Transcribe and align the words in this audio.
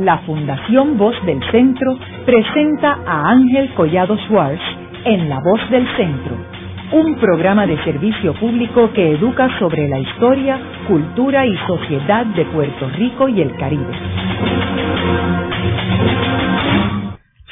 la 0.00 0.18
Fundación 0.20 0.96
Voz 0.96 1.14
del 1.26 1.40
Centro 1.50 1.98
presenta 2.24 3.00
a 3.06 3.30
Ángel 3.32 3.74
Collado 3.74 4.16
Schwartz 4.26 4.62
en 5.04 5.28
La 5.28 5.40
Voz 5.40 5.60
del 5.70 5.86
Centro, 5.94 6.36
un 6.92 7.16
programa 7.16 7.66
de 7.66 7.76
servicio 7.84 8.32
público 8.34 8.90
que 8.94 9.12
educa 9.12 9.58
sobre 9.58 9.88
la 9.88 9.98
historia, 9.98 10.58
cultura 10.88 11.46
y 11.46 11.54
sociedad 11.66 12.24
de 12.26 12.46
Puerto 12.46 12.88
Rico 12.96 13.28
y 13.28 13.42
el 13.42 13.54
Caribe. 13.56 13.92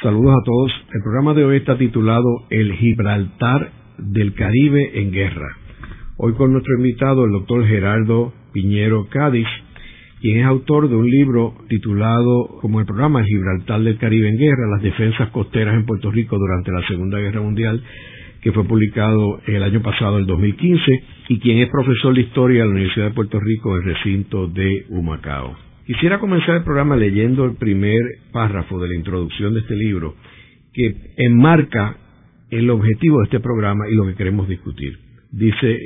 Saludos 0.01 0.33
a 0.33 0.43
todos. 0.43 0.71
El 0.91 1.03
programa 1.03 1.33
de 1.35 1.45
hoy 1.45 1.57
está 1.57 1.77
titulado 1.77 2.47
El 2.49 2.73
Gibraltar 2.73 3.69
del 3.99 4.33
Caribe 4.33 4.99
en 4.99 5.11
Guerra. 5.11 5.55
Hoy 6.17 6.33
con 6.33 6.51
nuestro 6.51 6.73
invitado, 6.77 7.25
el 7.25 7.31
doctor 7.31 7.63
Gerardo 7.67 8.33
Piñero 8.53 9.07
Cádiz, 9.09 9.47
quien 10.21 10.39
es 10.39 10.45
autor 10.45 10.89
de 10.89 10.95
un 10.95 11.09
libro 11.09 11.55
titulado 11.69 12.59
como 12.61 12.79
el 12.79 12.85
programa 12.85 13.23
Gibraltar 13.23 13.81
del 13.81 13.97
Caribe 13.97 14.29
en 14.29 14.37
Guerra, 14.37 14.67
las 14.71 14.81
defensas 14.81 15.29
costeras 15.29 15.75
en 15.75 15.85
Puerto 15.85 16.11
Rico 16.11 16.37
durante 16.37 16.71
la 16.71 16.85
Segunda 16.87 17.19
Guerra 17.19 17.41
Mundial, 17.41 17.81
que 18.41 18.51
fue 18.51 18.65
publicado 18.65 19.39
el 19.47 19.63
año 19.63 19.81
pasado, 19.81 20.17
el 20.17 20.25
2015, 20.25 21.03
y 21.29 21.39
quien 21.39 21.59
es 21.59 21.69
profesor 21.69 22.13
de 22.13 22.21
historia 22.21 22.61
en 22.61 22.69
la 22.69 22.73
Universidad 22.73 23.07
de 23.07 23.13
Puerto 23.13 23.39
Rico 23.39 23.77
en 23.77 23.83
el 23.87 23.95
recinto 23.95 24.47
de 24.47 24.85
Humacao. 24.89 25.55
Quisiera 25.85 26.19
comenzar 26.19 26.57
el 26.57 26.63
programa 26.63 26.95
leyendo 26.95 27.45
el 27.45 27.55
primer 27.55 28.01
párrafo 28.31 28.79
de 28.79 28.89
la 28.89 28.95
introducción 28.95 29.53
de 29.53 29.61
este 29.61 29.75
libro, 29.75 30.15
que 30.73 30.93
enmarca 31.17 31.97
el 32.51 32.69
objetivo 32.69 33.19
de 33.19 33.25
este 33.25 33.39
programa 33.39 33.85
y 33.89 33.95
lo 33.95 34.05
que 34.05 34.15
queremos 34.15 34.47
discutir 34.47 35.08
dice 35.31 35.79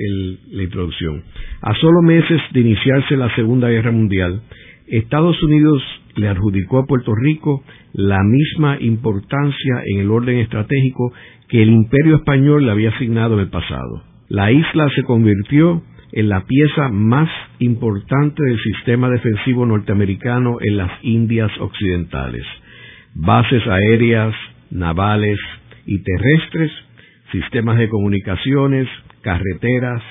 la 0.51 0.63
introducción. 0.63 1.23
A 1.61 1.73
solo 1.75 2.01
meses 2.01 2.41
de 2.51 2.59
iniciarse 2.61 3.17
la 3.17 3.33
Segunda 3.35 3.69
Guerra 3.69 3.91
Mundial, 3.91 4.41
Estados 4.87 5.41
Unidos 5.43 5.81
le 6.15 6.27
adjudicó 6.27 6.79
a 6.79 6.85
Puerto 6.85 7.13
Rico 7.15 7.63
la 7.93 8.19
misma 8.23 8.77
importancia 8.79 9.83
en 9.85 9.99
el 9.99 10.11
orden 10.11 10.37
estratégico 10.37 11.13
que 11.47 11.63
el 11.63 11.69
imperio 11.69 12.17
español 12.17 12.65
le 12.65 12.71
había 12.71 12.89
asignado 12.89 13.35
en 13.35 13.41
el 13.41 13.49
pasado. 13.49 14.03
La 14.29 14.51
isla 14.51 14.89
se 14.95 15.03
convirtió 15.03 15.83
en 16.11 16.29
la 16.29 16.45
pieza 16.45 16.89
más 16.89 17.29
importante 17.59 18.43
del 18.43 18.59
sistema 18.59 19.09
defensivo 19.09 19.65
norteamericano 19.65 20.57
en 20.61 20.77
las 20.77 20.91
Indias 21.01 21.51
Occidentales. 21.59 22.45
Bases 23.15 23.65
aéreas, 23.67 24.33
navales 24.69 25.39
y 25.85 26.03
terrestres, 26.03 26.71
sistemas 27.31 27.79
de 27.79 27.89
comunicaciones, 27.89 28.87
carreteras 29.23 30.01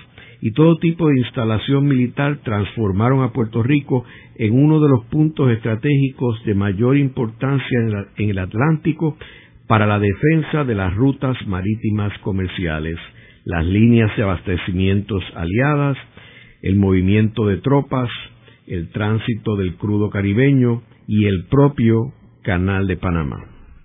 y 0.41 0.51
todo 0.51 0.77
tipo 0.79 1.07
de 1.07 1.21
instalación 1.21 1.87
militar 1.87 2.41
transformaron 2.43 3.23
a 3.23 3.33
Puerto 3.33 3.63
Rico 3.63 4.05
en 4.35 4.53
uno 4.53 4.81
de 4.81 4.89
los 4.89 5.05
puntos 5.05 5.53
estratégicos 5.53 6.45
de 6.45 6.55
mayor 6.57 6.97
importancia 6.97 7.79
en, 8.17 8.31
el 8.31 8.39
Atlántico 8.41 9.17
para 9.69 9.87
la 9.87 10.01
defensa 10.01 10.65
de 10.65 10.75
las 10.75 10.95
rutas 10.97 11.37
marítimas 11.47 12.13
comerciales, 12.25 12.97
las 13.45 13.65
líneas 13.65 14.11
de 14.17 14.25
abastecimientos 14.25 15.23
aliadas, 15.37 15.97
el 16.63 16.75
movimiento 16.75 17.47
de 17.47 17.59
tropas, 17.59 18.11
el 18.67 18.91
tránsito 18.91 19.55
del 19.57 19.77
crudo 19.77 20.11
caribeño 20.11 20.83
y 21.07 21.27
el 21.27 21.45
propio 21.47 22.13
Canal 22.43 22.89
de 22.89 22.97
Panamá. 22.97 23.45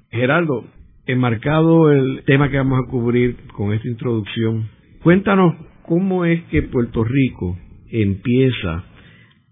Geraldo, 0.09 0.66
enmarcado 1.06 1.91
el 1.91 2.23
tema 2.25 2.50
que 2.50 2.58
vamos 2.58 2.80
a 2.80 2.89
cubrir 2.89 3.36
con 3.53 3.73
esta 3.73 3.88
introducción, 3.88 4.69
Cuéntanos 5.08 5.55
cómo 5.83 6.25
es 6.25 6.44
que 6.52 6.63
Puerto 6.63 7.02
Rico 7.02 7.58
empieza 7.89 8.83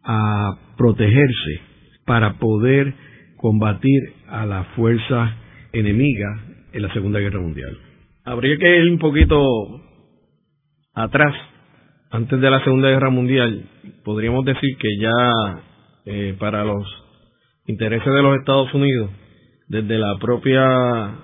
a 0.03 0.57
protegerse 0.75 1.61
para 2.05 2.33
poder 2.39 2.93
combatir 3.37 4.01
a 4.27 4.45
la 4.45 4.65
fuerza 4.75 5.37
enemiga 5.71 6.43
en 6.73 6.81
la 6.81 6.91
Segunda 6.91 7.21
Guerra 7.21 7.39
Mundial. 7.39 7.77
Habría 8.25 8.57
que 8.57 8.79
ir 8.79 8.91
un 8.91 8.99
poquito 8.99 9.47
atrás, 10.93 11.33
antes 12.11 12.41
de 12.41 12.49
la 12.49 12.61
Segunda 12.65 12.89
Guerra 12.89 13.09
Mundial, 13.09 13.63
podríamos 14.03 14.43
decir 14.43 14.75
que 14.77 14.89
ya 14.99 15.63
eh, 16.05 16.35
para 16.37 16.65
los 16.65 16.85
intereses 17.65 18.13
de 18.13 18.21
los 18.21 18.37
Estados 18.39 18.73
Unidos, 18.73 19.09
desde 19.69 19.99
la 19.99 20.17
propia 20.19 21.15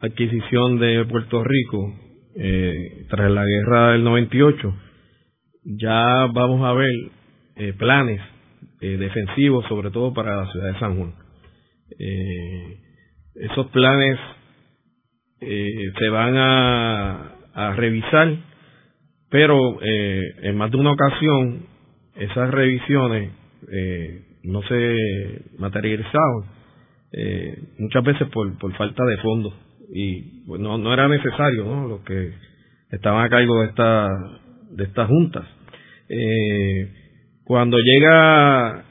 adquisición 0.00 0.78
de 0.78 1.04
Puerto 1.04 1.44
Rico, 1.44 2.09
eh, 2.42 3.04
tras 3.10 3.30
la 3.30 3.44
guerra 3.44 3.92
del 3.92 4.02
98, 4.02 4.74
ya 5.62 6.26
vamos 6.32 6.64
a 6.64 6.72
ver 6.72 6.88
eh, 7.56 7.74
planes 7.74 8.18
eh, 8.80 8.96
defensivos, 8.96 9.66
sobre 9.68 9.90
todo 9.90 10.14
para 10.14 10.36
la 10.36 10.50
ciudad 10.50 10.72
de 10.72 10.78
San 10.78 10.96
Juan. 10.96 11.14
esos 13.34 13.66
planes 13.72 14.18
se 15.38 16.08
van 16.08 16.34
a, 16.36 17.74
revisar, 17.76 18.34
pero 19.28 19.78
en 19.82 20.56
más 20.56 20.70
de 20.70 20.78
una 20.78 20.92
ocasión 20.92 21.66
esas 22.14 22.50
revisiones 22.50 23.32
no 24.44 24.62
se 24.62 25.42
materializaban, 25.58 26.44
muchas 27.78 28.04
veces 28.04 28.28
por, 28.28 28.56
por 28.58 28.74
falta 28.76 29.04
de 29.04 29.16
fondos 29.18 29.52
y 29.92 30.42
pues, 30.46 30.60
no, 30.60 30.78
no 30.78 30.92
era 30.92 31.08
necesario 31.08 31.64
¿no? 31.64 31.88
los 31.88 32.00
que 32.02 32.32
estaban 32.90 33.24
a 33.24 33.28
cargo 33.28 33.60
de 33.60 33.68
esta 33.68 34.08
de 34.70 34.84
estas 34.84 35.08
juntas 35.08 35.44
eh, 36.08 36.88
cuando 37.44 37.76
llega 37.78 38.84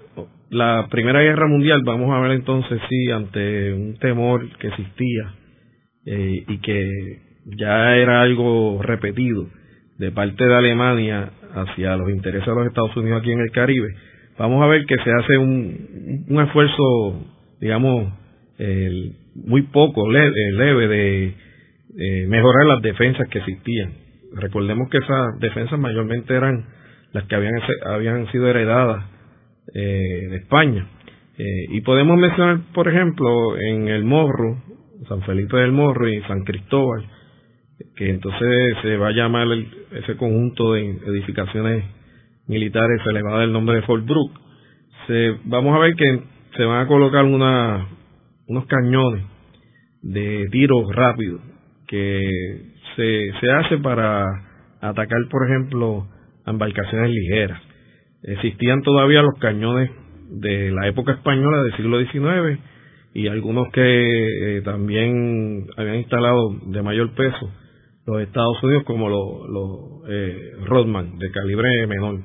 la 0.49 0.87
primera 0.89 1.21
guerra 1.21 1.47
mundial 1.47 1.81
vamos 1.85 2.11
a 2.11 2.19
ver 2.19 2.31
entonces 2.31 2.81
sí 2.89 3.11
ante 3.11 3.73
un 3.73 3.97
temor 3.99 4.49
que 4.57 4.67
existía 4.67 5.35
eh, 6.05 6.43
y 6.47 6.57
que 6.59 7.21
ya 7.57 7.95
era 7.95 8.21
algo 8.21 8.81
repetido 8.81 9.47
de 9.97 10.11
parte 10.11 10.45
de 10.45 10.55
Alemania 10.55 11.31
hacia 11.53 11.95
los 11.95 12.09
intereses 12.09 12.45
de 12.45 12.55
los 12.55 12.67
Estados 12.67 12.95
Unidos 12.97 13.21
aquí 13.21 13.31
en 13.31 13.39
el 13.39 13.51
Caribe 13.51 13.87
vamos 14.37 14.61
a 14.63 14.67
ver 14.67 14.85
que 14.85 14.97
se 14.97 15.11
hace 15.11 15.37
un, 15.37 16.25
un 16.27 16.41
esfuerzo 16.41 17.25
digamos 17.61 18.13
el, 18.57 19.15
muy 19.45 19.63
poco 19.63 20.09
leve, 20.09 20.29
eh, 20.29 20.51
leve 20.53 20.87
de 20.87 21.35
mejorar 22.27 22.65
las 22.67 22.81
defensas 22.81 23.27
que 23.29 23.39
existían. 23.39 23.93
Recordemos 24.33 24.89
que 24.89 24.99
esas 24.99 25.39
defensas 25.39 25.79
mayormente 25.79 26.35
eran 26.35 26.65
las 27.13 27.25
que 27.25 27.35
habían, 27.35 27.55
habían 27.85 28.31
sido 28.31 28.47
heredadas 28.47 29.05
eh, 29.73 30.27
de 30.29 30.37
España. 30.37 30.87
Eh, 31.37 31.65
y 31.69 31.81
podemos 31.81 32.17
mencionar, 32.17 32.59
por 32.73 32.87
ejemplo, 32.87 33.57
en 33.57 33.87
el 33.87 34.03
Morro, 34.03 34.61
San 35.07 35.21
Felipe 35.23 35.57
del 35.57 35.71
Morro 35.71 36.07
y 36.09 36.21
San 36.23 36.43
Cristóbal, 36.43 37.05
que 37.95 38.09
entonces 38.09 38.75
se 38.81 38.97
va 38.97 39.07
a 39.07 39.13
llamar 39.13 39.47
ese 39.91 40.17
conjunto 40.17 40.73
de 40.73 40.89
edificaciones 41.07 41.85
militares, 42.47 43.01
se 43.03 43.13
le 43.13 43.23
va 43.23 43.29
a 43.29 43.33
dar 43.35 43.43
el 43.43 43.53
nombre 43.53 43.77
de 43.77 43.83
Fort 43.83 44.05
Brooke. 44.05 44.37
Se, 45.07 45.35
vamos 45.45 45.75
a 45.75 45.79
ver 45.79 45.95
que 45.95 46.19
se 46.57 46.63
van 46.63 46.85
a 46.85 46.87
colocar 46.87 47.23
una 47.23 47.87
unos 48.49 48.65
cañones 48.65 49.23
de 50.01 50.47
tiro 50.51 50.91
rápido 50.91 51.39
que 51.87 52.27
se, 52.95 53.31
se 53.39 53.51
hace 53.51 53.77
para 53.77 54.25
atacar, 54.81 55.19
por 55.29 55.47
ejemplo, 55.47 56.07
embarcaciones 56.45 57.11
ligeras. 57.11 57.61
Existían 58.23 58.81
todavía 58.81 59.21
los 59.21 59.39
cañones 59.39 59.91
de 60.29 60.71
la 60.71 60.87
época 60.87 61.13
española 61.13 61.63
del 61.63 61.75
siglo 61.77 61.99
XIX 61.99 62.59
y 63.13 63.27
algunos 63.27 63.69
que 63.71 64.57
eh, 64.57 64.61
también 64.63 65.67
habían 65.77 65.95
instalado 65.95 66.55
de 66.65 66.81
mayor 66.81 67.13
peso 67.15 67.51
los 68.05 68.21
Estados 68.21 68.61
Unidos 68.63 68.83
como 68.85 69.09
los, 69.09 69.49
los 69.49 70.09
eh, 70.09 70.51
Rodman 70.65 71.17
de 71.17 71.31
calibre 71.31 71.87
menor 71.87 72.21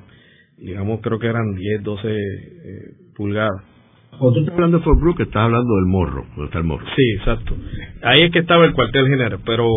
digamos 0.57 1.01
creo 1.01 1.17
que 1.17 1.27
eran 1.27 1.55
10, 1.55 1.83
12 1.83 2.07
eh, 2.07 2.17
pulgadas 3.15 3.74
cuando 4.17 4.33
tú 4.33 4.39
estás 4.41 4.53
hablando 4.53 4.77
de 4.77 4.83
Fort 4.83 4.99
Brooke, 4.99 5.23
estás 5.23 5.43
hablando 5.43 5.75
del 5.75 5.85
morro, 5.85 6.25
donde 6.35 6.45
está 6.45 6.59
el 6.59 6.63
morro. 6.63 6.85
Sí, 6.95 7.03
exacto. 7.17 7.55
Ahí 8.01 8.21
es 8.21 8.31
que 8.31 8.39
estaba 8.39 8.65
el 8.65 8.73
cuartel 8.73 9.07
general, 9.07 9.39
pero 9.45 9.67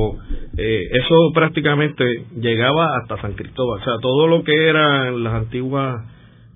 eh, 0.56 0.88
eso 0.92 1.32
prácticamente 1.34 2.04
llegaba 2.36 2.98
hasta 2.98 3.20
San 3.20 3.32
Cristóbal. 3.32 3.80
O 3.80 3.84
sea, 3.84 3.94
todo 4.00 4.28
lo 4.28 4.44
que 4.44 4.68
eran 4.68 5.24
las 5.24 5.34
antiguas 5.34 6.04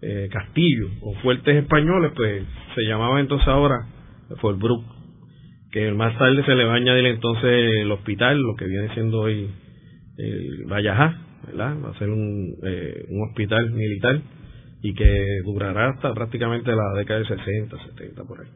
eh, 0.01 0.29
castillos 0.31 0.91
o 1.01 1.15
fuertes 1.23 1.57
españoles, 1.57 2.13
pues 2.15 2.45
se 2.75 2.83
llamaba 2.83 3.21
entonces 3.21 3.49
ahora 3.49 3.87
Fort 4.41 4.59
Brooke. 4.59 4.87
Que 5.73 5.91
más 5.93 6.17
tarde 6.19 6.45
se 6.45 6.55
le 6.55 6.65
va 6.65 6.75
a 6.75 6.79
entonces 6.79 7.81
el 7.81 7.91
hospital, 7.91 8.41
lo 8.41 8.55
que 8.57 8.67
viene 8.67 8.93
siendo 8.95 9.23
hoy 9.23 9.49
el 10.19 10.67
Vallajá, 10.69 11.19
¿verdad? 11.47 11.77
Va 11.83 11.91
a 11.91 11.99
ser 11.99 12.11
un, 12.11 12.55
eh, 12.63 13.07
un 13.09 13.29
hospital 13.29 13.71
militar 13.71 14.21
y 14.83 14.95
que 14.95 15.41
durará 15.45 15.91
hasta 15.91 16.13
prácticamente 16.13 16.73
la 16.75 16.93
década 16.97 17.21
de 17.21 17.27
60, 17.27 17.77
70 17.97 18.25
por 18.25 18.41
ahí. 18.41 18.49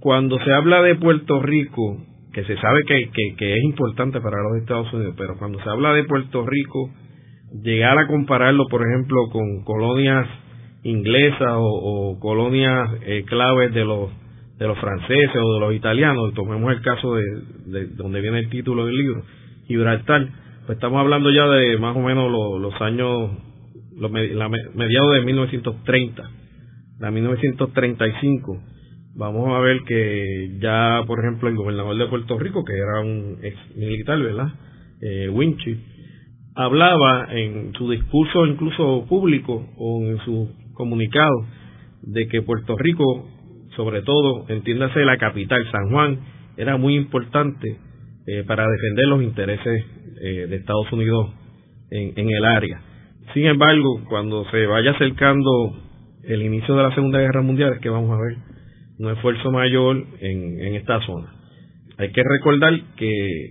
Cuando 0.00 0.38
se 0.38 0.52
habla 0.52 0.82
de 0.82 0.94
Puerto 0.96 1.42
Rico, 1.42 1.98
que 2.32 2.44
se 2.44 2.56
sabe 2.58 2.84
que, 2.84 3.10
que, 3.36 3.54
es 3.54 3.64
importante 3.64 4.20
para 4.20 4.42
los 4.42 4.58
Estados 4.60 4.92
Unidos, 4.92 5.14
pero 5.16 5.36
cuando 5.38 5.58
se 5.62 5.68
habla 5.68 5.94
de 5.94 6.04
Puerto 6.04 6.44
Rico, 6.46 6.90
llegar 7.62 7.98
a 7.98 8.06
compararlo, 8.06 8.66
por 8.68 8.82
ejemplo, 8.86 9.28
con 9.30 9.64
colonias 9.64 10.26
inglesas 10.82 11.54
o, 11.56 12.18
colonias 12.20 12.90
eh, 13.02 13.24
claves 13.26 13.74
de 13.74 13.84
los 13.84 14.10
de 14.58 14.66
los 14.66 14.78
franceses 14.78 15.36
o 15.36 15.54
de 15.54 15.60
los 15.60 15.74
italianos, 15.74 16.32
tomemos 16.34 16.72
el 16.72 16.80
caso 16.80 17.14
de, 17.14 17.86
donde 17.88 18.20
viene 18.20 18.38
el 18.38 18.48
título 18.48 18.86
del 18.86 18.96
libro, 18.96 19.22
Gibraltar, 19.66 20.28
pues 20.64 20.76
estamos 20.76 20.98
hablando 21.00 21.30
ya 21.30 21.46
de 21.46 21.76
más 21.78 21.94
o 21.94 22.00
menos 22.00 22.30
los, 22.30 22.80
años, 22.80 23.32
los 23.96 24.10
mediados 24.10 25.14
de 25.14 25.22
1930, 25.22 26.30
la 26.98 27.10
1935, 27.10 28.62
vamos 29.14 29.48
a 29.56 29.60
ver 29.60 29.78
que 29.86 30.58
ya, 30.60 31.02
por 31.06 31.20
ejemplo, 31.20 31.48
el 31.48 31.56
gobernador 31.56 31.96
de 31.96 32.06
Puerto 32.06 32.38
Rico, 32.38 32.62
que 32.64 32.74
era 32.74 33.00
un 33.00 33.38
ex 33.42 33.56
militar, 33.76 34.18
¿verdad? 34.20 34.48
Eh, 35.00 35.30
hablaba 36.54 37.28
en 37.30 37.72
su 37.74 37.90
discurso 37.90 38.46
incluso 38.46 39.06
público 39.08 39.66
o 39.76 40.02
en 40.02 40.18
su 40.24 40.50
comunicado 40.74 41.46
de 42.02 42.28
que 42.28 42.42
Puerto 42.42 42.76
Rico, 42.76 43.28
sobre 43.76 44.02
todo, 44.02 44.46
entiéndase 44.48 45.04
la 45.04 45.16
capital, 45.16 45.70
San 45.70 45.90
Juan, 45.90 46.20
era 46.56 46.76
muy 46.76 46.96
importante 46.96 47.76
eh, 48.26 48.44
para 48.46 48.66
defender 48.68 49.06
los 49.06 49.22
intereses 49.22 49.84
eh, 50.20 50.46
de 50.48 50.56
Estados 50.56 50.90
Unidos 50.92 51.30
en 51.88 52.28
el 52.28 52.44
área. 52.44 52.80
Sin 53.34 53.46
embargo, 53.46 54.02
cuando 54.08 54.48
se 54.50 54.66
vaya 54.66 54.92
acercando 54.92 55.76
el 56.24 56.42
inicio 56.42 56.74
de 56.74 56.82
la 56.82 56.94
Segunda 56.94 57.18
Guerra 57.20 57.42
Mundial, 57.42 57.74
es 57.74 57.80
que 57.80 57.88
vamos 57.88 58.10
a 58.10 58.22
ver 58.22 58.36
un 58.98 59.10
esfuerzo 59.10 59.50
mayor 59.50 60.04
en, 60.20 60.74
esta 60.74 61.00
zona. 61.02 61.32
Hay 61.98 62.12
que 62.12 62.22
recordar 62.22 62.80
que 62.96 63.48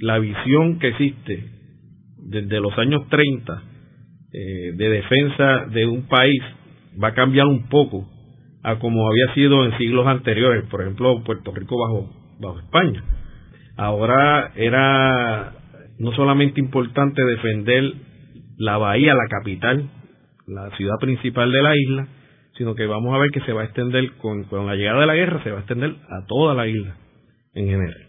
la 0.00 0.18
visión 0.18 0.78
que 0.78 0.88
existe 0.88 1.44
desde 2.18 2.60
los 2.60 2.76
años 2.78 3.08
30 3.08 3.62
eh, 4.32 4.72
de 4.74 4.88
defensa 4.88 5.66
de 5.66 5.86
un 5.86 6.08
país 6.08 6.42
va 7.02 7.08
a 7.08 7.14
cambiar 7.14 7.46
un 7.46 7.68
poco 7.68 8.08
a 8.62 8.78
como 8.78 9.08
había 9.08 9.34
sido 9.34 9.64
en 9.64 9.76
siglos 9.78 10.06
anteriores, 10.06 10.64
por 10.70 10.80
ejemplo, 10.80 11.22
Puerto 11.22 11.52
Rico 11.52 11.76
bajo, 11.78 12.10
bajo 12.40 12.58
España. 12.60 13.04
Ahora 13.76 14.52
era 14.56 15.52
no 15.98 16.12
solamente 16.12 16.60
importante 16.60 17.22
defender 17.22 17.92
la 18.58 18.78
bahía, 18.78 19.14
la 19.14 19.26
capital, 19.28 19.88
la 20.46 20.70
ciudad 20.76 20.96
principal 21.00 21.50
de 21.50 21.62
la 21.62 21.76
isla, 21.76 22.08
sino 22.56 22.74
que 22.74 22.86
vamos 22.86 23.14
a 23.14 23.18
ver 23.18 23.30
que 23.30 23.40
se 23.40 23.52
va 23.52 23.62
a 23.62 23.64
extender 23.64 24.12
con, 24.18 24.44
con 24.44 24.66
la 24.66 24.76
llegada 24.76 25.00
de 25.00 25.06
la 25.06 25.14
guerra, 25.14 25.42
se 25.42 25.50
va 25.50 25.56
a 25.56 25.60
extender 25.60 25.94
a 26.08 26.26
toda 26.26 26.54
la 26.54 26.66
isla 26.66 26.96
en 27.54 27.66
general. 27.66 28.06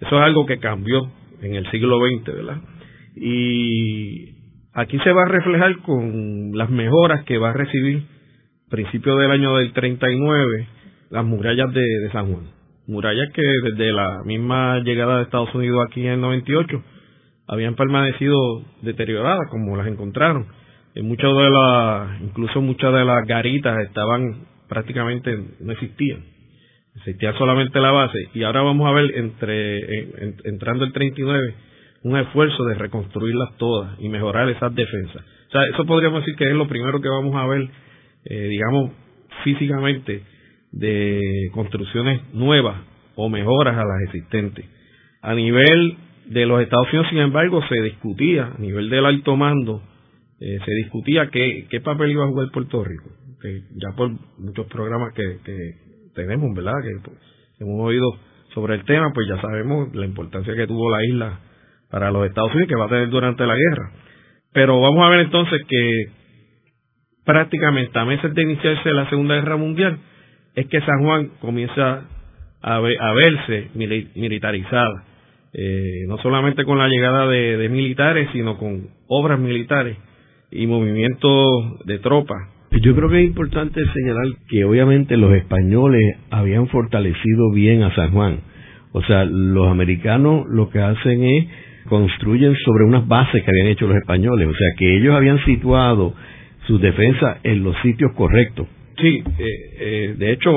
Eso 0.00 0.16
es 0.16 0.22
algo 0.22 0.46
que 0.46 0.58
cambió 0.58 1.10
en 1.40 1.54
el 1.54 1.70
siglo 1.70 1.98
XX, 1.98 2.26
¿verdad? 2.26 2.60
Y 3.16 4.36
aquí 4.74 4.98
se 4.98 5.12
va 5.12 5.22
a 5.22 5.28
reflejar 5.28 5.78
con 5.78 6.52
las 6.52 6.68
mejoras 6.70 7.24
que 7.24 7.38
va 7.38 7.50
a 7.50 7.54
recibir 7.54 8.04
principio 8.68 9.16
del 9.16 9.30
año 9.30 9.56
del 9.56 9.72
39 9.72 10.68
las 11.10 11.24
murallas 11.24 11.72
de, 11.72 11.80
de 11.80 12.10
San 12.12 12.32
Juan. 12.32 12.50
Murallas 12.86 13.32
que 13.32 13.42
desde 13.42 13.92
la 13.92 14.22
misma 14.24 14.80
llegada 14.80 15.16
de 15.18 15.22
Estados 15.24 15.54
Unidos 15.54 15.86
aquí 15.88 16.02
en 16.02 16.14
el 16.14 16.20
98 16.20 16.82
habían 17.48 17.74
permanecido 17.74 18.62
deterioradas 18.82 19.48
como 19.50 19.76
las 19.76 19.86
encontraron. 19.86 20.46
En 20.94 21.06
muchas 21.06 21.30
de 21.34 21.50
las, 21.50 22.22
incluso 22.22 22.60
muchas 22.60 22.92
de 22.92 23.04
las 23.04 23.26
garitas 23.26 23.78
estaban 23.84 24.46
prácticamente 24.68 25.36
no 25.60 25.72
existían. 25.72 26.24
Existía 26.96 27.34
solamente 27.34 27.78
la 27.80 27.90
base 27.90 28.18
y 28.34 28.42
ahora 28.42 28.62
vamos 28.62 28.88
a 28.88 28.92
ver 28.92 29.12
entre 29.16 29.80
entrando 30.44 30.84
el 30.84 30.92
39 30.92 31.54
un 32.02 32.16
esfuerzo 32.16 32.64
de 32.64 32.74
reconstruirlas 32.74 33.56
todas 33.58 33.98
y 34.00 34.08
mejorar 34.08 34.48
esas 34.48 34.74
defensas. 34.74 35.22
O 35.48 35.50
sea, 35.50 35.62
eso 35.64 35.84
podríamos 35.84 36.20
decir 36.20 36.36
que 36.36 36.44
es 36.44 36.54
lo 36.54 36.68
primero 36.68 37.00
que 37.00 37.08
vamos 37.08 37.34
a 37.36 37.46
ver, 37.46 37.68
eh, 38.24 38.48
digamos, 38.48 38.92
físicamente 39.44 40.22
de 40.72 41.20
construcciones 41.52 42.20
nuevas 42.32 42.76
o 43.16 43.28
mejoras 43.28 43.76
a 43.76 43.84
las 43.84 44.02
existentes. 44.04 44.64
A 45.20 45.34
nivel 45.34 45.96
de 46.26 46.46
los 46.46 46.60
Estados 46.60 46.88
Unidos, 46.88 47.08
sin 47.10 47.18
embargo, 47.18 47.60
se 47.68 47.80
discutía, 47.82 48.52
a 48.56 48.58
nivel 48.58 48.90
del 48.90 49.06
alto 49.06 49.36
mando, 49.36 49.82
eh, 50.40 50.58
se 50.64 50.70
discutía 50.72 51.28
qué, 51.30 51.66
qué 51.70 51.80
papel 51.80 52.10
iba 52.10 52.24
a 52.24 52.28
jugar 52.28 52.50
Puerto 52.52 52.84
Rico. 52.84 53.10
Que 53.40 53.60
ya 53.76 53.96
por 53.96 54.10
muchos 54.38 54.66
programas 54.66 55.12
que, 55.14 55.38
que 55.44 55.74
tenemos, 56.14 56.54
¿verdad? 56.54 56.74
Que 56.82 57.00
pues, 57.04 57.16
hemos 57.60 57.80
oído 57.80 58.06
sobre 58.54 58.74
el 58.74 58.84
tema, 58.84 59.12
pues 59.12 59.28
ya 59.28 59.40
sabemos 59.40 59.94
la 59.94 60.06
importancia 60.06 60.54
que 60.54 60.66
tuvo 60.66 60.90
la 60.90 61.04
isla 61.04 61.40
para 61.90 62.10
los 62.10 62.26
Estados 62.26 62.52
Unidos 62.52 62.68
que 62.68 62.76
va 62.76 62.86
a 62.86 62.88
tener 62.88 63.08
durante 63.08 63.46
la 63.46 63.54
guerra. 63.54 63.92
Pero 64.52 64.80
vamos 64.80 65.04
a 65.04 65.10
ver 65.10 65.20
entonces 65.20 65.60
que 65.68 66.10
prácticamente 67.24 67.98
a 67.98 68.04
meses 68.04 68.32
de 68.34 68.42
iniciarse 68.42 68.90
la 68.92 69.08
Segunda 69.10 69.34
Guerra 69.34 69.56
Mundial 69.56 69.98
es 70.54 70.66
que 70.68 70.80
San 70.80 71.04
Juan 71.04 71.30
comienza 71.40 72.04
a, 72.62 72.80
verse 72.80 73.70
militarizada. 74.14 75.04
Eh, 75.58 76.04
no 76.06 76.18
solamente 76.18 76.64
con 76.64 76.76
la 76.76 76.86
llegada 76.86 77.26
de, 77.28 77.66
militares, 77.70 78.28
sino 78.34 78.58
con 78.58 78.88
obras 79.08 79.40
militares 79.40 79.96
y 80.50 80.66
movimientos 80.66 81.82
de 81.86 81.98
tropas. 81.98 82.36
Yo 82.82 82.94
creo 82.94 83.08
que 83.08 83.20
es 83.20 83.26
importante 83.26 83.80
señalar 83.94 84.26
que 84.50 84.66
obviamente 84.66 85.16
los 85.16 85.32
españoles 85.32 86.18
habían 86.28 86.68
fortalecido 86.68 87.50
bien 87.52 87.82
a 87.84 87.94
San 87.94 88.10
Juan. 88.10 88.40
O 88.92 89.00
sea, 89.04 89.24
los 89.24 89.68
americanos 89.68 90.44
lo 90.46 90.68
que 90.68 90.80
hacen 90.80 91.24
es 91.24 91.46
construyen 91.88 92.54
sobre 92.62 92.84
unas 92.84 93.08
bases 93.08 93.42
que 93.42 93.50
habían 93.50 93.68
hecho 93.68 93.86
los 93.86 93.96
españoles, 93.96 94.48
o 94.48 94.54
sea 94.54 94.68
que 94.76 94.98
ellos 94.98 95.14
habían 95.14 95.42
situado 95.46 96.12
sus 96.66 96.82
defensas 96.82 97.38
en 97.44 97.62
los 97.64 97.74
sitios 97.80 98.12
correctos. 98.12 98.66
Sí, 99.00 99.22
eh, 99.38 99.44
eh, 99.78 100.14
de 100.18 100.32
hecho, 100.32 100.50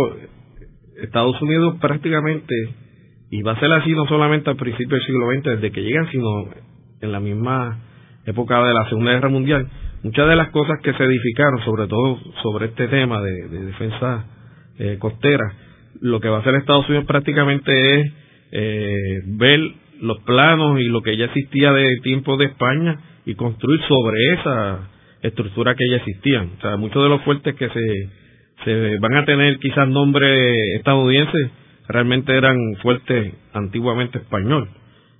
Estados 1.01 1.41
Unidos 1.41 1.77
prácticamente, 1.79 2.53
y 3.31 3.41
va 3.41 3.53
a 3.53 3.59
ser 3.59 3.71
así 3.73 3.91
no 3.91 4.05
solamente 4.07 4.49
al 4.49 4.55
principio 4.55 4.95
del 4.95 5.05
siglo 5.05 5.31
XX, 5.31 5.43
desde 5.43 5.71
que 5.71 5.81
llegan, 5.81 6.09
sino 6.11 6.49
en 7.01 7.11
la 7.11 7.19
misma 7.19 7.79
época 8.25 8.63
de 8.63 8.73
la 8.73 8.89
Segunda 8.89 9.11
Guerra 9.11 9.29
Mundial, 9.29 9.67
muchas 10.03 10.27
de 10.27 10.35
las 10.35 10.49
cosas 10.49 10.79
que 10.81 10.93
se 10.93 11.03
edificaron, 11.03 11.63
sobre 11.63 11.87
todo 11.87 12.19
sobre 12.41 12.67
este 12.67 12.87
tema 12.87 13.21
de, 13.21 13.47
defensa 13.47 14.25
eh, 14.79 14.97
costera, 14.99 15.53
lo 16.01 16.19
que 16.19 16.29
va 16.29 16.37
a 16.37 16.39
hacer 16.39 16.55
Estados 16.55 16.87
Unidos 16.87 17.05
prácticamente 17.05 18.01
es 18.01 18.13
eh, 18.51 19.21
ver 19.25 19.59
los 20.01 20.19
planos 20.19 20.79
y 20.79 20.85
lo 20.85 21.01
que 21.01 21.17
ya 21.17 21.25
existía 21.25 21.71
de 21.71 21.97
tiempo 22.01 22.37
de 22.37 22.45
España 22.45 22.99
y 23.25 23.35
construir 23.35 23.81
sobre 23.87 24.17
esa 24.33 24.89
estructura 25.21 25.75
que 25.75 25.89
ya 25.89 25.97
existían. 25.97 26.51
O 26.57 26.61
sea, 26.61 26.77
muchos 26.77 27.03
de 27.03 27.09
los 27.09 27.21
fuertes 27.23 27.53
que 27.55 27.69
se, 27.69 28.09
se 28.63 28.97
van 28.99 29.15
a 29.15 29.25
tener 29.25 29.59
quizás 29.59 29.87
nombre 29.87 30.75
estadounidense 30.75 31.51
realmente 31.89 32.37
eran 32.37 32.55
fuertes 32.81 33.33
antiguamente 33.51 34.19
español. 34.19 34.69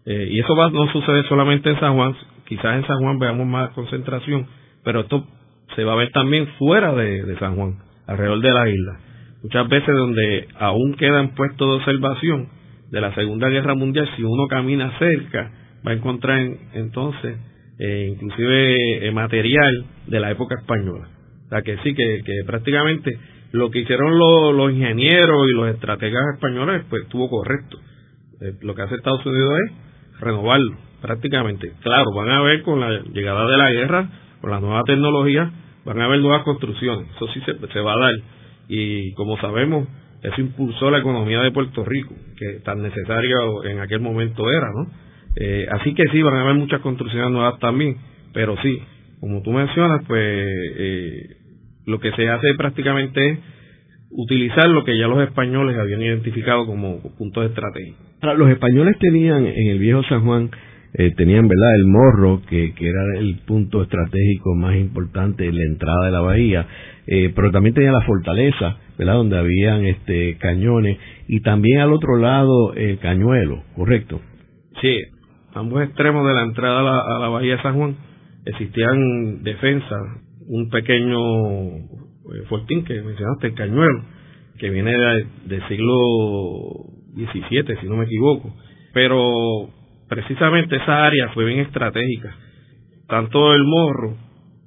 Eh, 0.05 0.29
y 0.31 0.39
eso 0.39 0.55
va, 0.55 0.69
no 0.69 0.89
sucede 0.91 1.23
solamente 1.23 1.69
en 1.69 1.79
San 1.79 1.95
Juan, 1.95 2.15
quizás 2.47 2.77
en 2.77 2.87
San 2.87 2.99
Juan 2.99 3.19
veamos 3.19 3.45
más 3.47 3.71
concentración, 3.71 4.47
pero 4.83 5.01
esto 5.01 5.27
se 5.75 5.83
va 5.83 5.93
a 5.93 5.97
ver 5.97 6.11
también 6.11 6.47
fuera 6.57 6.93
de, 6.93 7.35
San 7.39 7.55
Juan, 7.55 7.79
alrededor 8.07 8.39
de 8.39 8.53
la 8.53 8.69
isla. 8.69 8.99
Muchas 9.43 9.67
veces 9.67 9.95
donde 9.95 10.47
aún 10.57 10.93
quedan 10.93 11.35
puestos 11.35 11.67
de 11.67 11.75
observación, 11.75 12.49
de 12.91 13.01
la 13.01 13.13
Segunda 13.13 13.49
Guerra 13.49 13.75
Mundial, 13.75 14.09
si 14.15 14.23
uno 14.23 14.47
camina 14.47 14.97
cerca, 14.97 15.51
va 15.85 15.91
a 15.91 15.95
encontrar 15.95 16.39
entonces 16.73 17.37
eh, 17.79 18.09
inclusive 18.13 19.07
eh, 19.07 19.11
material 19.11 19.85
de 20.07 20.19
la 20.19 20.31
época 20.31 20.55
española. 20.59 21.07
O 21.45 21.49
sea 21.49 21.61
que 21.61 21.77
sí, 21.77 21.93
que, 21.93 22.21
que 22.25 22.43
prácticamente 22.45 23.17
lo 23.51 23.71
que 23.71 23.79
hicieron 23.79 24.17
los, 24.17 24.71
ingenieros 24.71 25.47
y 25.49 25.55
los 25.55 25.69
estrategas 25.69 26.23
españoles, 26.35 26.83
pues 26.89 27.03
estuvo 27.03 27.29
correcto. 27.29 27.77
Eh, 28.41 28.53
lo 28.61 28.75
que 28.75 28.83
hace 28.83 28.95
Estados 28.95 29.25
Unidos 29.25 29.59
es 29.65 30.19
renovarlo, 30.19 30.77
prácticamente. 31.01 31.73
Claro, 31.81 32.13
van 32.13 32.29
a 32.29 32.41
ver 32.41 32.61
con 32.61 32.79
la 32.79 33.01
llegada 33.11 33.49
de 33.49 33.57
la 33.57 33.71
guerra, 33.71 34.09
con 34.41 34.51
la 34.51 34.59
nueva 34.59 34.83
tecnología, 34.83 35.51
van 35.85 36.01
a 36.01 36.05
haber 36.05 36.19
nuevas 36.19 36.43
construcciones. 36.43 37.07
Eso 37.15 37.27
sí 37.33 37.41
se, 37.41 37.55
se 37.67 37.79
va 37.79 37.93
a 37.93 37.99
dar. 37.99 38.13
Y 38.67 39.13
como 39.13 39.37
sabemos, 39.39 39.87
eso 40.21 40.41
impulsó 40.41 40.91
la 40.91 40.99
economía 40.99 41.41
de 41.41 41.51
Puerto 41.51 41.83
Rico, 41.85 42.13
que 42.37 42.59
tan 42.63 42.81
necesaria 42.81 43.35
en 43.65 43.79
aquel 43.79 44.01
momento 44.01 44.49
era, 44.51 44.67
¿no? 44.71 44.87
Eh, 45.35 45.67
así 45.71 45.93
que 45.93 46.03
sí, 46.11 46.21
van 46.21 46.35
a 46.35 46.41
haber 46.41 46.55
muchas 46.55 46.81
construcciones 46.81 47.31
nuevas 47.31 47.59
también, 47.59 47.97
pero 48.33 48.57
sí, 48.61 48.81
como 49.19 49.41
tú 49.41 49.51
mencionas, 49.51 50.03
pues 50.07 50.21
eh, 50.21 51.37
lo 51.89 51.99
que 51.99 52.11
se 52.11 52.29
hace 52.29 52.53
prácticamente 52.57 53.29
es 53.29 53.39
utilizar 54.11 54.69
lo 54.69 54.83
que 54.83 54.97
ya 54.97 55.07
los 55.07 55.21
españoles 55.21 55.77
habían 55.77 56.01
identificado 56.01 56.65
como 56.65 57.01
puntos 57.17 57.45
estratégicos. 57.45 57.99
Los 58.37 58.49
españoles 58.49 58.97
tenían 58.99 59.45
en 59.45 59.67
el 59.67 59.79
viejo 59.79 60.03
San 60.03 60.25
Juan, 60.25 60.49
eh, 60.93 61.13
tenían, 61.15 61.47
¿verdad?, 61.47 61.75
el 61.75 61.85
morro, 61.85 62.41
que, 62.49 62.73
que 62.73 62.89
era 62.89 63.19
el 63.19 63.39
punto 63.45 63.83
estratégico 63.83 64.55
más 64.55 64.75
importante 64.75 65.45
en 65.45 65.55
la 65.55 65.63
entrada 65.63 66.05
de 66.05 66.11
la 66.11 66.21
bahía, 66.21 66.67
eh, 67.05 67.31
pero 67.35 67.51
también 67.51 67.75
tenía 67.75 67.91
la 67.91 68.01
fortaleza, 68.01 68.77
¿verdad? 68.97 69.13
Donde 69.13 69.37
habían 69.37 69.85
este 69.85 70.37
cañones 70.37 70.97
y 71.27 71.41
también 71.41 71.79
al 71.79 71.93
otro 71.93 72.17
lado 72.17 72.73
el 72.73 72.99
cañuelo, 72.99 73.63
¿correcto? 73.75 74.19
Sí, 74.81 74.95
ambos 75.53 75.83
extremos 75.83 76.27
de 76.27 76.33
la 76.33 76.43
entrada 76.43 76.79
a 76.79 77.19
la, 77.19 77.29
bahía 77.29 77.55
de 77.55 77.61
San 77.61 77.75
Juan 77.75 77.95
existían 78.45 79.43
defensas, 79.43 80.01
un 80.49 80.69
pequeño 80.69 81.17
eh, 81.77 82.43
fortín 82.49 82.83
que 82.83 83.01
mencionaste, 83.01 83.47
el 83.47 83.53
cañuelo, 83.53 84.03
que 84.57 84.69
viene 84.69 84.91
del 85.45 85.67
siglo 85.67 85.95
XVII, 87.15 87.77
si 87.79 87.87
no 87.87 87.97
me 87.97 88.05
equivoco. 88.05 88.53
Pero 88.93 89.69
precisamente 90.09 90.75
esa 90.75 91.05
área 91.05 91.29
fue 91.33 91.45
bien 91.45 91.59
estratégica. 91.59 92.35
Tanto 93.07 93.53
el 93.53 93.63
Morro, 93.63 94.17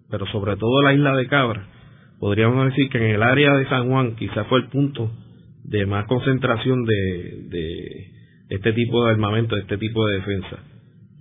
pero 0.09 0.27
sobre 0.27 0.57
todo 0.57 0.83
la 0.83 0.95
isla 0.95 1.17
de 1.17 1.27
Cabra, 1.27 1.67
podríamos 2.21 2.67
decir 2.67 2.89
que 2.89 2.99
en 2.99 3.15
el 3.15 3.23
área 3.23 3.55
de 3.55 3.69
San 3.69 3.89
Juan 3.89 4.15
quizás 4.17 4.47
fue 4.47 4.61
el 4.61 4.69
punto 4.69 5.11
de 5.65 5.85
más 5.87 6.07
concentración 6.07 6.85
de, 6.85 7.45
de 7.49 8.12
este 8.51 8.73
tipo 8.73 9.05
de 9.05 9.12
armamento, 9.12 9.57
de 9.57 9.62
este 9.62 9.79
tipo 9.79 10.07
de 10.07 10.17
defensa. 10.17 10.59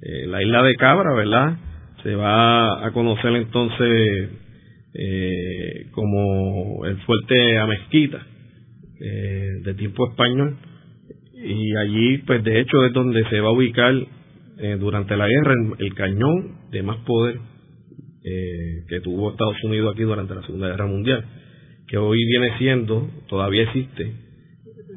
Eh, 0.04 0.28
la 0.28 0.42
isla 0.42 0.64
de 0.64 0.76
Cabra, 0.76 1.14
¿verdad? 1.16 1.58
Se 2.04 2.16
va 2.16 2.86
a 2.86 2.92
conocer 2.92 3.36
entonces 3.36 4.30
eh, 4.94 5.88
como 5.92 6.86
el 6.86 6.98
fuerte 7.02 7.58
Amezquita, 7.58 8.26
eh, 9.00 9.62
de 9.64 9.74
tiempo 9.76 10.10
español, 10.10 10.58
y 11.44 11.76
allí, 11.76 12.18
pues 12.20 12.44
de 12.44 12.60
hecho, 12.60 12.86
es 12.86 12.94
donde 12.94 13.28
se 13.30 13.40
va 13.40 13.50
a 13.50 13.54
ubicar 13.54 13.94
eh, 14.60 14.78
durante 14.80 15.18
la 15.18 15.28
guerra 15.28 15.56
el, 15.80 15.96
cañón 15.96 16.70
de 16.72 16.84
más 16.84 16.98
poder 16.98 17.40
eh, 18.24 18.84
que 18.88 19.00
tuvo 19.00 19.32
Estados 19.32 19.64
Unidos 19.64 19.94
aquí 19.94 20.04
durante 20.04 20.36
la 20.36 20.44
Segunda 20.44 20.68
Guerra 20.68 20.86
Mundial, 20.86 21.26
que 21.88 21.98
hoy 21.98 22.24
viene 22.26 22.58
siendo, 22.60 23.10
todavía 23.28 23.64
existe, 23.64 24.14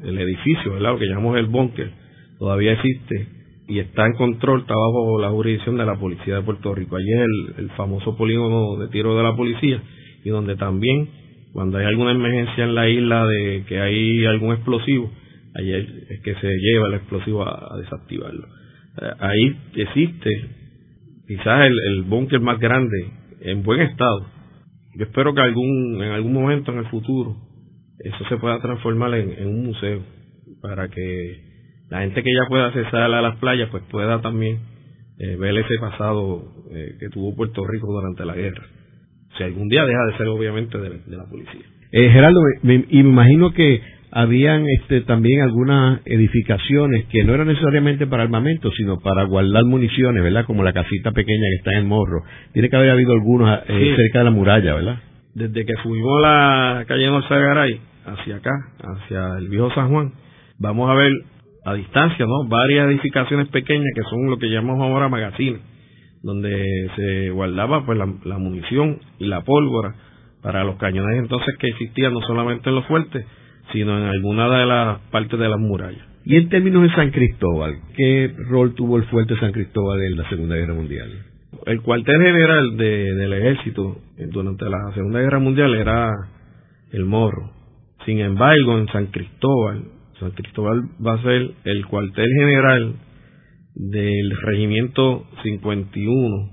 el 0.03 0.19
edificio, 0.19 0.73
¿verdad? 0.73 0.91
Lo 0.91 0.99
que 0.99 1.07
llamamos 1.07 1.37
el 1.37 1.47
búnker, 1.47 1.89
todavía 2.37 2.73
existe 2.73 3.27
y 3.67 3.79
está 3.79 4.05
en 4.05 4.13
control, 4.13 4.61
está 4.61 4.73
bajo 4.73 5.19
la 5.19 5.29
jurisdicción 5.29 5.77
de 5.77 5.85
la 5.85 5.95
Policía 5.95 6.35
de 6.35 6.41
Puerto 6.41 6.73
Rico. 6.73 6.95
Allí 6.95 7.11
es 7.11 7.19
el, 7.19 7.65
el 7.65 7.69
famoso 7.71 8.15
polígono 8.15 8.77
de 8.77 8.89
tiro 8.89 9.15
de 9.17 9.23
la 9.23 9.35
policía 9.35 9.81
y 10.23 10.29
donde 10.29 10.55
también, 10.55 11.09
cuando 11.53 11.77
hay 11.77 11.85
alguna 11.85 12.11
emergencia 12.11 12.63
en 12.63 12.75
la 12.75 12.87
isla 12.89 13.25
de 13.25 13.63
que 13.67 13.79
hay 13.79 14.25
algún 14.25 14.53
explosivo, 14.53 15.11
ahí 15.55 15.71
es 15.73 16.21
que 16.23 16.35
se 16.35 16.47
lleva 16.47 16.87
el 16.89 16.95
explosivo 16.95 17.43
a, 17.43 17.77
desactivarlo. 17.77 18.47
Eh, 19.01 19.11
ahí 19.19 19.57
existe 19.75 20.29
quizás 21.27 21.65
el, 21.65 21.79
el 21.87 22.03
búnker 22.03 22.39
más 22.39 22.59
grande 22.59 23.11
en 23.41 23.63
buen 23.63 23.81
estado. 23.81 24.27
Yo 24.97 25.05
espero 25.05 25.33
que 25.33 25.41
algún 25.41 26.01
en 26.01 26.11
algún 26.11 26.33
momento 26.33 26.71
en 26.71 26.79
el 26.79 26.85
futuro 26.87 27.35
eso 27.99 28.25
se 28.29 28.37
pueda 28.37 28.59
transformar 28.59 29.13
en, 29.15 29.47
un 29.47 29.65
museo 29.65 30.01
para 30.61 30.89
que 30.89 31.54
la 31.89 32.01
gente 32.01 32.23
que 32.23 32.33
ya 32.33 32.47
pueda 32.49 32.67
acceder 32.67 32.95
a 32.95 33.21
las 33.21 33.35
playas 33.37 33.69
pues 33.69 33.83
pueda 33.89 34.21
también 34.21 34.59
eh, 35.19 35.35
ver 35.37 35.57
ese 35.57 35.77
pasado 35.79 36.43
eh, 36.71 36.95
que 36.99 37.09
tuvo 37.09 37.35
Puerto 37.35 37.65
Rico 37.65 37.87
durante 37.87 38.25
la 38.25 38.35
guerra. 38.35 38.63
Si 39.37 39.43
algún 39.43 39.67
día 39.67 39.85
deja 39.85 40.05
de 40.11 40.17
ser 40.17 40.27
obviamente 40.27 40.77
de, 40.77 40.89
la 41.07 41.25
policía. 41.25 41.61
Gerardo, 41.91 42.39
me 42.63 42.85
imagino 42.89 43.53
que 43.53 43.81
habían 44.15 44.65
este, 44.79 45.01
también 45.01 45.41
algunas 45.41 45.99
edificaciones 46.05 47.03
que 47.07 47.25
no 47.25 47.33
eran 47.33 47.47
necesariamente 47.47 48.07
para 48.07 48.23
armamento, 48.23 48.71
sino 48.71 48.97
para 49.01 49.25
guardar 49.25 49.65
municiones, 49.65 50.23
¿verdad? 50.23 50.45
Como 50.45 50.63
la 50.63 50.71
casita 50.71 51.11
pequeña 51.11 51.43
que 51.51 51.57
está 51.57 51.71
en 51.73 51.79
el 51.79 51.85
morro. 51.85 52.23
Tiene 52.53 52.69
que 52.69 52.77
haber 52.77 52.91
habido 52.91 53.11
algunos 53.11 53.59
eh, 53.67 53.93
cerca 53.97 54.19
de 54.19 54.23
la 54.23 54.31
muralla, 54.31 54.73
¿verdad? 54.73 54.99
Desde 55.33 55.65
que 55.65 55.73
subimos 55.83 56.21
la 56.21 56.85
calle 56.87 57.09
Garay 57.29 57.81
hacia 58.05 58.37
acá, 58.37 58.51
hacia 58.79 59.37
el 59.37 59.49
viejo 59.49 59.69
San 59.75 59.89
Juan, 59.89 60.13
vamos 60.59 60.89
a 60.89 60.93
ver 60.93 61.11
a 61.65 61.73
distancia, 61.73 62.25
¿no? 62.25 62.47
Varias 62.47 62.87
edificaciones 62.89 63.49
pequeñas 63.49 63.89
que 63.95 64.03
son 64.03 64.29
lo 64.29 64.37
que 64.37 64.49
llamamos 64.49 64.81
ahora 64.81 65.09
magazines, 65.09 65.61
donde 66.21 66.63
se 66.95 67.31
guardaba 67.31 67.85
pues 67.85 67.97
la, 67.97 68.07
la 68.23 68.37
munición 68.37 68.99
y 69.19 69.25
la 69.25 69.41
pólvora 69.41 69.95
para 70.41 70.63
los 70.63 70.75
cañones 70.77 71.17
entonces 71.17 71.55
que 71.57 71.67
existían 71.67 72.13
no 72.13 72.21
solamente 72.21 72.69
en 72.69 72.75
los 72.75 72.85
fuertes, 72.85 73.25
sino 73.73 73.97
en 73.97 74.03
alguna 74.03 74.47
de 74.59 74.65
las 74.67 74.99
partes 75.09 75.39
de 75.39 75.49
las 75.49 75.59
murallas. 75.59 76.05
Y 76.23 76.37
en 76.37 76.49
términos 76.49 76.83
de 76.83 76.89
San 76.91 77.11
Cristóbal, 77.11 77.79
¿qué 77.95 78.31
rol 78.49 78.73
tuvo 78.75 78.97
el 78.97 79.03
fuerte 79.05 79.35
San 79.39 79.51
Cristóbal 79.51 80.01
en 80.01 80.17
la 80.17 80.29
Segunda 80.29 80.55
Guerra 80.55 80.73
Mundial? 80.73 81.11
El 81.65 81.81
cuartel 81.81 82.21
general 82.21 82.77
del 82.77 83.33
ejército 83.33 83.97
durante 84.31 84.65
la 84.65 84.91
Segunda 84.93 85.19
Guerra 85.19 85.39
Mundial 85.39 85.73
era 85.75 86.11
el 86.91 87.05
Morro. 87.05 87.51
Sin 88.05 88.19
embargo, 88.19 88.77
en 88.77 88.87
San 88.87 89.07
Cristóbal, 89.07 89.83
San 90.19 90.31
Cristóbal 90.31 90.81
va 91.05 91.13
a 91.15 91.21
ser 91.21 91.51
el 91.65 91.85
cuartel 91.87 92.27
general 92.39 92.95
del 93.75 94.31
Regimiento 94.43 95.25
51 95.43 96.51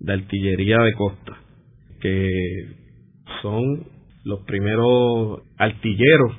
de 0.00 0.12
Artillería 0.12 0.78
de 0.82 0.92
Costa, 0.94 1.38
que 2.00 2.28
son 3.40 3.86
los 4.24 4.40
primeros 4.40 5.40
artilleros 5.56 6.36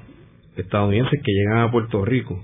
estadounidenses 0.55 1.21
que 1.23 1.31
llegan 1.31 1.59
a 1.59 1.71
Puerto 1.71 2.05
Rico 2.05 2.43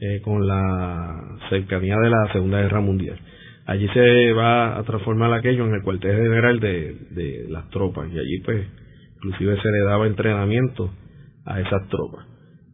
eh, 0.00 0.20
con 0.22 0.46
la 0.46 1.38
cercanía 1.48 1.96
de 1.96 2.10
la 2.10 2.32
Segunda 2.32 2.60
Guerra 2.60 2.80
Mundial. 2.80 3.18
Allí 3.66 3.88
se 3.94 4.32
va 4.32 4.78
a 4.78 4.82
transformar 4.84 5.32
aquello 5.32 5.66
en 5.66 5.74
el 5.74 5.82
cuartel 5.82 6.16
general 6.16 6.60
de, 6.60 6.96
de 7.10 7.46
las 7.48 7.68
tropas 7.70 8.08
y 8.12 8.18
allí 8.18 8.40
pues 8.44 8.66
inclusive 9.16 9.60
se 9.60 9.68
le 9.70 9.84
daba 9.86 10.06
entrenamiento 10.06 10.90
a 11.46 11.60
esas 11.60 11.88
tropas. 11.88 12.29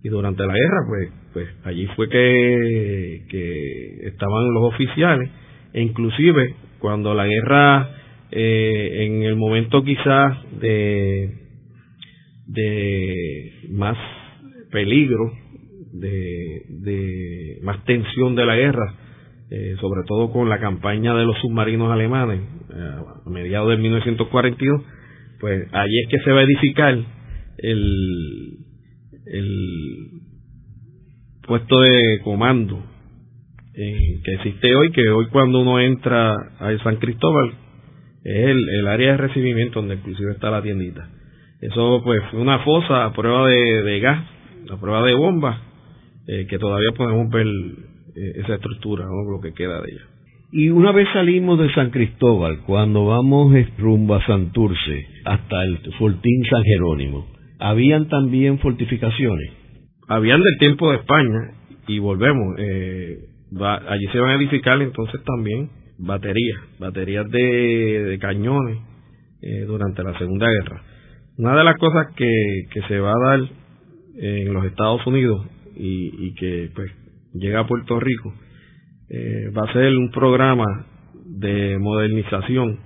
Y 0.07 0.09
durante 0.09 0.47
la 0.47 0.55
guerra 0.55 0.79
pues, 0.87 1.09
pues 1.33 1.49
allí 1.65 1.89
fue 1.97 2.09
que, 2.09 3.25
que 3.29 4.07
estaban 4.07 4.55
los 4.55 4.73
oficiales 4.73 5.29
e 5.73 5.83
inclusive 5.83 6.55
cuando 6.79 7.13
la 7.13 7.27
guerra 7.27 7.91
eh, 8.31 9.05
en 9.05 9.25
el 9.25 9.35
momento 9.35 9.83
quizás 9.83 10.39
de 10.61 11.43
de 12.47 13.51
más 13.71 13.99
peligro, 14.71 15.33
de, 15.93 16.63
de 16.69 17.59
más 17.63 17.85
tensión 17.85 18.37
de 18.37 18.47
la 18.47 18.55
guerra, 18.55 18.95
eh, 19.51 19.75
sobre 19.81 20.03
todo 20.07 20.31
con 20.31 20.49
la 20.49 20.61
campaña 20.61 21.17
de 21.17 21.25
los 21.25 21.37
submarinos 21.41 21.91
alemanes 21.91 22.43
eh, 22.73 23.01
a 23.27 23.29
mediados 23.29 23.71
de 23.71 23.79
1942, 23.79 24.83
pues 25.41 25.67
ahí 25.73 25.99
es 26.05 26.09
que 26.11 26.19
se 26.25 26.31
va 26.31 26.39
a 26.39 26.45
edificar 26.45 26.97
el, 27.59 28.59
el 29.27 29.86
puesto 31.47 31.81
de 31.81 32.21
comando 32.23 32.83
que 33.75 34.33
existe 34.33 34.75
hoy, 34.75 34.91
que 34.91 35.07
hoy 35.11 35.27
cuando 35.27 35.61
uno 35.61 35.79
entra 35.79 36.33
a 36.33 36.79
San 36.83 36.97
Cristóbal 36.97 37.53
es 38.25 38.49
el, 38.49 38.69
el 38.81 38.87
área 38.89 39.13
de 39.13 39.17
recibimiento 39.19 39.81
donde 39.81 39.97
inclusive 39.97 40.33
está 40.33 40.51
la 40.51 40.63
tiendita. 40.63 41.09
Eso 41.61 42.03
pues 42.05 42.23
fue 42.31 42.41
una 42.41 42.59
fosa 42.61 43.05
a 43.05 43.13
prueba 43.13 43.49
de, 43.49 44.01
gas, 44.01 44.25
a 44.71 44.81
prueba 44.81 45.07
de 45.07 45.15
bomba, 45.15 45.61
eh, 46.27 46.47
que 46.49 46.59
todavía 46.59 46.91
podemos 46.97 47.31
ver 47.31 47.47
eh, 47.47 48.33
esa 48.37 48.55
estructura, 48.55 49.05
lo 49.05 49.41
que 49.41 49.55
queda 49.55 49.81
de 49.81 49.93
ella. 49.93 50.03
Y 50.53 50.71
una 50.71 50.93
vez 50.93 51.09
salimos 51.13 51.59
de 51.59 51.73
San 51.75 51.91
Cristóbal, 51.91 52.61
cuando 52.67 53.07
vamos 53.07 53.53
rumbo 53.79 54.15
a 54.15 54.27
Santurce, 54.27 55.07
hasta 55.25 55.65
el 55.65 55.79
Fortín 55.99 56.45
San 56.49 56.63
Jerónimo, 56.63 57.27
¿habían 57.59 58.09
también 58.09 58.59
fortificaciones? 58.59 59.66
Habían 60.09 60.41
del 60.43 60.59
tiempo 60.59 60.91
de 60.91 60.99
España, 60.99 61.53
y 61.89 61.99
volvemos, 61.99 62.57
eh, 62.59 63.19
allí 63.89 64.07
se 64.13 64.19
van 64.19 64.31
a 64.31 64.35
edificar 64.35 64.81
entonces 64.83 65.21
también 65.25 65.71
baterías, 65.99 66.61
baterías 66.79 67.29
de, 67.31 68.19
cañones 68.21 68.79
durante 69.67 70.03
la 70.03 70.19
Segunda 70.19 70.47
Guerra. 70.49 70.83
Una 71.39 71.57
de 71.57 71.65
las 71.65 71.77
cosas 71.77 72.09
que, 72.17 72.33
que 72.71 72.83
se 72.89 72.99
va 72.99 73.11
a 73.11 73.31
dar 73.31 73.49
en 74.19 74.53
los 74.53 74.65
Estados 74.65 75.07
Unidos 75.07 75.47
y, 75.77 76.35
que 76.35 76.71
pues 76.75 76.91
llega 77.35 77.61
a 77.61 77.67
Puerto 77.67 78.01
Rico 78.01 78.33
eh, 79.09 79.51
va 79.57 79.69
a 79.69 79.73
ser 79.73 79.95
un 79.95 80.11
programa 80.11 80.87
de 81.25 81.79
modernización 81.79 82.81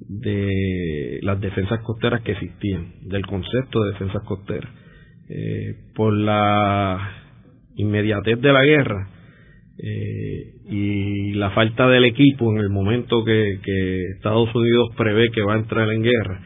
de 0.00 1.18
las 1.22 1.40
defensas 1.40 1.80
costeras 1.82 2.22
que 2.22 2.32
existían, 2.32 2.92
del 3.02 3.26
concepto 3.26 3.82
de 3.82 3.92
defensas 3.92 4.22
costeras. 4.24 4.70
Eh, 5.28 5.74
por 5.94 6.12
la 6.12 7.24
inmediatez 7.76 8.40
de 8.40 8.52
la 8.52 8.64
guerra 8.64 9.08
eh, 9.78 10.54
y 10.70 11.32
la 11.32 11.50
falta 11.50 11.88
del 11.88 12.04
equipo 12.04 12.52
en 12.52 12.58
el 12.58 12.70
momento 12.70 13.24
que, 13.24 13.58
Estados 14.16 14.54
Unidos 14.54 14.90
prevé 14.96 15.30
que 15.30 15.42
va 15.42 15.54
a 15.54 15.58
entrar 15.58 15.90
en 15.90 16.02
guerra, 16.02 16.40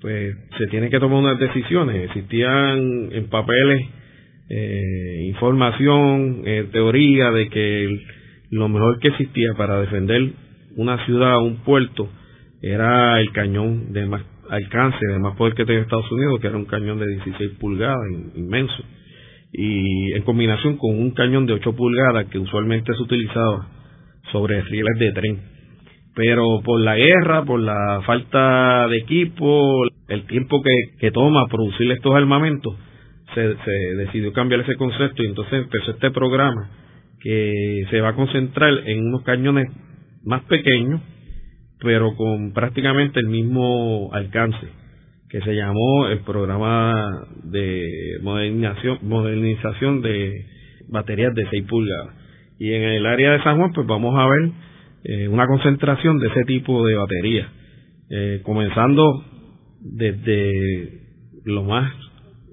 pues 0.00 0.34
se 0.58 0.66
tienen 0.66 0.90
que 0.90 0.98
tomar 0.98 1.18
unas 1.18 1.38
decisiones. 1.38 2.06
Existían 2.06 3.10
en 3.12 3.28
papeles 3.28 3.82
eh, 4.48 5.22
información, 5.26 6.42
eh, 6.44 6.68
teoría 6.72 7.30
de 7.30 7.48
que 7.48 7.98
lo 8.50 8.68
mejor 8.68 8.98
que 8.98 9.08
existía 9.08 9.54
para 9.56 9.80
defender 9.80 10.32
una 10.76 11.04
ciudad, 11.06 11.40
un 11.42 11.64
puerto, 11.64 12.08
era 12.62 13.20
el 13.20 13.30
cañón 13.32 13.92
de 13.92 14.06
más 14.06 14.22
alcance, 14.50 14.98
de 15.06 15.18
más 15.18 15.36
poder 15.36 15.54
que 15.54 15.64
tenía 15.64 15.82
Estados 15.82 16.10
Unidos, 16.10 16.40
que 16.40 16.46
era 16.46 16.56
un 16.56 16.66
cañón 16.66 16.98
de 16.98 17.06
16 17.06 17.52
pulgadas, 17.58 17.98
inmenso, 18.34 18.84
y 19.52 20.12
en 20.12 20.22
combinación 20.22 20.76
con 20.76 20.98
un 20.98 21.12
cañón 21.12 21.46
de 21.46 21.54
8 21.54 21.74
pulgadas 21.74 22.26
que 22.26 22.38
usualmente 22.38 22.92
se 22.94 23.02
utilizaba 23.02 23.68
sobre 24.32 24.60
rieles 24.62 24.98
de 24.98 25.12
tren. 25.12 25.40
Pero 26.14 26.60
por 26.64 26.80
la 26.80 26.96
guerra, 26.96 27.44
por 27.44 27.60
la 27.60 28.02
falta 28.06 28.88
de 28.88 28.98
equipo, 28.98 29.84
el 30.08 30.26
tiempo 30.26 30.62
que, 30.98 31.10
toma 31.10 31.46
producir 31.48 31.90
estos 31.92 32.14
armamentos, 32.14 32.74
se 33.34 33.56
decidió 33.96 34.32
cambiar 34.32 34.62
ese 34.62 34.76
concepto 34.76 35.22
y 35.22 35.26
entonces 35.26 35.64
empezó 35.64 35.90
este 35.90 36.10
programa 36.10 36.70
que 37.20 37.86
se 37.90 38.00
va 38.00 38.10
a 38.10 38.14
concentrar 38.14 38.72
en 38.86 39.08
unos 39.08 39.22
cañones 39.22 39.66
más 40.24 40.42
pequeños, 40.44 41.00
pero 41.80 42.14
con 42.16 42.52
prácticamente 42.52 43.20
el 43.20 43.26
mismo 43.26 44.10
alcance, 44.12 44.66
que 45.28 45.40
se 45.40 45.54
llamó 45.54 46.08
el 46.08 46.20
programa 46.20 47.26
de 47.42 48.18
modernización, 48.22 48.98
modernización 49.02 50.00
de 50.02 50.46
baterías 50.88 51.34
de 51.34 51.46
6 51.50 51.64
pulgadas. 51.68 52.14
Y 52.58 52.72
en 52.72 52.82
el 52.82 53.06
área 53.06 53.32
de 53.32 53.42
San 53.42 53.58
Juan, 53.58 53.72
pues 53.72 53.86
vamos 53.86 54.18
a 54.18 54.26
ver 54.26 54.50
eh, 55.04 55.28
una 55.28 55.46
concentración 55.46 56.18
de 56.18 56.28
ese 56.28 56.44
tipo 56.44 56.86
de 56.86 56.94
baterías, 56.94 57.48
eh, 58.08 58.40
comenzando 58.44 59.24
desde 59.80 61.02
lo 61.44 61.64
más, 61.64 61.92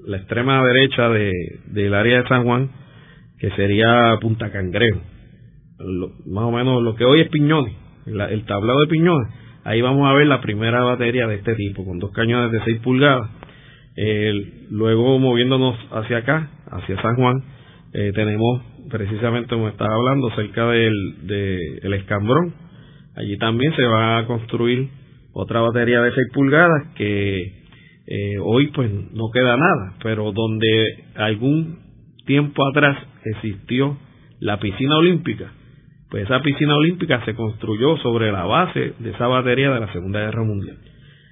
la 0.05 0.17
extrema 0.17 0.63
derecha 0.65 1.09
de, 1.09 1.31
del 1.67 1.93
área 1.93 2.21
de 2.21 2.27
San 2.27 2.43
Juan, 2.43 2.69
que 3.39 3.49
sería 3.51 4.17
Punta 4.21 4.51
Cangrejo, 4.51 5.01
más 6.25 6.43
o 6.43 6.51
menos 6.51 6.83
lo 6.83 6.95
que 6.95 7.05
hoy 7.05 7.21
es 7.21 7.29
Piñones, 7.29 7.73
el 8.05 8.45
tablado 8.45 8.79
de 8.81 8.87
Piñones, 8.87 9.27
ahí 9.63 9.81
vamos 9.81 10.09
a 10.09 10.13
ver 10.13 10.27
la 10.27 10.41
primera 10.41 10.83
batería 10.83 11.27
de 11.27 11.35
este 11.35 11.55
tipo, 11.55 11.85
con 11.85 11.99
dos 11.99 12.11
cañones 12.11 12.51
de 12.51 12.63
6 12.63 12.79
pulgadas. 12.79 13.29
luego 14.69 15.19
moviéndonos 15.19 15.77
hacia 15.91 16.17
acá, 16.17 16.49
hacia 16.71 17.01
San 17.01 17.15
Juan, 17.15 17.43
eh, 17.93 18.11
tenemos 18.13 18.61
precisamente 18.89 19.49
como 19.49 19.69
estaba 19.69 19.93
hablando, 19.93 20.29
cerca 20.35 20.67
del 20.67 20.93
de 21.27 21.95
escambrón. 21.97 22.53
Allí 23.15 23.37
también 23.37 23.75
se 23.75 23.83
va 23.83 24.17
a 24.17 24.25
construir 24.25 24.89
otra 25.33 25.61
batería 25.61 26.01
de 26.01 26.11
6 26.11 26.27
pulgadas 26.33 26.87
que 26.95 27.63
eh, 28.05 28.37
hoy 28.41 28.67
pues 28.67 28.91
no 28.91 29.31
queda 29.33 29.57
nada, 29.57 29.95
pero 30.01 30.31
donde 30.31 31.05
algún 31.15 31.79
tiempo 32.25 32.65
atrás 32.67 32.97
existió 33.23 33.97
la 34.39 34.59
piscina 34.59 34.97
olímpica, 34.97 35.51
pues 36.13 36.25
esa 36.25 36.41
piscina 36.43 36.75
olímpica 36.75 37.25
se 37.25 37.33
construyó 37.33 37.97
sobre 37.97 38.31
la 38.31 38.45
base 38.45 38.93
de 38.99 39.09
esa 39.09 39.25
batería 39.25 39.71
de 39.71 39.79
la 39.79 39.91
Segunda 39.91 40.19
Guerra 40.19 40.43
Mundial. 40.43 40.77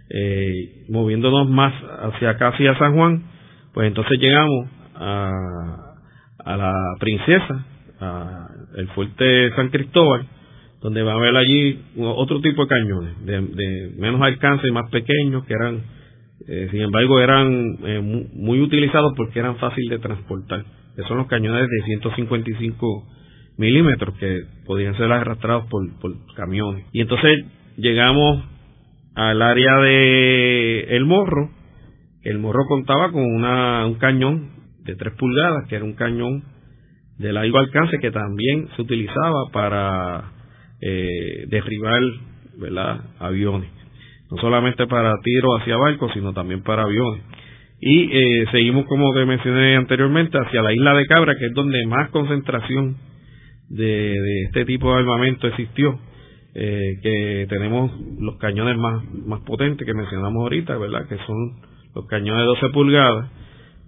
Eh, 0.10 0.86
moviéndonos 0.90 1.48
más 1.48 1.72
hacia 2.00 2.32
acá, 2.32 2.48
hacia 2.48 2.76
San 2.80 2.96
Juan, 2.96 3.22
pues 3.76 3.90
entonces 3.90 4.18
llegamos 4.20 4.70
a, 4.96 5.30
la 6.44 6.74
Princesa, 7.00 7.64
a 8.00 8.48
el 8.76 8.88
fuerte 8.88 9.52
San 9.56 9.70
Cristóbal, 9.70 10.26
donde 10.82 11.04
va 11.04 11.12
a 11.12 11.16
haber 11.18 11.36
allí 11.36 11.80
otro 12.00 12.42
tipo 12.42 12.64
de 12.64 12.68
cañones, 12.68 13.24
de, 13.24 13.92
menos 14.00 14.20
alcance 14.20 14.68
y 14.68 14.72
más 14.72 14.90
pequeños, 14.90 15.46
que 15.46 15.54
eran, 15.54 15.84
eh, 16.48 16.70
sin 16.72 16.82
embargo, 16.82 17.20
eran 17.20 17.78
eh, 17.84 18.02
muy, 18.34 18.60
utilizados 18.62 19.14
porque 19.16 19.38
eran 19.38 19.58
fáciles 19.58 19.92
de 19.92 20.00
transportar, 20.00 20.66
que 20.96 21.04
son 21.04 21.20
los 21.20 21.28
cañones 21.28 21.70
de 21.70 21.86
155 21.86 23.21
milímetros 23.62 24.18
que 24.18 24.42
podían 24.66 24.98
ser 24.98 25.12
arrastrados 25.12 25.66
por, 25.70 25.88
camiones. 26.36 26.84
Y 26.92 27.02
entonces 27.02 27.46
llegamos 27.78 28.44
al 29.14 29.42
área 29.42 29.78
de 29.78 30.96
El 30.96 31.06
Morro, 31.06 31.52
el 32.24 32.40
Morro 32.40 32.66
contaba 32.68 33.12
con 33.12 33.24
una, 33.24 33.86
un 33.86 33.96
cañón 33.96 34.50
de 34.84 34.96
3 34.96 35.14
pulgadas, 35.14 35.68
que 35.70 35.76
era 35.76 35.86
un 35.86 35.94
cañón 35.94 36.44
de 37.20 37.32
largo 37.32 37.60
alcance 37.60 38.00
que 38.00 38.10
también 38.10 38.68
se 38.76 38.82
utilizaba 38.82 39.50
para 39.54 40.32
eh, 40.82 41.46
derribar 41.48 42.02
aviones. 43.20 43.70
No 44.32 44.38
solamente 44.38 44.88
para 44.88 45.14
tiro 45.24 45.56
hacia 45.58 45.78
barcos, 45.78 46.12
sino 46.14 46.34
también 46.34 46.64
para 46.64 46.84
aviones. 46.84 47.22
Y 47.80 48.10
eh, 48.12 48.46
seguimos, 48.52 48.86
como 48.86 49.14
te 49.14 49.26
mencioné 49.26 49.76
anteriormente, 49.76 50.38
hacia 50.38 50.62
la 50.62 50.74
isla 50.74 50.94
de 50.96 51.06
Cabra, 51.06 51.36
que 51.38 51.48
es 51.48 51.54
donde 51.54 51.86
más 51.86 52.10
concentración 52.10 52.96
de, 53.72 54.44
este 54.44 54.66
tipo 54.66 54.92
de 54.92 55.00
armamento 55.00 55.48
existió. 55.48 56.00
Eh, 56.54 57.00
que 57.02 57.46
tenemos 57.48 57.92
los 58.20 58.36
cañones 58.36 58.78
más, 58.78 59.02
más 59.26 59.40
potentes 59.42 59.88
que 59.88 59.94
mencionamos 59.94 60.42
ahorita, 60.42 60.78
¿verdad? 60.78 61.08
Que 61.08 61.16
son 61.26 61.62
los 61.96 62.06
cañones 62.08 62.42
de 62.42 62.46
12 62.46 62.70
pulgadas, 62.74 63.30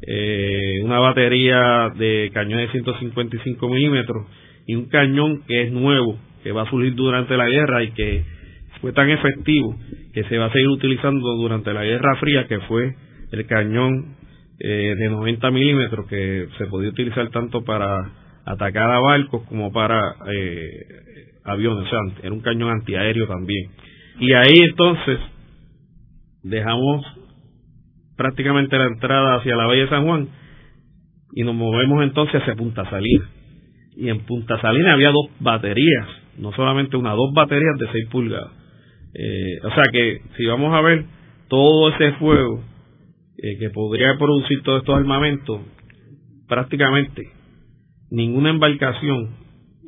eh, 0.08 0.80
una 0.84 1.00
batería 1.00 1.92
de 1.98 2.32
cañones 2.34 2.68
de 2.68 2.72
155 2.72 3.68
milímetros 3.68 4.28
y 4.66 4.76
un 4.76 4.86
cañón 4.86 5.44
que 5.46 5.64
es 5.64 5.72
nuevo, 5.74 6.18
que 6.42 6.54
va 6.54 6.62
a 6.62 6.70
surgir 6.70 6.96
durante 6.96 7.36
la 7.36 7.50
guerra 7.50 7.84
y 7.84 7.92
que 7.92 8.24
fue 8.80 8.94
tan 8.94 9.10
efectivo 9.10 9.76
que 10.14 10.24
se 10.26 10.38
va 10.38 10.46
a 10.46 10.52
seguir 10.52 10.68
utilizando 10.68 11.36
durante 11.36 11.74
la 11.74 11.84
Guerra 11.84 12.16
Fría, 12.18 12.48
que 12.48 12.60
fue 12.62 12.96
el 13.32 13.46
cañón 13.46 14.16
eh, 14.60 14.96
de 14.98 15.10
90 15.10 15.52
milímetros 15.52 16.06
que 16.08 16.48
se 16.58 16.68
podía 16.68 16.90
utilizar 16.90 17.30
tanto 17.30 17.64
para 17.64 18.23
atacar 18.46 18.92
a 18.92 19.00
barcos 19.00 19.44
como 19.48 19.72
para 19.72 20.16
eh, 20.34 20.86
aviones, 21.44 21.86
o 21.86 21.90
sea, 21.90 22.00
era 22.24 22.34
un 22.34 22.42
cañón 22.42 22.70
antiaéreo 22.70 23.28
también. 23.28 23.72
Y 24.20 24.34
ahí 24.34 24.60
entonces 24.62 25.20
dejamos 26.44 27.06
prácticamente 28.16 28.78
la 28.78 28.88
entrada 28.88 29.36
hacia 29.36 29.56
la 29.56 29.66
Bahía 29.66 29.84
de 29.84 29.90
San 29.90 30.06
Juan 30.06 30.28
y 31.34 31.44
nos 31.44 31.56
movemos 31.56 32.04
entonces 32.04 32.42
hacia 32.42 32.56
Punta 32.56 32.90
Salina. 32.90 33.30
Y 33.96 34.10
en 34.10 34.20
Punta 34.22 34.60
Salina 34.62 34.94
había 34.94 35.10
dos 35.10 35.30
baterías, 35.40 36.08
no 36.38 36.52
solamente 36.54 36.98
una, 36.98 37.12
dos 37.12 37.34
baterías 37.34 37.78
de 37.80 37.88
6 37.92 38.08
pulgadas. 38.12 38.52
Eh, 39.16 39.60
o 39.64 39.70
sea 39.70 39.84
que 39.92 40.22
si 40.38 40.46
vamos 40.46 40.74
a 40.74 40.82
ver 40.82 41.06
todo 41.48 41.90
ese 41.90 42.14
fuego 42.14 42.64
eh, 43.38 43.58
que 43.60 43.70
podría 43.70 44.18
producir 44.18 44.64
todos 44.64 44.82
estos 44.82 44.96
armamentos, 44.96 45.62
prácticamente 46.48 47.43
ninguna 48.14 48.52
embarcación 48.52 49.32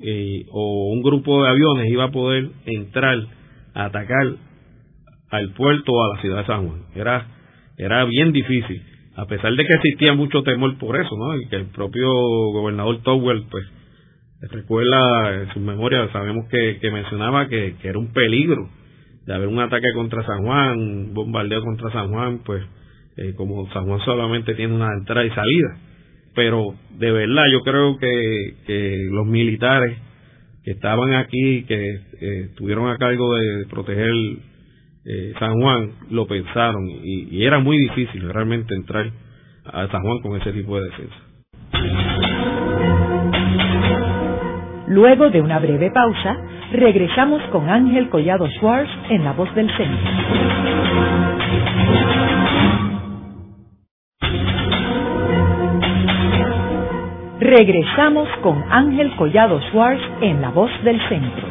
eh, 0.01 0.45
o 0.51 0.91
un 0.91 1.01
grupo 1.01 1.43
de 1.43 1.49
aviones 1.49 1.87
iba 1.89 2.05
a 2.05 2.11
poder 2.11 2.49
entrar 2.65 3.17
a 3.73 3.85
atacar 3.85 4.27
al 5.29 5.53
puerto 5.53 5.91
o 5.93 6.03
a 6.03 6.15
la 6.15 6.21
ciudad 6.21 6.39
de 6.39 6.45
San 6.45 6.67
Juan. 6.67 6.81
Era 6.95 7.35
era 7.77 8.05
bien 8.05 8.31
difícil, 8.31 8.81
a 9.15 9.25
pesar 9.25 9.53
de 9.53 9.65
que 9.65 9.73
existía 9.73 10.13
mucho 10.13 10.43
temor 10.43 10.77
por 10.77 10.95
eso, 10.99 11.15
¿no? 11.17 11.37
Y 11.37 11.47
que 11.47 11.57
el 11.57 11.65
propio 11.67 12.07
gobernador 12.53 13.01
Towell, 13.03 13.45
pues, 13.49 13.65
recuerda 14.51 15.41
en 15.41 15.53
su 15.53 15.59
memoria, 15.59 16.09
sabemos 16.11 16.47
que, 16.49 16.79
que 16.79 16.91
mencionaba 16.91 17.47
que, 17.47 17.75
que, 17.81 17.89
era 17.89 17.99
un 17.99 18.13
peligro 18.13 18.69
de 19.25 19.33
haber 19.33 19.47
un 19.47 19.59
ataque 19.59 19.87
contra 19.93 20.25
San 20.25 20.45
Juan, 20.45 20.77
un 20.77 21.13
bombardeo 21.13 21.61
contra 21.63 21.91
San 21.91 22.09
Juan, 22.11 22.41
pues, 22.45 22.63
eh, 23.17 23.33
como 23.35 23.69
San 23.73 23.85
Juan 23.85 23.99
solamente 24.05 24.53
tiene 24.55 24.73
una 24.73 24.93
entrada 24.97 25.25
y 25.25 25.31
salida. 25.31 25.77
Pero 26.35 26.75
de 26.91 27.11
verdad 27.11 27.45
yo 27.51 27.61
creo 27.61 27.97
que, 27.97 28.55
que 28.67 29.07
los 29.09 29.25
militares 29.25 29.97
que 30.63 30.71
estaban 30.71 31.13
aquí, 31.13 31.63
que 31.63 31.95
eh, 32.21 32.47
estuvieron 32.49 32.89
a 32.89 32.97
cargo 32.97 33.35
de 33.35 33.65
proteger 33.69 34.09
eh, 35.05 35.33
San 35.37 35.53
Juan 35.61 35.91
lo 36.09 36.25
pensaron 36.25 36.89
y, 36.89 37.45
era 37.45 37.59
muy 37.59 37.77
difícil 37.77 38.27
realmente 38.33 38.73
entrar 38.73 39.11
a 39.65 39.87
San 39.87 40.01
Juan 40.01 40.19
con 40.21 40.41
ese 40.41 40.51
tipo 40.51 40.79
de 40.79 40.85
defensa. 40.85 41.15
Luego 44.87 45.29
de 45.29 45.41
una 45.41 45.59
breve 45.59 45.91
pausa, 45.91 46.37
regresamos 46.71 47.43
con 47.51 47.69
Ángel 47.69 48.09
Collado 48.09 48.47
Schwartz 48.57 48.89
en 49.09 49.23
La 49.23 49.33
Voz 49.33 49.53
del 49.53 49.69
Centro. 49.77 49.99
Regresamos 57.45 58.27
con 58.41 58.63
Ángel 58.71 59.15
Collado 59.17 59.61
Schwartz 59.69 60.01
en 60.21 60.41
La 60.41 60.49
Voz 60.49 60.71
del 60.83 60.99
Centro. 61.07 61.47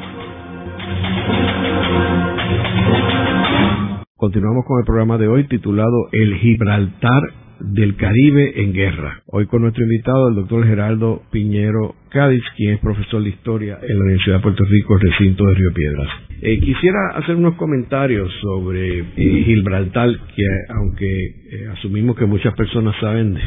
Continuamos 4.16 4.64
con 4.66 4.80
el 4.80 4.84
programa 4.86 5.18
de 5.18 5.28
hoy 5.28 5.44
titulado 5.44 6.08
El 6.10 6.34
Gibraltar 6.38 7.22
del 7.60 7.94
Caribe 7.94 8.60
en 8.60 8.72
Guerra. 8.72 9.22
Hoy 9.26 9.46
con 9.46 9.62
nuestro 9.62 9.84
invitado, 9.84 10.30
el 10.30 10.34
doctor 10.34 10.66
Gerardo 10.66 11.22
Piñero 11.30 11.94
Cádiz, 12.10 12.42
quien 12.56 12.74
es 12.74 12.80
profesor 12.80 13.22
de 13.22 13.28
historia 13.28 13.78
en 13.80 13.96
la 13.96 14.04
Universidad 14.04 14.38
de 14.38 14.42
Puerto 14.42 14.64
Rico, 14.64 14.98
recinto 14.98 15.46
de 15.46 15.54
Río 15.54 15.72
Piedras. 15.74 16.08
Eh, 16.42 16.58
quisiera 16.58 17.10
hacer 17.14 17.36
unos 17.36 17.54
comentarios 17.54 18.32
sobre 18.42 18.98
eh, 18.98 19.44
Gibraltar, 19.46 20.10
que 20.34 20.42
aunque 20.70 21.26
eh, 21.52 21.68
asumimos 21.72 22.16
que 22.16 22.26
muchas 22.26 22.52
personas 22.54 22.96
saben 23.00 23.38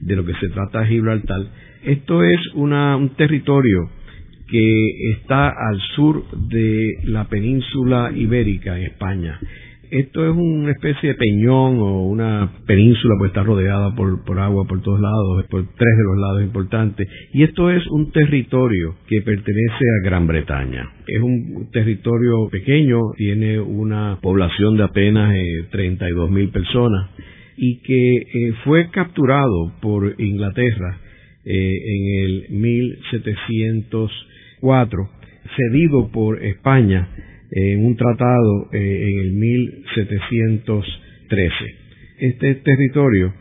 de, 0.00 0.16
lo 0.16 0.26
que 0.26 0.34
se 0.34 0.50
trata 0.50 0.84
Gibraltar, 0.84 1.40
esto 1.88 2.22
es 2.22 2.40
un 2.54 3.10
territorio 3.16 3.90
que 4.48 5.12
está 5.12 5.48
al 5.48 5.78
sur 5.94 6.24
de 6.48 6.94
la 7.04 7.24
península 7.24 8.12
ibérica 8.14 8.78
en 8.78 8.84
España 8.84 9.38
esto 9.90 10.28
es 10.28 10.36
una 10.36 10.72
especie 10.72 11.10
de 11.10 11.14
peñón 11.14 11.78
o 11.78 12.06
una 12.06 12.50
península, 12.66 13.14
pues 13.18 13.30
está 13.30 13.42
rodeada 13.42 13.94
por, 13.94 14.38
agua 14.38 14.66
por 14.66 14.82
todos 14.82 15.00
lados, 15.00 15.44
por 15.48 15.62
tres 15.62 15.96
de 15.96 16.04
los 16.04 16.18
lados 16.18 16.42
importantes. 16.42 17.08
Y 17.32 17.42
esto 17.42 17.70
es 17.70 17.86
un 17.86 18.10
territorio 18.10 18.96
que 19.06 19.22
pertenece 19.22 19.84
a 19.98 20.04
Gran 20.04 20.26
Bretaña. 20.26 20.90
Es 21.06 21.22
un 21.22 21.70
territorio 21.72 22.48
pequeño, 22.50 22.98
tiene 23.16 23.60
una 23.60 24.18
población 24.20 24.76
de 24.76 24.84
apenas 24.84 25.34
eh, 25.34 25.68
32 25.70 26.30
mil 26.30 26.50
personas. 26.50 27.10
y 27.60 27.80
que 27.80 28.52
fue 28.62 28.88
capturado 28.90 29.72
por 29.80 30.14
Inglaterra 30.20 30.96
en 31.50 32.24
el 32.24 32.44
1704, 32.50 35.10
cedido 35.56 36.12
por 36.12 36.44
España 36.44 37.08
en 37.50 37.86
un 37.86 37.96
tratado 37.96 38.68
en 38.72 39.18
el 39.18 39.32
1713. 39.32 41.54
Este 42.18 42.56
territorio 42.56 43.32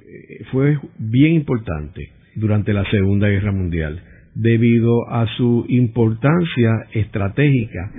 fue 0.52 0.80
bien 0.98 1.34
importante 1.34 2.12
durante 2.36 2.72
la 2.74 2.90
Segunda 2.90 3.28
Guerra 3.28 3.52
Mundial 3.52 4.02
debido 4.42 5.10
a 5.10 5.26
su 5.36 5.66
importancia 5.68 6.86
estratégica 6.94 7.92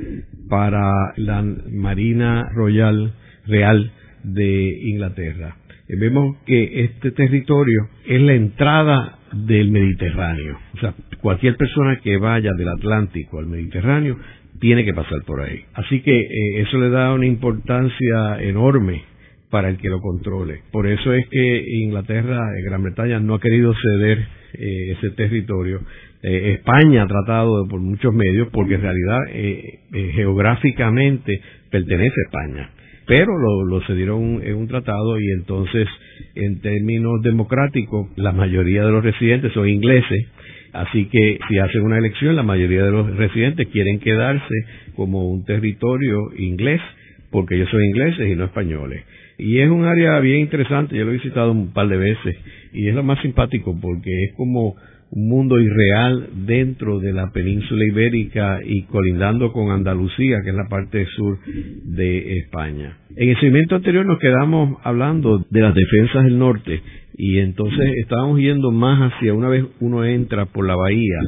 para 0.48 1.12
la 1.16 1.42
Marina 1.42 2.48
Royal 2.54 3.12
Real 3.46 3.90
de 4.22 4.78
Inglaterra. 4.82 5.56
Eh, 5.88 5.96
vemos 5.98 6.36
que 6.46 6.84
este 6.84 7.10
territorio 7.10 7.88
es 8.06 8.20
la 8.20 8.34
entrada 8.34 9.17
del 9.32 9.70
Mediterráneo. 9.70 10.58
O 10.74 10.78
sea, 10.78 10.94
cualquier 11.20 11.56
persona 11.56 12.00
que 12.00 12.16
vaya 12.16 12.50
del 12.56 12.68
Atlántico 12.68 13.38
al 13.38 13.46
Mediterráneo 13.46 14.16
tiene 14.60 14.84
que 14.84 14.94
pasar 14.94 15.22
por 15.26 15.40
ahí. 15.40 15.64
Así 15.74 16.00
que 16.00 16.18
eh, 16.20 16.60
eso 16.60 16.78
le 16.78 16.90
da 16.90 17.12
una 17.12 17.26
importancia 17.26 18.40
enorme 18.40 19.02
para 19.50 19.68
el 19.68 19.78
que 19.78 19.88
lo 19.88 20.00
controle. 20.00 20.62
Por 20.70 20.86
eso 20.86 21.12
es 21.12 21.26
que 21.28 21.64
Inglaterra, 21.82 22.40
Gran 22.64 22.82
Bretaña, 22.82 23.20
no 23.20 23.34
ha 23.34 23.40
querido 23.40 23.74
ceder 23.74 24.18
eh, 24.54 24.92
ese 24.96 25.10
territorio. 25.10 25.80
Eh, 26.22 26.54
España 26.58 27.02
ha 27.02 27.06
tratado 27.06 27.66
por 27.68 27.80
muchos 27.80 28.12
medios, 28.12 28.48
porque 28.52 28.74
en 28.74 28.82
realidad 28.82 29.18
eh, 29.30 29.80
geográficamente 30.14 31.40
pertenece 31.70 32.14
a 32.20 32.26
España. 32.26 32.70
Pero 33.08 33.38
lo, 33.38 33.64
lo 33.64 33.80
cedieron 33.86 34.42
en 34.44 34.54
un 34.54 34.68
tratado 34.68 35.18
y 35.18 35.30
entonces, 35.30 35.88
en 36.34 36.60
términos 36.60 37.22
democráticos, 37.22 38.10
la 38.16 38.32
mayoría 38.32 38.84
de 38.84 38.92
los 38.92 39.02
residentes 39.02 39.50
son 39.54 39.66
ingleses. 39.66 40.26
Así 40.74 41.06
que 41.06 41.38
si 41.48 41.58
hacen 41.58 41.82
una 41.82 41.96
elección, 41.96 42.36
la 42.36 42.42
mayoría 42.42 42.84
de 42.84 42.90
los 42.90 43.16
residentes 43.16 43.66
quieren 43.68 43.98
quedarse 43.98 44.54
como 44.94 45.30
un 45.30 45.42
territorio 45.46 46.32
inglés, 46.36 46.82
porque 47.30 47.54
ellos 47.54 47.70
son 47.70 47.82
ingleses 47.82 48.28
y 48.30 48.36
no 48.36 48.44
españoles. 48.44 49.02
Y 49.38 49.60
es 49.60 49.70
un 49.70 49.86
área 49.86 50.20
bien 50.20 50.40
interesante, 50.40 50.94
yo 50.94 51.06
lo 51.06 51.12
he 51.12 51.14
visitado 51.14 51.52
un 51.52 51.72
par 51.72 51.88
de 51.88 51.96
veces 51.96 52.36
y 52.74 52.88
es 52.88 52.94
lo 52.94 53.02
más 53.02 53.22
simpático 53.22 53.74
porque 53.80 54.10
es 54.24 54.34
como 54.34 54.76
un 55.10 55.28
mundo 55.28 55.58
irreal 55.58 56.28
dentro 56.46 56.98
de 57.00 57.12
la 57.12 57.30
península 57.30 57.84
ibérica 57.84 58.60
y 58.64 58.82
colindando 58.84 59.52
con 59.52 59.70
Andalucía, 59.70 60.38
que 60.44 60.50
es 60.50 60.56
la 60.56 60.68
parte 60.68 61.06
sur 61.16 61.38
de 61.84 62.38
España. 62.38 62.98
En 63.16 63.30
el 63.30 63.40
segmento 63.40 63.76
anterior 63.76 64.04
nos 64.04 64.18
quedamos 64.18 64.78
hablando 64.84 65.44
de 65.50 65.60
las 65.60 65.74
defensas 65.74 66.24
del 66.24 66.38
norte 66.38 66.82
y 67.16 67.38
entonces 67.38 67.94
estábamos 67.96 68.38
yendo 68.38 68.70
más 68.70 69.12
hacia 69.12 69.34
una 69.34 69.48
vez 69.48 69.64
uno 69.80 70.04
entra 70.04 70.46
por 70.46 70.66
la 70.66 70.76
bahía, 70.76 71.18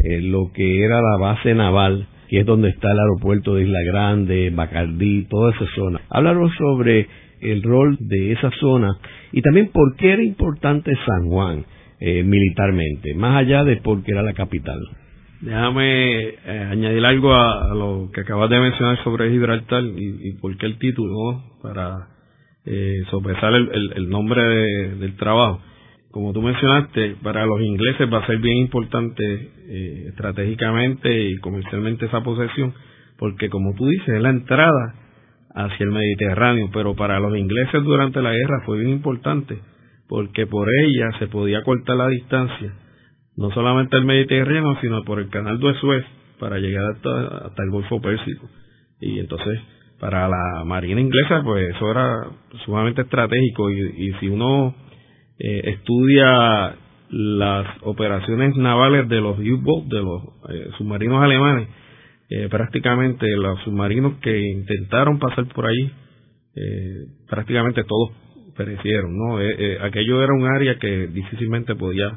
eh, 0.00 0.20
lo 0.20 0.52
que 0.52 0.82
era 0.84 1.00
la 1.00 1.16
base 1.18 1.54
naval, 1.54 2.06
que 2.28 2.40
es 2.40 2.46
donde 2.46 2.68
está 2.68 2.92
el 2.92 2.98
aeropuerto 2.98 3.54
de 3.54 3.62
Isla 3.62 3.78
Grande, 3.86 4.50
Bacardí, 4.54 5.26
toda 5.30 5.54
esa 5.54 5.64
zona. 5.74 6.00
Hablaros 6.10 6.52
sobre 6.58 7.06
el 7.40 7.62
rol 7.62 7.96
de 8.00 8.32
esa 8.32 8.50
zona 8.60 8.88
y 9.32 9.42
también 9.42 9.70
por 9.72 9.96
qué 9.96 10.12
era 10.12 10.22
importante 10.22 10.92
San 11.06 11.28
Juan 11.28 11.64
eh, 12.00 12.22
militarmente, 12.22 13.14
más 13.14 13.36
allá 13.36 13.64
de 13.64 13.76
porque 13.78 14.12
era 14.12 14.22
la 14.22 14.32
capital. 14.32 14.78
Déjame 15.40 16.20
eh, 16.20 16.68
añadir 16.70 17.04
algo 17.04 17.32
a, 17.32 17.72
lo 17.72 18.10
que 18.12 18.22
acabas 18.22 18.50
de 18.50 18.58
mencionar 18.58 19.02
sobre 19.04 19.30
Gibraltar 19.30 19.84
y, 19.84 20.32
por 20.40 20.56
qué 20.56 20.66
el 20.66 20.78
título, 20.78 21.42
para 21.62 22.08
eh, 22.64 23.02
sopesar 23.10 23.54
el, 23.54 24.08
nombre 24.08 24.42
del 24.96 25.16
trabajo. 25.16 25.60
Como 26.10 26.32
tú 26.32 26.42
mencionaste, 26.42 27.16
para 27.22 27.46
los 27.46 27.60
ingleses 27.60 28.12
va 28.12 28.18
a 28.18 28.26
ser 28.26 28.38
bien 28.38 28.56
importante 28.58 29.22
eh, 29.68 30.06
estratégicamente 30.08 31.28
y 31.28 31.36
comercialmente 31.36 32.06
esa 32.06 32.22
posesión, 32.22 32.74
porque 33.16 33.48
como 33.48 33.74
tú 33.74 33.86
dices, 33.86 34.08
es 34.08 34.20
la 34.20 34.30
entrada 34.30 34.94
hacia 35.54 35.84
el 35.84 35.92
Mediterráneo, 35.92 36.68
pero 36.72 36.96
para 36.96 37.20
los 37.20 37.36
ingleses 37.36 37.84
durante 37.84 38.20
la 38.22 38.32
guerra 38.32 38.62
fue 38.64 38.78
bien 38.78 38.90
importante 38.90 39.58
porque 40.08 40.46
por 40.46 40.68
ella 40.68 41.18
se 41.18 41.28
podía 41.28 41.62
cortar 41.62 41.96
la 41.96 42.08
distancia, 42.08 42.72
no 43.36 43.50
solamente 43.50 43.96
al 43.96 44.04
Mediterráneo, 44.04 44.76
sino 44.80 45.04
por 45.04 45.20
el 45.20 45.28
canal 45.28 45.58
de 45.60 45.74
Suez 45.74 46.04
para 46.40 46.58
llegar 46.58 46.84
hasta, 46.94 47.62
el 47.62 47.70
Golfo 47.70 48.00
Pérsico. 48.00 48.48
Y 49.00 49.18
entonces, 49.18 49.60
para 50.00 50.28
la 50.28 50.64
Marina 50.64 51.00
inglesa, 51.00 51.42
pues 51.44 51.74
eso 51.74 51.90
era 51.90 52.26
sumamente 52.64 53.02
estratégico. 53.02 53.70
Y, 53.70 54.12
si 54.20 54.28
uno 54.28 54.74
eh, 55.38 55.62
estudia 55.64 56.74
las 57.10 57.66
operaciones 57.82 58.56
navales 58.56 59.08
de 59.08 59.20
los 59.20 59.38
U-boats, 59.38 59.88
de 59.88 60.02
los 60.02 60.22
eh, 60.50 60.70
submarinos 60.78 61.22
alemanes, 61.22 61.68
eh, 62.30 62.48
prácticamente 62.50 63.26
los 63.36 63.58
submarinos 63.62 64.18
que 64.20 64.38
intentaron 64.38 65.18
pasar 65.18 65.46
por 65.46 65.66
ahí, 65.66 65.92
eh, 66.54 67.06
prácticamente 67.26 67.84
todos 67.84 68.10
perecieron, 68.58 69.16
¿no? 69.16 69.40
Eh, 69.40 69.78
aquello 69.80 70.22
era 70.22 70.34
un 70.34 70.44
área 70.44 70.78
que 70.78 71.06
difícilmente 71.06 71.74
podía, 71.74 72.10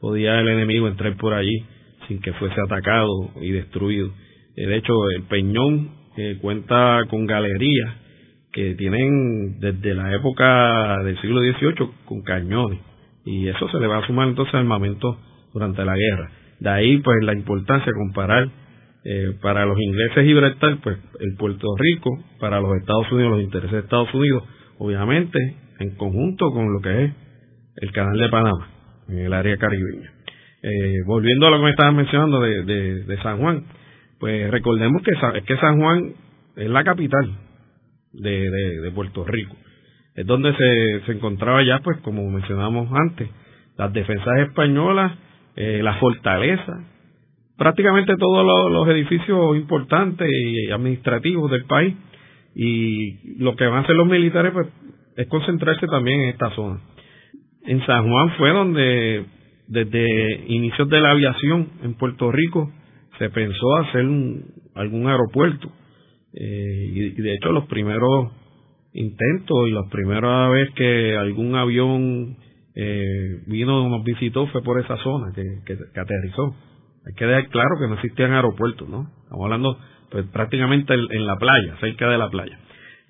podía 0.00 0.40
el 0.40 0.48
enemigo 0.48 0.88
entrar 0.88 1.14
por 1.18 1.34
allí 1.34 1.64
sin 2.08 2.20
que 2.22 2.32
fuese 2.32 2.56
atacado 2.64 3.30
y 3.42 3.50
destruido. 3.50 4.10
de 4.56 4.76
hecho, 4.76 4.94
el 5.10 5.24
Peñón 5.24 6.00
cuenta 6.40 7.02
con 7.08 7.26
galerías 7.26 7.94
que 8.52 8.74
tienen 8.74 9.60
desde 9.60 9.94
la 9.94 10.14
época 10.14 11.02
del 11.04 11.20
siglo 11.20 11.40
XVIII 11.40 11.90
con 12.04 12.22
cañones 12.22 12.80
y 13.24 13.48
eso 13.48 13.68
se 13.68 13.78
le 13.78 13.86
va 13.86 13.98
a 13.98 14.06
sumar 14.06 14.28
entonces 14.28 14.54
armamento 14.54 15.18
durante 15.52 15.84
la 15.84 15.94
guerra. 15.94 16.30
De 16.58 16.70
ahí 16.70 16.98
pues 16.98 17.16
la 17.22 17.34
importancia 17.34 17.86
de 17.86 17.98
comparar 17.98 18.48
eh, 19.04 19.32
para 19.40 19.64
los 19.64 19.78
ingleses 19.80 20.24
Gibraltar, 20.24 20.78
pues 20.82 20.98
el 21.20 21.36
Puerto 21.36 21.66
Rico, 21.78 22.10
para 22.38 22.60
los 22.60 22.76
Estados 22.76 23.10
Unidos, 23.12 23.32
los 23.32 23.42
intereses 23.42 23.72
de 23.72 23.78
Estados 23.80 24.12
Unidos, 24.12 24.42
obviamente 24.78 25.38
en 25.80 25.96
conjunto 25.96 26.52
con 26.52 26.72
lo 26.72 26.80
que 26.80 27.04
es 27.04 27.12
el 27.76 27.92
Canal 27.92 28.18
de 28.18 28.28
Panamá, 28.28 28.68
en 29.08 29.18
el 29.18 29.32
área 29.32 29.56
caribeña. 29.56 30.12
Eh, 30.62 30.98
volviendo 31.06 31.46
a 31.46 31.50
lo 31.50 31.56
que 31.56 31.64
me 31.64 31.70
estabas 31.70 31.94
mencionando 31.94 32.40
de, 32.40 32.64
de, 32.64 33.22
San 33.22 33.38
Juan, 33.38 33.64
pues 34.18 34.50
recordemos 34.50 35.02
que, 35.02 35.12
que 35.42 35.56
San 35.56 35.80
Juan 35.80 36.12
es 36.56 36.68
la 36.68 36.84
capital 36.84 37.34
de, 38.12 38.50
de 38.80 38.90
Puerto 38.92 39.24
Rico. 39.24 39.56
Es 40.14 40.26
donde 40.26 40.54
se, 40.54 41.00
se 41.06 41.12
encontraba 41.12 41.62
ya, 41.62 41.80
pues 41.80 41.98
como 42.02 42.28
mencionamos 42.30 42.88
antes, 42.92 43.28
las 43.78 43.92
defensas 43.92 44.40
españolas, 44.40 45.12
eh, 45.56 45.80
la 45.82 45.94
fortaleza, 45.94 46.84
prácticamente 47.56 48.16
todos 48.16 48.72
los, 48.72 48.88
edificios 48.88 49.56
importantes 49.56 50.28
y 50.30 50.70
administrativos 50.70 51.50
del 51.50 51.64
país 51.64 51.94
y 52.54 53.38
lo 53.38 53.54
que 53.56 53.66
van 53.66 53.78
a 53.78 53.80
hacer 53.80 53.96
los 53.96 54.06
militares 54.06 54.52
pues 54.52 54.66
es 55.16 55.26
concentrarse 55.28 55.86
también 55.86 56.20
en 56.20 56.28
esta 56.30 56.50
zona. 56.54 56.80
En 57.64 57.84
San 57.86 58.08
Juan 58.08 58.30
fue 58.38 58.50
donde 58.50 59.24
desde 59.68 60.44
inicios 60.48 60.88
de 60.88 61.00
la 61.00 61.10
aviación 61.10 61.68
en 61.82 61.94
Puerto 61.94 62.32
Rico 62.32 62.72
se 63.18 63.30
pensó 63.30 63.76
hacer 63.76 64.06
algún 64.74 65.06
aeropuerto 65.06 65.70
eh, 66.32 66.90
y, 66.92 67.10
de 67.10 67.34
hecho 67.34 67.52
los 67.52 67.66
primeros 67.66 68.32
intentos 68.92 69.68
y 69.68 69.72
la 69.72 69.82
primera 69.90 70.48
vez 70.48 70.70
que 70.74 71.16
algún 71.16 71.54
avión 71.54 72.36
eh, 72.74 73.42
vino 73.46 73.88
nos 73.88 74.02
visitó 74.02 74.46
fue 74.48 74.62
por 74.62 74.80
esa 74.80 74.96
zona 74.96 75.32
que, 75.34 75.44
que 75.64 76.00
aterrizó 76.00 76.56
hay 77.06 77.14
que 77.14 77.26
dejar 77.26 77.48
claro 77.48 77.76
que 77.80 77.88
no 77.88 77.94
existían 77.94 78.32
aeropuertos, 78.32 78.88
¿no? 78.88 79.10
Estamos 79.22 79.44
hablando 79.44 79.78
pues 80.10 80.26
prácticamente 80.26 80.92
en, 80.92 81.26
la 81.26 81.36
playa, 81.36 81.76
cerca 81.80 82.08
de 82.08 82.18
la 82.18 82.28
playa. 82.28 82.58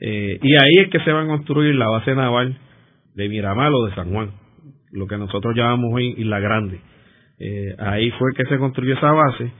Eh, 0.00 0.38
y 0.42 0.54
ahí 0.54 0.84
es 0.84 0.88
que 0.88 1.00
se 1.00 1.12
va 1.12 1.22
a 1.22 1.26
construir 1.26 1.74
la 1.74 1.88
base 1.88 2.14
naval 2.14 2.56
de 3.14 3.28
Miramar 3.28 3.70
o 3.72 3.86
de 3.86 3.94
San 3.94 4.10
Juan, 4.10 4.30
lo 4.92 5.06
que 5.06 5.18
nosotros 5.18 5.54
llamamos 5.54 5.92
hoy 5.92 6.14
Isla 6.16 6.40
Grande. 6.40 6.80
Eh, 7.38 7.74
ahí 7.78 8.10
fue 8.12 8.30
que 8.34 8.44
se 8.46 8.58
construyó 8.58 8.94
esa 8.94 9.12
base, 9.12 9.50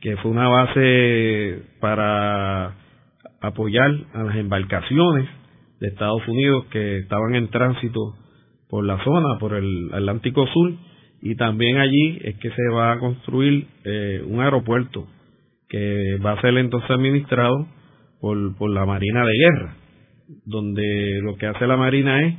que 0.00 0.16
fue 0.16 0.30
una 0.30 0.48
base 0.48 1.62
para 1.80 2.74
apoyar 3.40 3.90
a 4.14 4.24
las 4.24 4.36
embarcaciones 4.36 5.28
de 5.80 5.88
Estados 5.88 6.26
Unidos 6.26 6.66
que 6.70 6.98
estaban 6.98 7.34
en 7.34 7.48
tránsito 7.48 8.14
por 8.68 8.84
la 8.84 9.02
zona, 9.04 9.38
por 9.38 9.54
el 9.54 9.90
Atlántico 9.92 10.46
Sur, 10.48 10.72
y 11.22 11.36
también 11.36 11.78
allí 11.78 12.18
es 12.22 12.36
que 12.38 12.50
se 12.50 12.68
va 12.74 12.92
a 12.92 12.98
construir 12.98 13.66
eh, 13.84 14.22
un 14.26 14.40
aeropuerto 14.40 15.06
que 15.68 16.18
va 16.24 16.32
a 16.32 16.40
ser 16.40 16.56
entonces 16.58 16.90
administrado 16.90 17.66
por, 18.20 18.56
por 18.56 18.70
la 18.70 18.84
Marina 18.84 19.24
de 19.24 19.32
Guerra, 19.32 19.76
donde 20.44 21.20
lo 21.22 21.36
que 21.36 21.46
hace 21.46 21.66
la 21.66 21.76
Marina 21.76 22.22
es 22.22 22.34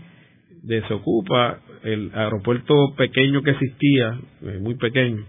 desocupa 0.64 1.60
el 1.84 2.12
aeropuerto 2.14 2.96
pequeño 2.98 3.44
que 3.44 3.52
existía, 3.52 4.20
eh, 4.42 4.60
muy 4.60 4.76
pequeño, 4.76 5.24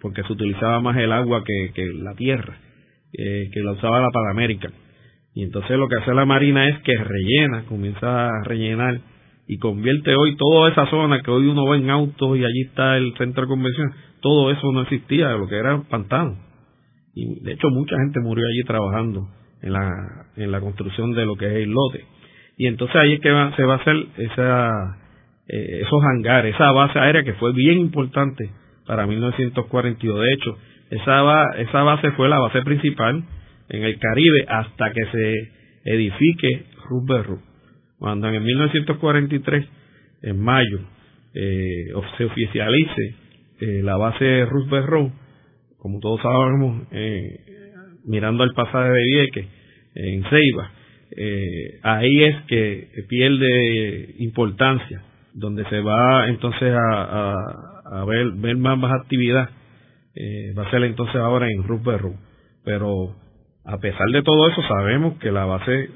porque 0.00 0.22
se 0.22 0.32
utilizaba 0.32 0.80
más 0.80 0.96
el 0.96 1.12
agua 1.12 1.42
que, 1.44 1.92
la 1.94 2.14
tierra, 2.14 2.56
eh, 3.12 3.50
que 3.52 3.60
la 3.60 3.72
usaba 3.72 4.00
la 4.00 4.10
Panamérica. 4.10 4.70
Y 5.34 5.44
entonces 5.44 5.76
lo 5.76 5.88
que 5.88 5.96
hace 5.96 6.14
la 6.14 6.24
Marina 6.24 6.68
es 6.68 6.78
que 6.82 6.92
rellena, 6.96 7.64
comienza 7.66 8.28
a 8.28 8.44
rellenar 8.44 9.00
y 9.46 9.58
convierte 9.58 10.14
hoy 10.14 10.36
toda 10.36 10.70
esa 10.70 10.86
zona 10.86 11.20
que 11.22 11.30
hoy 11.30 11.46
uno 11.46 11.68
ve 11.68 11.78
en 11.78 11.90
autos 11.90 12.38
y 12.38 12.44
allí 12.44 12.62
está 12.68 12.96
el 12.96 13.14
centro 13.18 13.42
de 13.42 13.48
convención, 13.48 13.92
todo 14.20 14.50
eso 14.50 14.72
no 14.72 14.82
existía, 14.82 15.32
lo 15.32 15.48
que 15.48 15.56
era 15.56 15.82
pantano. 15.82 16.38
Y 17.14 17.40
de 17.40 17.52
hecho 17.52 17.68
mucha 17.68 17.96
gente 17.96 18.20
murió 18.20 18.46
allí 18.46 18.62
trabajando 18.64 19.28
en 19.62 19.72
la, 19.72 20.26
en 20.36 20.50
la 20.50 20.60
construcción 20.60 21.12
de 21.12 21.24
lo 21.24 21.36
que 21.36 21.46
es 21.46 21.54
el 21.54 21.70
lote. 21.70 22.04
Y 22.56 22.66
entonces 22.66 22.96
ahí 22.96 23.14
es 23.14 23.20
que 23.20 23.28
se 23.56 23.64
va 23.64 23.74
a 23.74 23.76
hacer 23.76 23.96
esa, 24.18 24.98
eh, 25.48 25.82
esos 25.82 26.02
hangares, 26.04 26.54
esa 26.54 26.70
base 26.72 26.98
aérea 26.98 27.22
que 27.22 27.34
fue 27.34 27.52
bien 27.52 27.78
importante 27.78 28.50
para 28.86 29.06
1942. 29.06 30.20
De 30.20 30.32
hecho, 30.34 30.58
esa, 30.90 31.44
esa 31.58 31.82
base 31.82 32.10
fue 32.12 32.28
la 32.28 32.38
base 32.38 32.62
principal 32.62 33.24
en 33.68 33.82
el 33.82 33.98
Caribe 33.98 34.44
hasta 34.48 34.92
que 34.92 35.06
se 35.06 35.50
edifique 35.84 36.66
Roosevelt. 36.88 37.40
Cuando 37.98 38.28
en 38.28 38.42
1943, 38.42 39.66
en 40.22 40.40
mayo, 40.40 40.80
eh, 41.34 41.86
se 42.18 42.24
oficialice 42.24 43.14
eh, 43.60 43.80
la 43.82 43.96
base 43.96 44.44
Roosevelt, 44.46 45.12
como 45.78 46.00
todos 46.00 46.20
sabemos, 46.20 46.86
mirando 48.04 48.42
al 48.42 48.52
pasaje 48.54 48.90
de 48.90 49.04
Vieques, 49.04 49.46
en 49.94 50.24
Ceiba, 50.24 50.70
eh, 51.16 51.80
ahí 51.82 52.24
es 52.24 52.42
que 52.46 52.88
pierde 53.08 54.14
importancia, 54.18 55.02
donde 55.34 55.64
se 55.68 55.80
va 55.80 56.28
entonces 56.28 56.72
a, 56.74 58.04
ver, 58.06 58.56
más, 58.56 58.92
actividad, 58.92 59.50
eh, 60.14 60.54
va 60.56 60.66
a 60.66 60.70
ser 60.70 60.84
entonces 60.84 61.16
ahora 61.16 61.48
en 61.50 61.64
Roosevelt. 61.64 62.16
Pero 62.64 63.14
a 63.64 63.78
pesar 63.78 64.08
de 64.08 64.22
todo 64.22 64.48
eso, 64.48 64.62
sabemos 64.62 65.18
que 65.18 65.32
la 65.32 65.44
base 65.44 65.90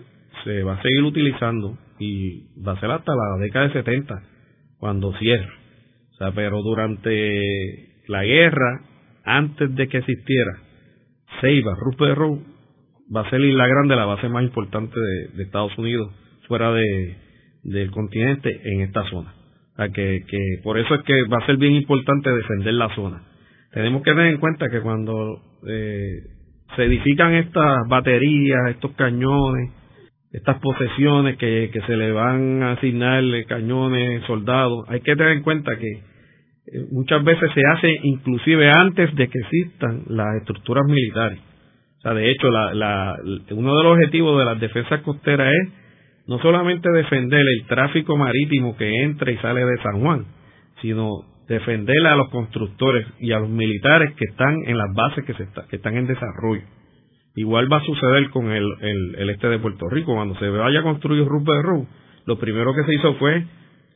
se 0.45 0.63
va 0.63 0.75
a 0.75 0.83
seguir 0.83 1.03
utilizando 1.05 1.79
y 1.99 2.47
va 2.63 2.73
a 2.73 2.81
ser 2.81 2.91
hasta 2.91 3.13
la 3.13 3.39
década 3.41 3.69
de 3.69 3.73
70 3.73 4.23
cuando 4.79 5.13
cierre. 5.19 5.53
O 6.13 6.17
sea, 6.17 6.33
pero 6.33 6.63
durante 6.63 7.89
la 8.09 8.25
guerra, 8.25 8.83
antes 9.25 9.75
de 9.75 9.89
que 9.89 9.99
existiera 9.99 10.66
Ceiba, 11.41 11.75
Roosevelt 11.75 12.43
va 13.15 13.21
a 13.21 13.31
ser 13.31 13.41
Isla 13.41 13.67
Grande 13.67 13.97
la 13.97 14.05
base 14.05 14.29
más 14.29 14.43
importante 14.43 14.99
de, 14.99 15.43
Estados 15.43 15.77
Unidos 15.79 16.13
fuera 16.49 16.73
de, 16.73 17.17
del 17.63 17.91
continente 17.91 18.51
en 18.65 18.83
esta 18.83 19.05
zona. 19.11 19.35
Que, 19.93 20.25
que 20.27 20.61
por 20.63 20.79
eso 20.79 20.95
es 20.95 21.03
que 21.03 21.25
va 21.25 21.39
a 21.43 21.47
ser 21.47 21.59
bien 21.59 21.75
importante 21.75 22.31
defender 22.31 22.75
la 22.75 22.95
zona. 22.95 23.23
Tenemos 23.73 24.03
que 24.03 24.13
tener 24.13 24.29
en 24.29 24.39
cuenta 24.39 24.71
que 24.71 24.81
cuando 24.81 25.43
eh, 25.69 26.23
se 26.75 26.85
edifican 26.85 27.35
estas 27.35 27.87
baterías, 27.89 28.71
estos 28.71 28.93
cañones, 28.93 29.71
estas 30.33 30.59
posesiones 30.61 31.37
que, 31.37 31.71
que 31.73 31.81
se 31.83 31.97
le 31.97 32.11
van 32.13 32.63
a 32.63 32.73
asignar 32.73 33.23
cañones, 33.47 34.23
soldados, 34.27 34.87
hay 34.89 35.01
que 35.01 35.15
tener 35.15 35.33
en 35.33 35.43
cuenta 35.43 35.77
que 35.77 36.16
eh, 36.73 36.87
muchas 36.91 37.23
veces 37.25 37.51
se 37.55 37.61
hace 37.73 37.97
inclusive 38.03 38.71
antes 38.71 39.15
de 39.15 39.29
que 39.29 39.39
existan 39.39 40.03
las 40.09 40.37
estructuras 40.37 40.85
militares. 40.87 41.39
O 41.99 42.01
sea, 42.03 42.15
de 42.15 42.31
hecho, 42.31 42.51
la, 42.51 42.75
la, 42.75 43.17
uno 43.51 43.77
de 43.77 43.83
los 43.85 43.93
objetivos 43.95 44.39
de 44.39 44.45
las 44.45 44.61
defensas 44.61 45.01
costeras 45.03 45.53
es 45.53 45.73
no 46.27 46.39
solamente 46.41 46.91
defender 46.91 47.41
el 47.41 47.67
tráfico 47.67 48.17
marítimo 48.17 48.77
que 48.77 49.03
entra 49.03 49.31
y 49.31 49.37
sale 49.39 49.65
de 49.65 49.83
San 49.83 50.01
Juan, 50.01 50.27
sino 50.83 51.25
defender 51.49 52.07
a 52.07 52.17
los 52.17 52.29
constructores 52.31 53.07
y 53.21 53.33
a 53.33 53.39
los 53.39 53.49
militares 53.49 54.15
que 54.15 54.25
están 54.25 54.57
en 54.67 54.77
las 54.77 54.93
bases 54.95 55.25
que, 55.25 55.35
se 55.35 55.47
que 55.71 55.77
están 55.77 55.97
en 55.97 56.07
desarrollo. 56.07 56.63
Igual 57.37 57.71
va 57.71 57.79
a 57.79 57.85
suceder 57.85 58.31
con 58.31 58.51
el, 58.51 58.67
este 59.31 59.49
de 59.49 59.59
Puerto 59.59 59.89
Rico. 59.89 60.15
Cuando 60.15 60.37
se 60.39 60.49
vaya 60.49 60.81
a 60.81 60.83
construir 60.83 61.25
Rupert 61.25 61.63
Roo, 61.63 61.87
lo 62.25 62.39
primero 62.39 62.75
que 62.75 62.85
se 62.85 62.95
hizo 62.95 63.15
fue 63.15 63.45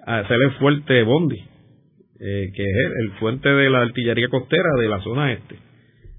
hacer 0.07 0.37
el 0.43 0.53
fuerte 0.53 1.03
Bondi, 1.03 1.39
eh, 2.21 2.51
que 2.55 2.63
es 2.63 2.77
el, 3.01 3.13
fuente 3.13 3.49
de 3.49 3.71
la 3.71 3.81
artillería 3.81 4.29
costera 4.29 4.69
de 4.79 4.89
la 4.89 5.01
zona 5.01 5.33
este. 5.33 5.57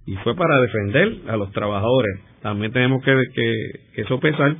Y 0.08 0.16
fue 0.18 0.36
para 0.36 0.60
defender 0.60 1.30
a 1.30 1.38
los 1.38 1.52
trabajadores. 1.52 2.20
También 2.42 2.72
tenemos 2.72 3.04
que, 3.04 3.16
que, 3.34 3.72
que 3.94 4.04
sopesar 4.06 4.56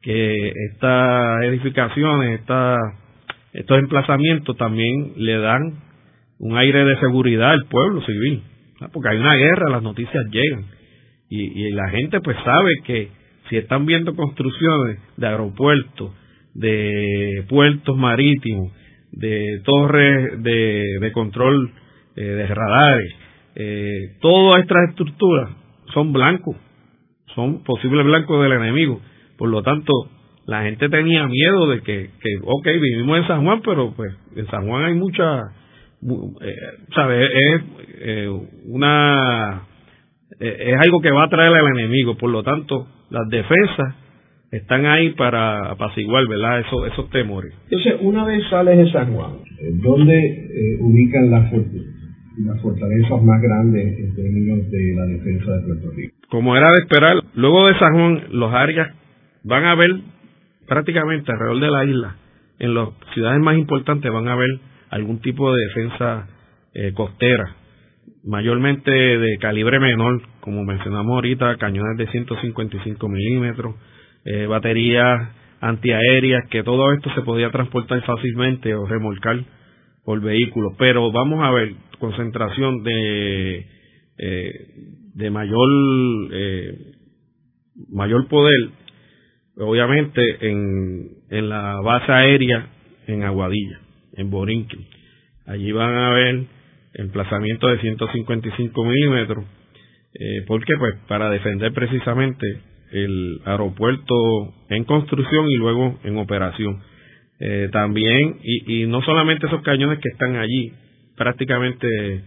que 0.00 0.52
estas 0.70 1.42
edificaciones, 1.44 2.40
esta, 2.40 2.78
estos 3.52 3.78
emplazamientos 3.78 4.56
también 4.56 5.12
le 5.16 5.38
dan 5.38 5.74
un 6.38 6.56
aire 6.56 6.84
de 6.84 6.98
seguridad 6.98 7.50
al 7.50 7.66
pueblo 7.66 8.00
civil, 8.06 8.42
porque 8.92 9.10
hay 9.10 9.18
una 9.18 9.34
guerra, 9.34 9.68
las 9.68 9.82
noticias 9.82 10.24
llegan 10.30 10.64
y, 11.28 11.66
y, 11.66 11.70
la 11.72 11.90
gente 11.90 12.20
pues 12.20 12.36
sabe 12.42 12.70
que 12.84 13.08
si 13.50 13.58
están 13.58 13.84
viendo 13.84 14.16
construcciones 14.16 14.98
de 15.18 15.26
aeropuertos, 15.26 16.12
de 16.54 17.44
puertos 17.48 17.96
marítimos, 17.98 18.72
de 19.12 19.60
torres 19.64 20.42
de, 20.42 20.98
de 21.00 21.12
control 21.12 21.72
eh, 22.16 22.22
de 22.22 22.46
radares, 22.46 23.14
eh, 23.56 24.16
todas 24.20 24.60
estas 24.60 24.90
estructuras 24.90 25.50
son 25.92 26.12
blancos, 26.12 26.56
son 27.34 27.62
posibles 27.64 28.04
blancos 28.04 28.42
del 28.42 28.52
enemigo. 28.52 29.00
Por 29.36 29.48
lo 29.48 29.62
tanto, 29.62 29.92
la 30.46 30.62
gente 30.62 30.88
tenía 30.88 31.26
miedo 31.26 31.68
de 31.68 31.80
que, 31.82 32.10
que 32.20 32.38
ok, 32.42 32.66
vivimos 32.66 33.18
en 33.18 33.26
San 33.26 33.44
Juan, 33.44 33.60
pero 33.64 33.92
pues 33.94 34.14
en 34.36 34.46
San 34.46 34.66
Juan 34.66 34.84
hay 34.84 34.94
mucha 34.94 35.52
eh, 36.02 36.56
¿sabes? 36.94 37.28
Es 37.30 37.62
eh, 37.98 38.28
una 38.66 39.62
eh, 40.38 40.72
es 40.72 40.80
algo 40.80 41.00
que 41.00 41.10
va 41.10 41.24
a 41.24 41.28
traer 41.28 41.52
al 41.52 41.78
enemigo, 41.78 42.16
por 42.16 42.30
lo 42.30 42.42
tanto, 42.42 42.86
las 43.10 43.28
defensas 43.28 43.94
están 44.50 44.86
ahí 44.86 45.10
para 45.10 45.70
apaciguar, 45.70 46.26
¿verdad? 46.26 46.60
Esos, 46.60 46.92
esos 46.92 47.10
temores. 47.10 47.54
Entonces, 47.64 47.94
una 48.00 48.24
vez 48.24 48.42
sales 48.50 48.78
de 48.78 48.90
San 48.92 49.14
Juan, 49.14 49.38
¿dónde 49.82 50.78
ubican 50.80 51.30
las, 51.30 51.52
las 51.52 52.60
fortalezas 52.60 53.22
más 53.22 53.40
grandes 53.40 53.98
en 53.98 54.14
términos 54.14 54.70
de 54.70 54.94
la 54.96 55.06
defensa 55.06 55.52
de 55.52 55.62
Puerto 55.66 55.90
Rico? 55.96 56.16
Como 56.28 56.56
era 56.56 56.70
de 56.72 56.78
esperar, 56.80 57.16
luego 57.34 57.68
de 57.68 57.78
San 57.78 57.92
Juan, 57.92 58.22
los 58.32 58.52
áreas 58.52 58.94
van 59.44 59.64
a 59.64 59.74
ver 59.74 59.90
prácticamente 60.66 61.32
alrededor 61.32 61.60
de 61.60 61.70
la 61.70 61.84
isla, 61.84 62.16
en 62.60 62.74
las 62.74 62.88
ciudades 63.14 63.40
más 63.40 63.56
importantes 63.56 64.12
van 64.12 64.28
a 64.28 64.36
ver 64.36 64.50
algún 64.90 65.20
tipo 65.20 65.52
de 65.52 65.64
defensa 65.66 66.28
eh, 66.74 66.92
costera, 66.94 67.56
mayormente 68.24 68.90
de 68.92 69.38
calibre 69.38 69.80
menor, 69.80 70.22
como 70.40 70.62
mencionamos 70.64 71.12
ahorita, 71.12 71.56
cañones 71.56 71.96
de 71.96 72.06
155 72.08 73.08
milímetros, 73.08 73.74
eh, 74.24 74.46
baterías 74.46 75.30
antiaéreas, 75.60 76.48
que 76.48 76.62
todo 76.62 76.92
esto 76.92 77.10
se 77.14 77.22
podía 77.22 77.50
transportar 77.50 78.02
fácilmente 78.04 78.74
o 78.74 78.86
remolcar 78.86 79.44
por 80.04 80.20
vehículos. 80.20 80.74
Pero 80.78 81.12
vamos 81.12 81.42
a 81.42 81.50
ver, 81.50 81.74
concentración 81.98 82.82
de, 82.82 83.66
eh, 84.18 84.66
de 85.14 85.30
mayor, 85.30 85.68
eh, 86.32 86.78
mayor 87.90 88.26
poder, 88.28 88.70
obviamente 89.56 90.48
en, 90.48 91.10
en 91.30 91.48
la 91.48 91.80
base 91.82 92.10
aérea 92.10 92.66
en 93.06 93.22
Aguadilla 93.24 93.80
en 94.16 94.30
Borinquen. 94.30 94.86
Allí 95.46 95.72
van 95.72 95.94
a 95.94 96.10
ver 96.10 96.44
emplazamiento 96.94 97.68
de 97.68 97.78
155 97.80 98.84
milímetros. 98.84 99.44
Eh, 100.14 100.42
¿Por 100.46 100.64
qué? 100.64 100.74
Pues 100.78 100.94
para 101.08 101.30
defender 101.30 101.72
precisamente 101.72 102.46
el 102.92 103.40
aeropuerto 103.44 104.14
en 104.68 104.84
construcción 104.84 105.48
y 105.48 105.56
luego 105.56 105.98
en 106.04 106.18
operación. 106.18 106.80
Eh, 107.38 107.68
también, 107.72 108.38
y, 108.42 108.82
y, 108.82 108.86
no 108.86 109.00
solamente 109.02 109.46
esos 109.46 109.62
cañones 109.62 109.98
que 109.98 110.10
están 110.10 110.36
allí, 110.36 110.72
prácticamente 111.16 112.22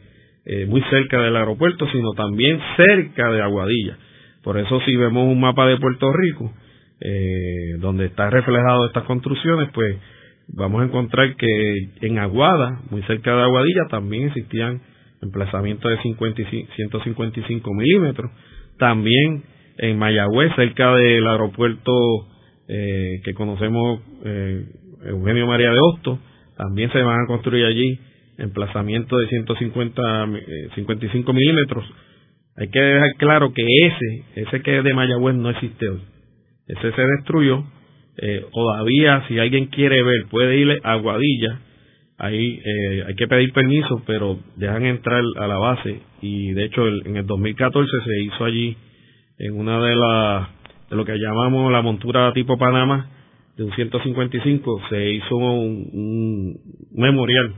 eh, 0.45 0.65
muy 0.65 0.82
cerca 0.89 1.21
del 1.21 1.36
aeropuerto, 1.36 1.88
sino 1.91 2.12
también 2.13 2.60
cerca 2.76 3.32
de 3.32 3.41
Aguadilla. 3.41 3.97
Por 4.43 4.58
eso 4.58 4.82
si 4.82 4.95
vemos 4.95 5.26
un 5.26 5.39
mapa 5.39 5.65
de 5.67 5.78
Puerto 5.78 6.12
Rico, 6.12 6.52
eh, 6.99 7.78
donde 7.80 8.06
está 8.06 8.30
reflejado 8.30 8.88
estas 8.88 9.04
construcciones, 9.06 9.69
pues 9.73 9.97
vamos 10.49 10.82
a 10.82 10.86
encontrar 10.86 11.36
que 11.38 11.47
en 12.02 12.19
Aguada, 12.19 12.82
muy 12.89 13.02
cerca 13.04 13.36
de 13.36 13.43
Aguadilla, 13.43 13.88
también 13.89 14.28
existían 14.28 14.82
emplazamientos 15.21 15.89
de 15.89 15.97
155 16.02 17.73
milímetros. 17.73 18.30
También 18.78 19.43
en 19.78 19.98
Mayagüez, 19.98 20.54
cerca 20.56 20.96
del 20.96 21.28
aeropuerto 21.28 21.92
eh, 22.68 23.22
que 23.24 23.34
conocemos, 23.34 24.02
eh, 24.26 24.66
Eugenio 25.06 25.48
María 25.48 25.72
de 25.72 25.80
Hosto, 25.80 26.20
también 26.58 26.92
se 26.92 27.02
van 27.02 27.24
a 27.24 27.28
construir 27.28 27.66
allí 27.66 28.00
emplazamientos 28.38 29.20
de 29.20 29.28
150, 29.28 30.28
55 30.76 31.32
eh, 31.32 31.34
milímetros. 31.34 31.86
Hay 32.56 32.70
que 32.70 32.80
dejar 32.80 33.16
claro 33.18 33.54
que 33.54 33.64
ese, 33.64 34.24
ese 34.36 34.62
que 34.62 34.78
es 34.78 34.84
de 34.84 34.94
Mayagüez 34.94 35.36
no 35.36 35.50
existe 35.50 35.90
hoy. 35.90 36.02
Ese 36.68 36.92
se 36.92 37.02
destruyó 37.02 37.64
eh, 38.18 38.46
todavía 38.54 39.26
si 39.28 39.40
alguien 39.40 39.68
quiere 39.68 40.04
ver 40.04 40.28
puede 40.30 40.58
ir 40.58 40.80
a 40.84 40.96
Guadilla 40.98 41.60
ahí 42.20 42.60
eh, 42.64 43.04
hay 43.08 43.16
que 43.16 43.28
pedir 43.28 43.52
permiso 43.54 44.04
pero 44.06 44.38
dejan 44.56 44.86
entrar 44.86 45.24
a 45.38 45.48
la 45.48 45.58
base 45.58 46.00
y 46.22 46.52
de 46.52 46.66
hecho 46.66 46.88
en 46.88 47.18
el 47.18 47.26
2014 47.26 47.90
se 48.06 48.22
hizo 48.22 48.46
allí 48.46 48.78
en 49.43 49.60
una 49.60 49.79
de 49.79 49.95
las 49.95 50.47
de 50.89 50.95
lo 50.95 51.03
que 51.03 51.17
llamamos 51.17 51.69
la 51.71 51.82
montura 51.82 52.32
tipo 52.34 52.58
Panamá 52.58 53.10
de 53.58 53.63
un 53.65 53.73
155 53.73 54.82
se 54.89 55.12
hizo 55.12 55.36
un, 55.36 56.56
memorial 56.93 57.53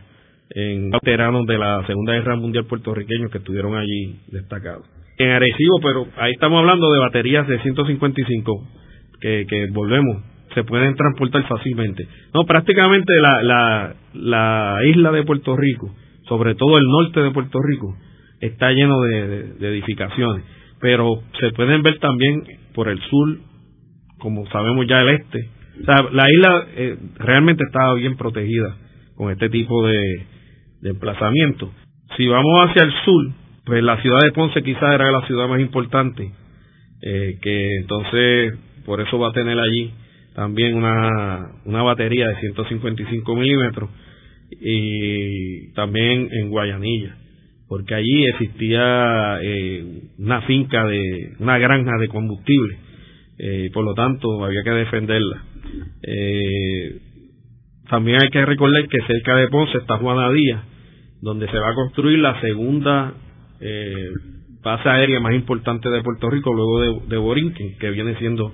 en 0.50 0.90
veteranos 0.90 1.46
de 1.46 1.58
la 1.58 1.86
Segunda 1.86 2.14
Guerra 2.14 2.38
Mundial 2.38 2.66
puertorriqueños 2.66 3.32
que 3.32 3.38
estuvieron 3.38 3.76
allí 3.76 4.20
destacados. 4.28 4.86
En 5.18 5.30
Arecibo, 5.30 5.80
pero 5.82 6.08
ahí 6.18 6.34
estamos 6.34 6.60
hablando 6.60 6.92
de 6.92 7.00
baterías 7.00 7.48
de 7.48 7.60
155 7.60 8.68
que, 9.22 9.46
que 9.48 9.68
volvemos, 9.72 10.24
se 10.54 10.64
pueden 10.64 10.96
transportar 10.96 11.48
fácilmente. 11.48 12.08
No, 12.34 12.46
prácticamente 12.46 13.14
la, 13.22 13.44
la, 13.44 13.96
la 14.14 14.80
isla 14.86 15.12
de 15.12 15.24
Puerto 15.24 15.56
Rico, 15.56 15.94
sobre 16.28 16.56
todo 16.56 16.78
el 16.78 16.86
norte 16.86 17.22
de 17.22 17.32
Puerto 17.32 17.60
Rico, 17.62 17.96
está 18.42 18.72
lleno 18.72 19.02
de, 19.02 19.54
de 19.54 19.70
edificaciones, 19.70 20.44
pero 20.80 21.22
se 21.40 21.52
pueden 21.52 21.82
ver 21.82 22.00
también 22.00 22.44
por 22.74 22.90
el 22.90 23.00
sur, 23.02 23.38
como 24.20 24.48
sabemos 24.50 24.86
ya 24.88 25.02
el 25.02 25.10
este, 25.10 25.50
o 25.82 25.86
sea, 25.86 25.96
la 26.12 26.26
isla 26.32 26.68
eh, 26.76 26.98
realmente 27.18 27.64
estaba 27.66 27.94
bien 27.96 28.16
protegida 28.16 28.78
con 29.16 29.32
este 29.32 29.50
tipo 29.50 29.86
de, 29.86 30.26
emplazamiento. 30.84 31.72
Si 32.16 32.28
vamos 32.28 32.70
hacia 32.70 32.84
el 32.84 32.94
sur, 33.04 33.32
pues 33.66 33.84
la 33.84 34.00
ciudad 34.02 34.20
de 34.24 34.32
Ponce 34.34 34.62
quizás 34.62 34.94
era 34.94 35.12
la 35.12 35.26
ciudad 35.26 35.48
más 35.48 35.60
importante, 35.60 36.32
eh, 37.02 37.40
que 37.42 37.78
entonces 37.78 38.54
por 38.86 39.02
eso 39.02 39.18
va 39.18 39.30
a 39.30 39.34
tener 39.34 39.58
allí 39.58 39.92
también 40.36 40.76
una, 40.76 41.54
una 41.66 41.82
batería 41.82 42.28
de 42.28 42.36
155 42.36 43.36
milímetros 43.36 43.90
y 44.52 45.74
también 45.74 46.30
en 46.32 46.50
Guayanilla, 46.52 47.16
porque 47.68 47.96
allí 47.96 48.26
existía 48.26 49.40
eh, 49.42 50.02
una 50.20 50.42
finca 50.44 50.86
de, 50.86 51.34
una 51.40 51.58
granja 51.58 51.98
de 52.00 52.08
combustible, 52.08 52.78
eh, 53.38 53.70
por 53.74 53.84
lo 53.84 53.94
tanto 53.94 54.44
había 54.44 54.64
que 54.64 54.72
defenderla. 54.72 55.44
Eh, 56.04 57.02
también 57.90 58.22
hay 58.22 58.30
que 58.30 58.46
recordar 58.46 58.88
que 58.88 59.02
cerca 59.08 59.36
de 59.36 59.48
Ponce 59.48 59.78
está 59.78 59.98
Juana 59.98 60.32
Díaz, 60.32 60.64
donde 61.22 61.48
se 61.48 61.58
va 61.58 61.70
a 61.70 61.76
construir 61.76 62.20
la 62.20 62.40
segunda 62.42 63.14
eh, 63.60 64.10
base 64.62 64.90
aérea 64.90 65.20
más 65.20 65.34
importante 65.34 65.90
de 65.90 66.02
Puerto 66.02 66.30
Rico, 66.30 66.54
luego 66.54 66.82
de, 66.82 67.08
de 67.08 67.18
Borinquen, 67.18 67.78
que 67.78 67.92
viene 67.92 68.18
siendo 68.18 68.54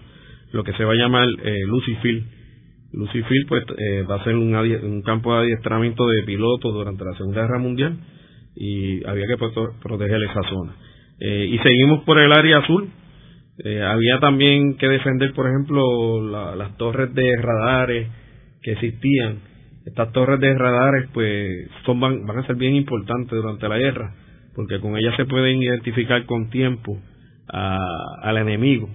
lo 0.51 0.63
que 0.63 0.73
se 0.73 0.83
va 0.83 0.93
a 0.93 0.95
llamar 0.95 1.27
eh, 1.43 1.59
Lucifil. 1.65 2.25
Lucifil 2.93 3.45
pues 3.47 3.63
eh, 3.77 4.03
va 4.09 4.15
a 4.15 4.23
ser 4.23 4.35
un, 4.35 4.53
un, 4.53 5.01
campo 5.01 5.33
de 5.33 5.43
adiestramiento 5.43 6.05
de 6.07 6.23
pilotos 6.23 6.73
durante 6.73 7.05
la 7.05 7.13
Segunda 7.15 7.41
Guerra 7.41 7.59
Mundial 7.59 7.97
y 8.55 9.05
había 9.07 9.25
que 9.27 9.37
proteger 9.81 10.21
esa 10.23 10.43
zona. 10.49 10.75
Eh, 11.19 11.49
y 11.51 11.57
seguimos 11.59 12.03
por 12.03 12.19
el 12.19 12.31
área 12.31 12.59
azul, 12.59 12.89
eh, 13.63 13.81
había 13.81 14.19
también 14.19 14.77
que 14.77 14.87
defender, 14.87 15.33
por 15.33 15.47
ejemplo, 15.47 16.55
las 16.55 16.75
torres 16.77 17.13
de 17.13 17.35
radares 17.37 18.07
que 18.61 18.73
existían. 18.73 19.39
Estas 19.85 20.11
torres 20.11 20.39
de 20.39 20.53
radares, 20.57 21.09
pues, 21.13 21.69
son, 21.85 21.99
van, 21.99 22.29
a 22.29 22.45
ser 22.45 22.55
bien 22.55 22.75
importantes 22.75 23.31
durante 23.31 23.67
la 23.67 23.77
guerra, 23.77 24.15
porque 24.55 24.79
con 24.79 24.97
ellas 24.97 25.15
se 25.15 25.25
pueden 25.25 25.61
identificar 25.61 26.25
con 26.25 26.49
tiempo 26.49 26.97
al 27.47 28.37
enemigo, 28.37 28.89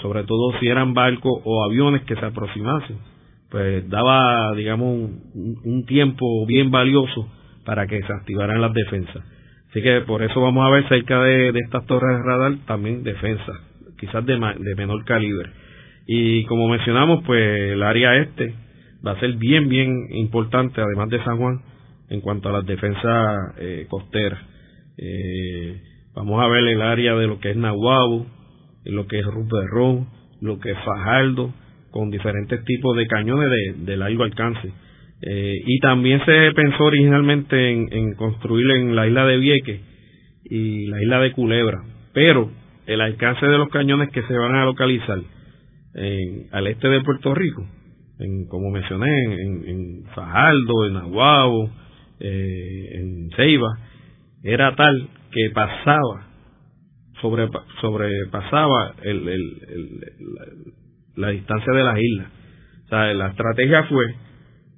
sobre 0.00 0.22
todo 0.22 0.58
si 0.60 0.68
eran 0.68 0.94
barcos 0.94 1.40
o 1.44 1.64
aviones 1.64 2.02
que 2.02 2.14
se 2.14 2.24
aproximasen. 2.24 2.98
Pues 3.50 3.88
daba, 3.88 4.54
digamos, 4.54 5.10
un 5.34 5.84
tiempo 5.86 6.46
bien 6.46 6.70
valioso 6.70 7.28
para 7.66 7.86
que 7.86 8.00
se 8.00 8.12
activaran 8.12 8.62
las 8.62 8.72
defensas. 8.72 9.22
Así 9.68 9.82
que 9.82 10.00
por 10.06 10.22
eso 10.22 10.40
vamos 10.40 10.66
a 10.66 10.70
ver 10.70 10.88
cerca 10.88 11.20
de, 11.22 11.52
de 11.52 11.58
estas 11.58 11.84
torres 11.84 12.16
de 12.16 12.22
radar 12.22 12.56
también 12.66 13.02
defensas 13.02 13.60
quizás 13.98 14.24
de, 14.24 14.38
menor 14.76 15.04
calibre. 15.04 15.50
Y 16.06 16.44
como 16.44 16.68
mencionamos, 16.68 17.22
pues 17.24 17.72
el 17.72 17.82
área 17.82 18.16
este 18.16 18.54
va 19.06 19.12
a 19.12 19.20
ser 19.20 19.32
bien, 19.34 19.68
bien 19.68 19.92
importante, 20.10 20.80
además 20.80 21.08
de 21.10 21.22
San 21.24 21.38
Juan, 21.38 21.60
en 22.08 22.20
cuanto 22.20 22.48
a 22.48 22.52
las 22.52 22.66
defensas 22.66 23.54
eh, 23.58 23.86
costeras. 23.88 24.40
Eh, 24.98 25.80
vamos 26.14 26.42
a 26.42 26.48
ver 26.48 26.64
el 26.64 26.82
área 26.82 27.14
de 27.14 27.26
lo 27.26 27.40
que 27.40 27.50
es 27.50 27.56
Nahuabo, 27.56 28.26
lo 28.84 29.06
que 29.06 29.18
es 29.18 29.26
Ruperón, 29.26 30.08
lo 30.40 30.58
que 30.60 30.70
es 30.70 30.78
Fajardo, 30.84 31.52
con 31.90 32.10
diferentes 32.10 32.64
tipos 32.64 32.96
de 32.96 33.06
cañones 33.06 33.50
de, 33.50 33.84
de 33.84 33.96
largo 33.96 34.22
alcance. 34.22 34.72
Eh, 35.22 35.54
y 35.64 35.78
también 35.80 36.22
se 36.26 36.52
pensó 36.52 36.84
originalmente 36.84 37.70
en, 37.70 37.90
en 37.90 38.14
construir 38.14 38.70
en 38.72 38.94
la 38.94 39.06
isla 39.06 39.24
de 39.24 39.38
Vieques 39.38 39.80
y 40.44 40.86
la 40.86 41.02
isla 41.02 41.20
de 41.20 41.32
Culebra, 41.32 41.82
pero 42.12 42.50
el 42.86 43.00
alcance 43.00 43.46
de 43.46 43.58
los 43.58 43.68
cañones 43.70 44.10
que 44.10 44.22
se 44.22 44.34
van 44.34 44.54
a 44.54 44.64
localizar 44.64 45.18
en, 45.94 46.48
al 46.52 46.66
este 46.66 46.88
de 46.88 47.00
Puerto 47.00 47.34
Rico, 47.34 47.66
en, 48.18 48.46
como 48.46 48.70
mencioné, 48.70 49.24
en, 49.24 49.68
en 49.68 50.04
Fajardo, 50.14 50.86
en 50.86 50.96
Aguabo, 50.96 51.70
eh, 52.20 52.88
en 52.92 53.30
Ceiba, 53.36 53.78
era 54.44 54.76
tal 54.76 55.08
que 55.32 55.50
pasaba, 55.54 56.28
sobre, 57.20 57.48
sobrepasaba 57.80 58.94
el, 59.02 59.28
el, 59.28 59.60
la, 61.16 61.26
la, 61.28 61.30
distancia 61.30 61.72
de 61.72 61.82
las 61.82 61.98
islas. 61.98 62.28
O 62.84 62.88
sea, 62.88 63.14
la 63.14 63.28
estrategia 63.28 63.84
fue 63.84 64.04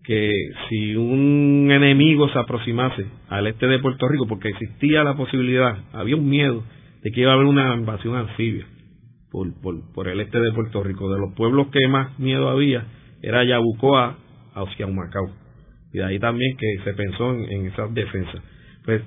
que 0.08 0.32
si 0.70 0.96
un 0.96 1.68
enemigo 1.70 2.30
se 2.30 2.38
aproximase 2.38 3.04
al 3.28 3.46
este 3.46 3.66
de 3.66 3.78
Puerto 3.78 4.08
Rico, 4.08 4.26
porque 4.26 4.48
existía 4.48 5.04
la 5.04 5.14
posibilidad, 5.14 5.76
había 5.92 6.16
un 6.16 6.26
miedo 6.26 6.64
de 7.02 7.10
que 7.10 7.20
iba 7.20 7.32
a 7.32 7.34
haber 7.34 7.44
una 7.44 7.74
invasión 7.74 8.16
anfibia 8.16 8.64
por, 9.30 9.52
por, 9.60 9.74
por 9.92 10.08
el 10.08 10.20
este 10.20 10.40
de 10.40 10.50
Puerto 10.52 10.82
Rico. 10.82 11.12
De 11.12 11.20
los 11.20 11.34
pueblos 11.34 11.66
que 11.66 11.86
más 11.88 12.18
miedo 12.18 12.48
había 12.48 12.86
era 13.20 13.44
Yabucoa 13.44 14.16
hacia 14.54 14.86
Humacao. 14.86 15.30
Y 15.92 15.98
de 15.98 16.04
ahí 16.04 16.18
también 16.18 16.56
que 16.56 16.78
se 16.84 16.94
pensó 16.94 17.34
en, 17.34 17.44
en 17.52 17.66
esas 17.66 17.92
defensas. 17.92 18.42
Pues 18.86 19.02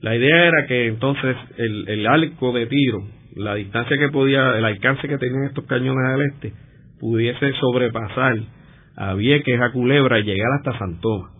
la 0.00 0.16
idea 0.16 0.46
era 0.46 0.66
que 0.66 0.86
entonces 0.86 1.36
el, 1.58 1.86
el 1.86 2.06
arco 2.06 2.52
de 2.52 2.64
tiro, 2.64 3.06
la 3.34 3.56
distancia 3.56 3.98
que 3.98 4.08
podía, 4.08 4.56
el 4.56 4.64
alcance 4.64 5.06
que 5.06 5.18
tenían 5.18 5.44
estos 5.48 5.66
cañones 5.66 6.14
al 6.14 6.22
este, 6.22 6.54
pudiese 6.98 7.52
sobrepasar 7.60 8.38
a 8.96 9.14
Vieques, 9.14 9.60
a 9.60 9.72
Culebra 9.72 10.18
y 10.18 10.24
llegar 10.24 10.48
hasta 10.58 10.78
Santoma. 10.78 11.30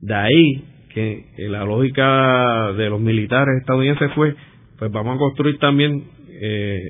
De 0.00 0.14
ahí 0.14 0.64
que 0.92 1.26
la 1.48 1.64
lógica 1.64 2.72
de 2.72 2.90
los 2.90 3.00
militares 3.00 3.60
estadounidenses 3.60 4.12
fue 4.14 4.34
pues 4.80 4.90
vamos 4.90 5.16
a 5.16 5.18
construir 5.18 5.58
también 5.58 6.04
eh, 6.26 6.80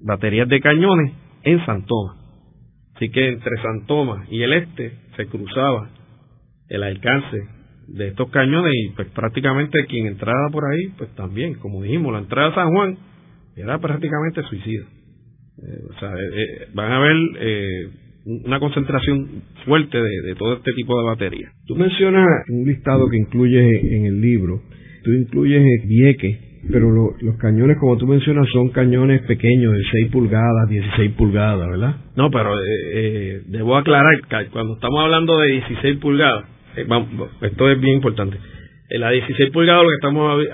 baterías 0.00 0.48
de 0.48 0.60
cañones 0.60 1.12
en 1.42 1.64
Santoma. 1.66 2.16
Así 2.94 3.10
que 3.10 3.28
entre 3.28 3.56
Santoma 3.60 4.24
y 4.30 4.42
el 4.42 4.52
este 4.52 4.92
se 5.16 5.26
cruzaba 5.26 5.90
el 6.68 6.82
alcance 6.84 7.38
de 7.88 8.08
estos 8.08 8.30
cañones 8.30 8.72
y 8.72 8.90
pues 8.90 9.08
prácticamente 9.08 9.84
quien 9.86 10.06
entraba 10.06 10.48
por 10.52 10.64
ahí, 10.64 10.92
pues 10.96 11.10
también, 11.16 11.54
como 11.54 11.82
dijimos, 11.82 12.12
la 12.12 12.20
entrada 12.20 12.50
a 12.50 12.54
San 12.54 12.70
Juan 12.70 12.96
era 13.56 13.78
prácticamente 13.78 14.42
suicida. 14.44 14.84
Eh, 14.84 15.94
o 15.94 15.98
sea, 15.98 16.12
eh, 16.12 16.68
van 16.72 16.92
a 16.92 16.96
haber 16.96 17.16
una 18.24 18.60
concentración 18.60 19.42
fuerte 19.64 19.98
de, 19.98 20.28
de, 20.28 20.34
todo 20.34 20.54
este 20.54 20.72
tipo 20.74 20.98
de 20.98 21.06
baterías. 21.06 21.52
Tú 21.66 21.74
mencionas 21.76 22.26
un 22.48 22.64
listado 22.64 23.08
que 23.08 23.16
incluyes 23.16 23.84
en 23.84 24.06
el 24.06 24.20
libro, 24.20 24.62
tú 25.04 25.12
incluyes 25.12 25.62
Vieques 25.88 26.52
pero 26.70 26.90
los 27.20 27.36
cañones, 27.38 27.76
como 27.78 27.96
tú 27.96 28.06
mencionas, 28.06 28.48
son 28.52 28.68
cañones 28.68 29.22
pequeños, 29.22 29.72
de 29.72 29.82
6 29.90 30.12
pulgadas, 30.12 30.68
16 30.68 31.12
pulgadas, 31.12 31.68
¿verdad? 31.68 31.96
No, 32.14 32.30
pero 32.30 32.54
eh, 32.54 32.64
eh, 32.92 33.42
debo 33.46 33.76
aclarar 33.76 34.20
que 34.20 34.50
cuando 34.50 34.74
estamos 34.74 35.02
hablando 35.02 35.38
de 35.40 35.48
16 35.48 35.98
pulgadas, 35.98 36.44
eh, 36.76 36.86
esto 37.42 37.70
es 37.70 37.80
bien 37.80 37.96
importante. 37.96 38.38
En 38.90 39.00
la 39.00 39.10
16 39.10 39.50
pulgadas 39.50 39.82
lo 39.82 39.88
que 39.88 39.94
estamos 39.94 40.46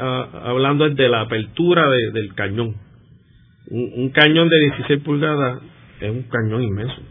hablando 0.44 0.86
es 0.86 0.96
de 0.96 1.08
la 1.08 1.22
apertura 1.22 1.90
del 1.90 2.34
cañón. 2.34 2.74
Un, 3.70 4.08
cañón 4.10 4.48
de 4.48 4.60
16 4.60 5.02
pulgadas 5.02 5.60
es 6.00 6.10
un 6.10 6.22
cañón 6.22 6.62
inmenso. 6.62 7.02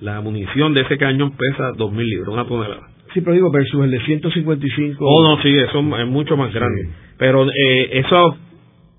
La 0.00 0.20
munición 0.20 0.74
de 0.74 0.82
ese 0.82 0.98
cañón 0.98 1.32
pesa 1.32 1.72
2.000 1.72 2.04
libras, 2.04 2.28
una 2.28 2.46
tonelada. 2.46 2.88
Sí, 3.14 3.20
pero 3.22 3.32
digo, 3.32 3.50
versus 3.50 3.84
el 3.84 3.90
de 3.90 4.00
155. 4.00 5.04
Oh, 5.04 5.22
no, 5.22 5.42
sí, 5.42 5.48
eso 5.56 5.78
es 5.78 6.06
mucho 6.06 6.36
más 6.36 6.52
grande. 6.52 6.88
Pero 7.16 7.48
eh, 7.48 7.88
eso 7.92 8.36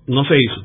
no 0.08 0.24
se 0.24 0.36
hizo, 0.38 0.64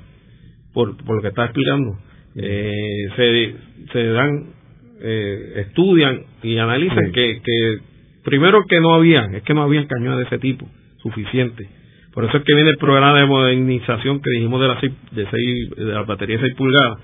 por, 0.74 0.98
por 1.06 1.18
lo 1.18 1.22
que 1.22 1.28
está 1.28 1.46
explicando. 1.46 1.98
Eh, 2.36 2.72
se, 3.16 3.56
se 3.92 4.08
dan, 4.08 4.54
eh, 5.02 5.66
estudian 5.68 6.24
y 6.42 6.58
analizan 6.58 7.12
que, 7.12 7.42
que, 7.44 7.78
primero 8.24 8.64
que 8.68 8.80
no 8.80 8.96
habían, 8.96 9.36
es 9.36 9.44
que 9.44 9.54
no 9.54 9.62
habían 9.62 9.86
cañones 9.86 10.20
de 10.20 10.26
ese 10.26 10.40
tipo 10.40 10.68
suficiente. 11.04 11.68
Por 12.14 12.26
eso 12.26 12.38
es 12.38 12.44
que 12.44 12.54
viene 12.54 12.70
el 12.70 12.78
programa 12.78 13.20
de 13.20 13.26
modernización 13.26 14.22
que 14.22 14.32
dijimos 14.32 14.62
de 14.62 14.68
la, 14.68 14.80
de, 14.82 15.28
seis, 15.30 15.70
de 15.76 15.94
la 15.94 16.04
batería 16.04 16.38
de 16.38 16.44
6 16.44 16.56
pulgadas. 16.56 17.00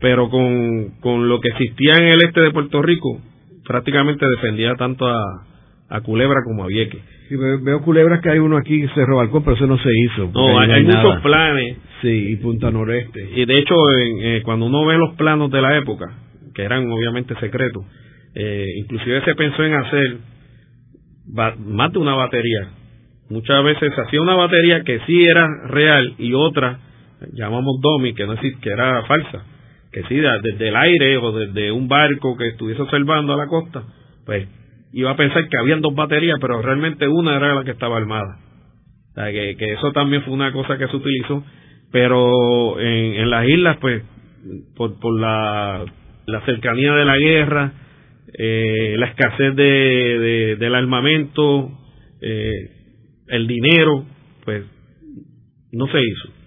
Pero 0.00 0.30
con, 0.30 1.00
con 1.00 1.28
lo 1.28 1.40
que 1.40 1.48
existía 1.48 1.94
en 1.94 2.08
el 2.08 2.22
este 2.22 2.40
de 2.40 2.50
Puerto 2.52 2.82
Rico, 2.82 3.20
prácticamente 3.66 4.26
defendía 4.28 4.74
tanto 4.76 5.06
a, 5.06 5.46
a 5.88 6.00
Culebra 6.02 6.40
como 6.44 6.64
a 6.64 6.66
Vieques. 6.66 7.02
veo 7.30 7.82
Culebras 7.82 8.20
que 8.20 8.30
hay 8.30 8.38
uno 8.38 8.56
aquí, 8.56 8.86
Cerro 8.94 9.16
Balcón, 9.16 9.42
pero 9.42 9.56
eso 9.56 9.66
no 9.66 9.78
se 9.78 9.90
hizo. 10.04 10.30
No, 10.32 10.58
hay, 10.58 10.84
muchos 10.84 11.20
planes. 11.22 11.78
Sí, 12.02 12.32
y 12.32 12.36
Punta 12.36 12.70
Noreste. 12.70 13.28
Y 13.34 13.44
de 13.44 13.58
hecho, 13.58 13.74
eh, 13.98 14.42
cuando 14.44 14.66
uno 14.66 14.86
ve 14.86 14.98
los 14.98 15.14
planos 15.16 15.50
de 15.50 15.60
la 15.60 15.76
época, 15.76 16.06
que 16.58 16.64
eran 16.64 16.90
obviamente 16.90 17.36
secretos. 17.38 17.84
Eh, 18.34 18.66
inclusive 18.78 19.24
se 19.24 19.34
pensó 19.36 19.62
en 19.62 19.74
hacer 19.74 20.16
más 21.26 21.92
de 21.92 21.98
una 22.00 22.14
batería. 22.14 22.70
Muchas 23.30 23.62
veces 23.62 23.92
se 23.94 24.00
hacía 24.00 24.20
una 24.20 24.34
batería 24.34 24.82
que 24.82 24.98
sí 25.06 25.24
era 25.24 25.46
real 25.68 26.14
y 26.18 26.32
otra, 26.34 26.80
llamamos 27.32 27.80
Domi, 27.80 28.12
que 28.12 28.26
no 28.26 28.32
existe, 28.32 28.60
que 28.60 28.70
era 28.70 29.04
falsa. 29.04 29.44
Que 29.92 30.02
sí, 30.04 30.16
desde 30.16 30.68
el 30.68 30.76
aire 30.76 31.16
o 31.18 31.32
desde 31.32 31.72
un 31.72 31.88
barco 31.88 32.36
que 32.36 32.48
estuviese 32.48 32.82
observando 32.82 33.32
a 33.32 33.36
la 33.36 33.46
costa, 33.46 33.82
pues 34.26 34.46
iba 34.92 35.10
a 35.10 35.16
pensar 35.16 35.48
que 35.48 35.58
habían 35.58 35.80
dos 35.80 35.94
baterías, 35.94 36.38
pero 36.40 36.60
realmente 36.60 37.08
una 37.08 37.36
era 37.36 37.54
la 37.54 37.64
que 37.64 37.70
estaba 37.70 37.96
armada. 37.96 38.38
O 39.10 39.14
sea, 39.14 39.32
que, 39.32 39.56
que 39.56 39.72
eso 39.72 39.92
también 39.92 40.22
fue 40.22 40.34
una 40.34 40.52
cosa 40.52 40.76
que 40.78 40.88
se 40.88 40.96
utilizó, 40.96 41.44
pero 41.90 42.78
en, 42.78 43.14
en 43.14 43.30
las 43.30 43.48
islas, 43.48 43.78
pues, 43.80 44.02
por, 44.76 44.98
por 45.00 45.18
la, 45.18 45.84
la 46.26 46.40
cercanía 46.44 46.94
de 46.94 47.04
la 47.04 47.16
guerra, 47.16 47.72
eh, 48.38 48.94
la 48.98 49.06
escasez 49.06 49.56
de, 49.56 50.56
del 50.58 50.74
armamento, 50.74 51.70
eh, 52.20 52.70
el 53.28 53.46
dinero, 53.46 54.04
pues 54.44 54.64
no 55.72 55.86
se 55.86 56.00
hizo. 56.00 56.37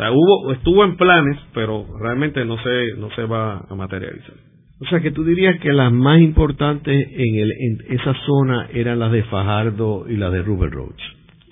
Sea, 0.00 0.12
hubo, 0.12 0.50
estuvo 0.52 0.82
en 0.82 0.96
planes, 0.96 1.36
pero 1.52 1.86
realmente 2.00 2.42
no 2.46 2.56
se, 2.62 2.94
no 2.96 3.10
se 3.10 3.24
va 3.24 3.66
a 3.68 3.74
materializar. 3.74 4.34
O 4.80 4.86
sea, 4.86 5.00
que 5.00 5.10
tú 5.10 5.24
dirías 5.24 5.60
que 5.60 5.74
las 5.74 5.92
más 5.92 6.20
importantes 6.20 7.06
en, 7.10 7.34
el, 7.34 7.50
en 7.52 7.98
esa 7.98 8.14
zona 8.24 8.68
eran 8.72 8.98
las 8.98 9.12
de 9.12 9.24
Fajardo 9.24 10.06
y 10.08 10.16
las 10.16 10.32
de 10.32 10.40
Rubber 10.40 10.70
Roach. 10.70 11.02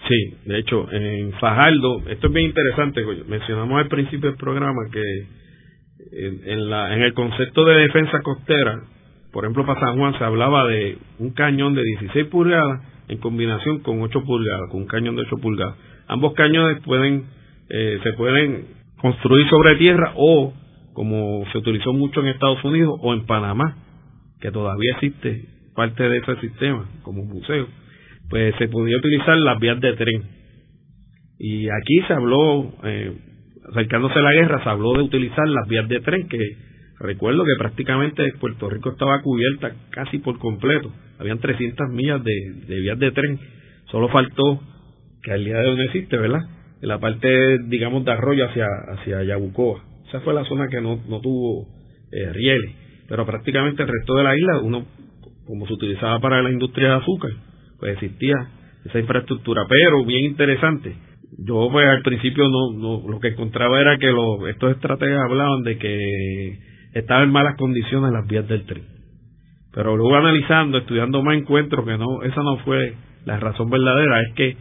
Sí, 0.09 0.37
de 0.47 0.61
hecho, 0.61 0.91
en 0.91 1.33
Fajardo, 1.35 2.03
esto 2.09 2.29
es 2.29 2.33
bien 2.33 2.47
interesante, 2.47 3.05
mencionamos 3.29 3.83
al 3.83 3.89
principio 3.89 4.31
del 4.31 4.39
programa 4.39 4.81
que 4.91 5.03
en, 6.47 6.71
la, 6.71 6.95
en 6.95 7.03
el 7.03 7.13
concepto 7.13 7.67
de 7.67 7.83
defensa 7.83 8.23
costera, 8.23 8.81
por 9.31 9.45
ejemplo, 9.45 9.67
para 9.67 9.81
San 9.81 9.99
Juan 9.99 10.17
se 10.17 10.25
hablaba 10.25 10.67
de 10.67 10.97
un 11.19 11.35
cañón 11.35 11.75
de 11.75 11.83
16 11.83 12.29
pulgadas 12.29 12.81
en 13.09 13.19
combinación 13.19 13.81
con 13.81 14.01
8 14.01 14.23
pulgadas, 14.25 14.71
con 14.71 14.83
un 14.83 14.87
cañón 14.87 15.17
de 15.17 15.23
8 15.23 15.37
pulgadas. 15.37 15.77
Ambos 16.07 16.33
cañones 16.33 16.81
pueden, 16.83 17.27
eh, 17.71 17.99
se 18.03 18.13
pueden 18.15 18.67
construir 19.01 19.49
sobre 19.49 19.77
tierra 19.77 20.13
o, 20.17 20.53
como 20.93 21.45
se 21.53 21.59
utilizó 21.59 21.93
mucho 21.93 22.21
en 22.21 22.29
Estados 22.29 22.63
Unidos 22.65 22.99
o 23.03 23.15
en 23.15 23.27
Panamá, 23.27 23.77
que 24.41 24.51
todavía 24.51 24.93
existe 24.95 25.45
parte 25.75 26.09
de 26.09 26.19
ese 26.19 26.37
sistema 26.41 26.89
como 27.03 27.25
museo, 27.25 27.67
pues 28.31 28.55
se 28.59 28.69
podía 28.69 28.97
utilizar 28.97 29.39
las 29.39 29.59
vías 29.59 29.81
de 29.81 29.93
tren. 29.95 30.23
Y 31.39 31.69
aquí 31.69 32.01
se 32.07 32.13
habló, 32.13 32.73
eh, 32.85 33.17
acercándose 33.71 34.19
a 34.19 34.23
la 34.23 34.33
guerra, 34.33 34.63
se 34.63 34.69
habló 34.69 34.93
de 34.95 35.03
utilizar 35.05 35.49
las 35.49 35.69
vías 35.69 35.89
de 35.89 36.01
tren 36.01 36.29
que 36.29 36.69
Recuerdo 37.01 37.45
que 37.45 37.55
prácticamente 37.59 38.33
Puerto 38.41 38.69
Rico 38.69 38.91
estaba 38.91 39.23
cubierta 39.23 39.73
casi 39.91 40.19
por 40.19 40.39
completo. 40.39 40.93
Habían 41.19 41.39
300 41.39 41.91
millas 41.91 42.23
de, 42.25 42.81
vías 42.81 42.99
de 42.99 43.13
tren. 43.13 43.39
Solo 43.91 44.09
faltó, 44.09 44.61
que 45.23 45.33
al 45.33 45.45
día 45.45 45.59
de 45.59 45.69
hoy 45.69 45.77
no 45.77 45.83
existe, 45.85 46.17
¿verdad? 46.17 46.41
En 46.81 46.89
la 46.89 46.99
parte, 46.99 47.59
digamos, 47.67 48.05
de 48.05 48.13
arroyo 48.13 48.47
hacia, 48.47 48.67
hacia 48.89 49.25
Yabucoa. 49.25 49.83
Esa 50.09 50.21
fue 50.21 50.35
la 50.35 50.45
zona 50.45 50.69
que 50.69 50.81
no, 50.81 51.01
no 51.09 51.21
tuvo 51.21 51.67
eh, 52.13 52.33
rieles. 52.33 52.71
Pero 53.09 53.27
prácticamente 53.27 53.83
el 53.83 53.89
resto 53.89 54.15
de 54.15 54.25
la 54.25 54.37
isla, 54.37 54.61
uno, 54.61 54.85
como 55.47 55.67
se 55.67 55.73
utilizaba 55.73 56.21
para 56.21 56.43
la 56.43 56.51
industria 56.51 56.89
de 56.89 56.95
azúcar, 56.95 57.31
pues 57.81 57.95
existía 57.95 58.35
esa 58.85 58.99
infraestructura. 58.99 59.63
Pero, 59.69 60.05
bien 60.05 60.25
interesante, 60.25 60.95
yo 61.39 61.69
pues 61.71 61.87
al 61.87 62.03
principio 62.03 62.49
no, 62.49 62.73
no 62.73 63.09
lo 63.09 63.21
que 63.21 63.29
encontraba 63.29 63.81
era 63.81 63.99
que 63.99 64.09
los, 64.09 64.49
estos 64.49 64.73
estrategas 64.73 65.21
hablaban 65.29 65.63
de 65.63 65.79
que 65.79 66.59
estaban 66.95 67.25
en 67.25 67.33
malas 67.33 67.57
condiciones 67.57 68.13
las 68.13 68.27
vías 68.27 68.49
del 68.49 68.65
tren. 68.65 68.85
Pero 69.73 69.97
luego 69.97 70.17
analizando, 70.17 70.79
estudiando 70.79 71.23
más 71.23 71.37
encuentro 71.37 71.85
que 71.85 71.97
no, 71.99 72.23
esa 72.23 72.43
no 72.43 72.59
fue 72.59 72.95
la 73.25 73.39
razón 73.39 73.69
verdadera, 73.71 74.23
es 74.23 74.35
que 74.35 74.57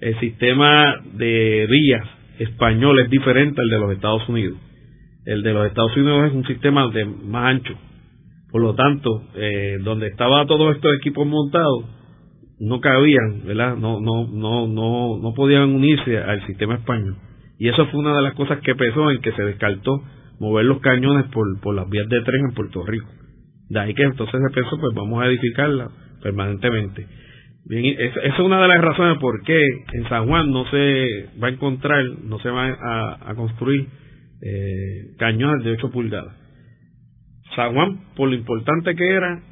el 0.00 0.18
sistema 0.20 0.94
de 1.14 1.66
vías 1.68 2.06
español 2.38 3.00
es 3.00 3.10
diferente 3.10 3.60
al 3.60 3.68
de 3.68 3.78
los 3.78 3.92
Estados 3.92 4.28
Unidos. 4.28 4.58
El 5.24 5.42
de 5.42 5.52
los 5.52 5.66
Estados 5.66 5.96
Unidos 5.96 6.28
es 6.28 6.32
un 6.32 6.46
sistema 6.46 6.88
de 6.88 7.04
más 7.04 7.56
ancho. 7.56 7.74
Por 8.50 8.62
lo 8.62 8.74
tanto, 8.74 9.24
eh, 9.34 9.78
donde 9.82 10.06
estaban 10.06 10.46
todos 10.46 10.74
estos 10.74 10.94
equipos 10.96 11.26
montados, 11.26 11.84
no 12.60 12.80
cabían, 12.80 13.42
¿verdad? 13.44 13.76
No, 13.76 14.00
no, 14.00 14.26
no, 14.26 14.66
no, 14.66 15.18
no 15.18 15.34
podían 15.34 15.74
unirse 15.74 16.18
al 16.18 16.44
sistema 16.46 16.76
español. 16.76 17.16
Y 17.58 17.68
eso 17.68 17.86
fue 17.86 18.00
una 18.00 18.16
de 18.16 18.22
las 18.22 18.34
cosas 18.34 18.60
que 18.60 18.74
pesó 18.74 19.10
en 19.10 19.20
que 19.20 19.32
se 19.32 19.42
descartó 19.42 20.02
mover 20.38 20.64
los 20.64 20.80
cañones 20.80 21.26
por, 21.26 21.60
por 21.60 21.74
las 21.74 21.88
vías 21.90 22.08
de 22.08 22.22
tren 22.22 22.46
en 22.48 22.54
Puerto 22.54 22.84
Rico. 22.86 23.08
De 23.68 23.80
ahí 23.80 23.94
que 23.94 24.02
entonces 24.02 24.40
se 24.40 24.54
pensó, 24.54 24.78
pues 24.78 24.94
vamos 24.94 25.22
a 25.22 25.26
edificarla 25.26 25.90
permanentemente. 26.22 27.06
Bien, 27.68 27.84
esa 27.98 28.20
es 28.20 28.38
una 28.38 28.62
de 28.62 28.68
las 28.68 28.80
razones 28.80 29.18
por 29.18 29.42
qué 29.44 29.60
en 29.92 30.08
San 30.08 30.26
Juan 30.26 30.50
no 30.50 30.64
se 30.70 31.28
va 31.42 31.48
a 31.48 31.50
encontrar, 31.50 32.02
no 32.24 32.38
se 32.38 32.48
va 32.48 33.20
a, 33.20 33.34
construir 33.34 33.86
eh, 34.40 35.14
cañones 35.18 35.62
de 35.64 35.72
8 35.72 35.90
pulgadas. 35.90 36.34
San 37.54 37.74
Juan, 37.74 38.00
por 38.16 38.30
lo 38.30 38.34
importante 38.36 38.94
que 38.94 39.10
era 39.10 39.42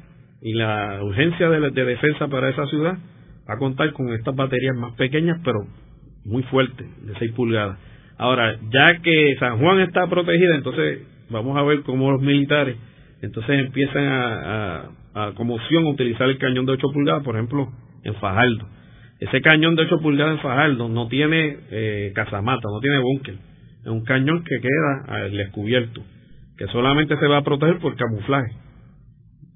y 0.41 0.53
la 0.53 0.99
urgencia 1.03 1.47
de, 1.49 1.69
de 1.69 1.85
defensa 1.85 2.27
para 2.27 2.49
esa 2.49 2.65
ciudad, 2.67 2.97
va 3.47 3.53
a 3.53 3.59
contar 3.59 3.93
con 3.93 4.11
estas 4.13 4.35
baterías 4.35 4.75
más 4.75 4.93
pequeñas, 4.93 5.39
pero 5.43 5.67
muy 6.25 6.41
fuertes, 6.43 6.87
de 7.05 7.13
6 7.19 7.31
pulgadas. 7.33 7.77
Ahora, 8.17 8.57
ya 8.71 8.99
que 9.01 9.35
San 9.39 9.59
Juan 9.59 9.81
está 9.81 10.07
protegida, 10.07 10.55
entonces 10.55 11.01
vamos 11.29 11.55
a 11.55 11.61
ver 11.61 11.81
cómo 11.81 12.11
los 12.11 12.21
militares 12.21 12.77
entonces 13.21 13.59
empiezan 13.59 14.05
a, 14.05 14.89
a, 15.13 15.31
como 15.33 15.55
opción 15.55 15.85
utilizar 15.87 16.29
el 16.29 16.37
cañón 16.37 16.65
de 16.65 16.73
8 16.73 16.87
pulgadas, 16.93 17.23
por 17.23 17.35
ejemplo, 17.35 17.67
en 18.07 18.15
Fajardo. 18.15 18.67
Ese 19.19 19.41
cañón 19.41 19.75
de 19.75 19.83
8 19.83 19.99
pulgadas 19.99 20.35
en 20.35 20.41
Fajardo 20.41 20.89
no 20.89 21.07
tiene 21.07 21.57
eh, 21.71 22.11
casamata, 22.15 22.67
no 22.71 22.79
tiene 22.79 22.99
búnker. 22.99 23.35
Es 23.81 23.87
un 23.87 24.03
cañón 24.03 24.43
que 24.43 24.59
queda 24.59 25.05
al 25.07 25.31
descubierto, 25.31 26.01
que 26.57 26.67
solamente 26.67 27.17
se 27.17 27.27
va 27.27 27.37
a 27.37 27.43
proteger 27.43 27.79
por 27.79 27.95
camuflaje. 27.95 28.53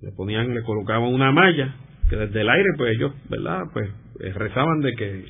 Le 0.02 0.12
ponían, 0.14 0.54
le 0.54 0.64
colocaban 0.64 1.14
una 1.14 1.32
malla 1.32 1.76
que 2.10 2.16
desde 2.16 2.42
el 2.42 2.50
aire, 2.50 2.70
pues 2.78 2.96
ellos, 2.96 3.14
¿verdad? 3.30 3.62
Pues 3.72 3.90
eh, 4.20 4.34
rezaban 4.34 4.82
de 4.82 4.94
que, 4.94 5.26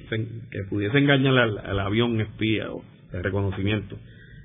que 0.50 0.60
pudiese 0.70 0.98
engañar 0.98 1.38
al, 1.38 1.80
avión 1.80 2.20
espía 2.22 2.72
o 2.72 2.84
de 3.12 3.22
reconocimiento. 3.22 3.98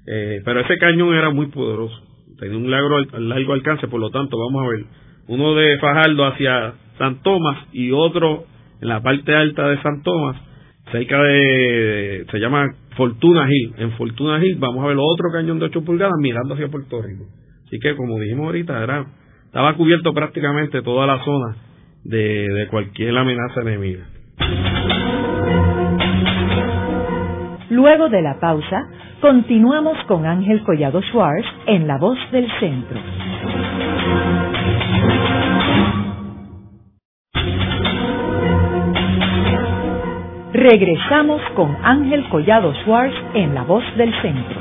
Eh, 0.07 0.43
pero 0.45 0.61
ese 0.61 0.77
cañón 0.79 1.15
era 1.15 1.31
muy 1.31 1.47
poderoso, 1.47 1.97
tenía 2.39 2.57
un 2.57 2.71
largo, 2.71 3.01
largo 3.19 3.53
alcance, 3.55 3.89
por 3.89 4.01
lo 4.01 4.11
tanto, 4.11 4.37
vamos 4.39 4.65
a 4.65 4.69
ver, 4.69 4.85
uno 5.29 5.55
de 5.55 5.79
Fajardo 5.79 6.27
hacia 6.27 6.75
San 6.99 7.23
Tomás 7.23 7.67
y 7.73 7.91
otro 7.93 8.47
en 8.81 8.89
la 8.89 9.03
parte 9.03 9.35
alta 9.35 9.69
de 9.69 9.81
San 9.83 10.03
Tomás, 10.03 10.37
cerca 10.93 11.21
de, 11.23 12.27
se 12.31 12.39
llama 12.39 12.75
Fortuna 12.97 13.49
Hill. 13.51 13.75
En 13.79 13.93
Fortuna 13.93 14.45
Hill 14.45 14.57
vamos 14.59 14.85
a 14.85 14.89
ver 14.89 14.97
otro 14.99 15.31
cañón 15.33 15.59
de 15.59 15.67
8 15.67 15.85
pulgadas 15.85 16.15
mirando 16.21 16.55
hacia 16.55 16.69
Puerto 16.69 17.03
Rico. 17.03 17.25
Así 17.67 17.79
que, 17.81 17.97
como 17.97 18.19
dijimos 18.21 18.47
ahorita, 18.47 18.83
era, 18.83 19.07
estaba 19.45 19.75
cubierto 19.75 20.13
prácticamente 20.15 20.83
toda 20.83 21.07
la 21.07 21.25
zona 21.25 21.57
de, 22.05 22.47
de 22.49 22.69
cualquier 22.69 23.17
amenaza 23.17 23.61
enemiga. 23.63 24.07
Luego 27.71 28.09
de 28.09 28.23
la 28.23 28.39
pausa, 28.39 28.89
continuamos 29.21 29.99
con 30.07 30.25
Ángel 30.25 30.63
Collado 30.63 31.03
Schwartz 31.03 31.47
en 31.67 31.89
La 31.89 31.99
Voz 31.99 32.19
del 32.31 32.47
Centro. 32.61 33.01
Regresamos 40.57 41.43
con 41.55 41.77
Ángel 41.83 42.27
Collado 42.31 42.73
Schwartz 42.77 43.15
en 43.35 43.55
La 43.55 43.65
Voz 43.65 43.85
del 43.99 44.11
Centro. 44.23 44.59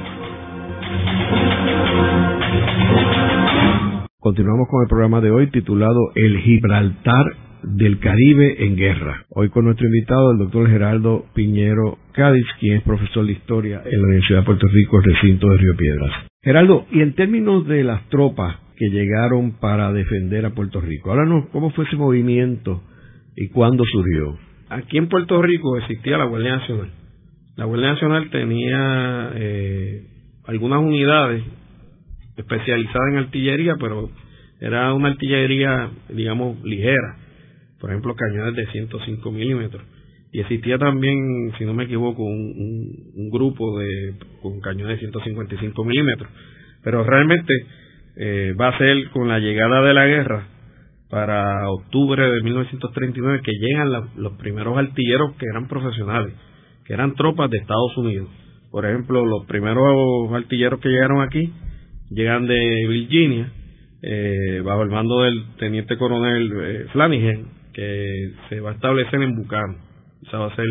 Continuamos 4.19 4.67
con 4.69 4.81
el 4.81 4.89
programa 4.89 5.21
de 5.21 5.31
hoy 5.31 5.49
titulado 5.51 6.11
El 6.15 6.39
Gibraltar 6.39 7.25
del 7.63 7.99
Caribe 7.99 8.65
en 8.65 8.75
guerra. 8.75 9.23
Hoy 9.29 9.47
con 9.47 9.63
nuestro 9.63 9.85
invitado, 9.85 10.31
el 10.31 10.37
doctor 10.39 10.69
Gerardo 10.69 11.27
Piñero 11.33 11.97
Cádiz, 12.11 12.45
quien 12.59 12.75
es 12.75 12.83
profesor 12.83 13.25
de 13.25 13.31
historia 13.31 13.81
en 13.85 14.01
la 14.01 14.07
Universidad 14.07 14.39
de 14.39 14.45
Puerto 14.45 14.67
Rico, 14.67 14.99
recinto 14.99 15.47
de 15.47 15.57
Río 15.57 15.77
Piedras. 15.77 16.11
Gerardo, 16.43 16.85
y 16.91 16.99
en 17.03 17.15
términos 17.15 17.65
de 17.67 17.85
las 17.85 18.05
tropas 18.09 18.57
que 18.75 18.89
llegaron 18.89 19.53
para 19.61 19.93
defender 19.93 20.45
a 20.45 20.49
Puerto 20.49 20.81
Rico, 20.81 21.13
háblanos 21.13 21.45
cómo 21.53 21.69
fue 21.69 21.85
ese 21.85 21.95
movimiento 21.95 22.83
y 23.37 23.47
cuándo 23.47 23.85
surgió. 23.85 24.37
Aquí 24.70 24.97
en 24.97 25.09
Puerto 25.09 25.41
Rico 25.41 25.78
existía 25.78 26.18
la 26.18 26.26
Guardia 26.26 26.57
Nacional. 26.57 26.89
La 27.55 27.66
Guardia 27.66 27.93
Nacional 27.93 28.30
tenía 28.30 29.32
eh, 29.36 30.07
algunas 30.45 30.80
unidades 30.80 31.43
especializadas 32.36 33.11
en 33.11 33.18
artillería, 33.18 33.76
pero 33.80 34.09
era 34.59 34.93
una 34.93 35.09
artillería, 35.09 35.89
digamos, 36.09 36.61
ligera 36.63 37.26
por 37.86 37.91
ejemplo, 37.91 38.16
cañones 38.16 38.55
de 38.55 38.66
105 38.72 39.32
milímetros. 39.32 39.84
Y 40.32 40.39
existía 40.39 40.80
también, 40.80 41.53
si 41.57 41.66
no 41.66 41.74
me 41.76 41.84
equivoco, 41.84 42.24
un, 42.24 43.30
grupo 43.32 43.80
de 43.80 44.16
con 44.41 44.59
cañones 44.59 44.95
de 44.95 44.99
155 45.01 45.84
milímetros. 45.84 46.28
Pero 46.84 47.03
realmente 47.03 47.53
eh, 48.16 48.55
va 48.59 48.70
a 48.70 48.78
ser 48.80 49.09
con 49.11 49.28
la 49.28 49.38
llegada 49.38 49.84
de 49.84 49.93
la 49.93 50.07
guerra 50.07 50.47
para 51.10 51.70
octubre 51.70 52.24
de 52.30 52.41
1939 52.41 53.41
que 53.43 53.51
llegan 53.51 54.10
los 54.18 54.34
primeros 54.34 54.78
artilleros 54.78 55.36
que 55.38 55.45
eran 55.45 55.68
profesionales, 55.68 56.34
que 56.86 56.93
eran 56.93 57.16
tropas 57.16 57.49
de 57.49 57.58
Estados 57.58 57.95
Unidos. 57.97 58.30
Por 58.72 58.86
ejemplo, 58.86 59.26
los 59.26 59.45
primeros 59.45 60.32
artilleros 60.34 60.80
que 60.80 60.89
llegaron 60.89 61.22
aquí 61.22 61.53
llegan 62.10 62.47
de 62.47 62.88
Virginia, 62.88 63.51
eh, 64.01 64.62
bajo 64.64 64.84
el 64.84 64.89
mando 64.89 65.22
del 65.22 65.56
teniente 65.58 65.97
coronel 65.97 66.51
eh, 66.62 66.86
Flanagan, 66.91 67.45
que 67.74 68.32
se 68.49 68.60
va 68.60 68.72
a 68.72 68.74
establecer 68.74 69.22
en 69.22 69.36
Bucano. 69.36 69.78
Esa 70.28 70.38
va 70.38 70.47
a 70.47 70.56
ser 70.56 70.66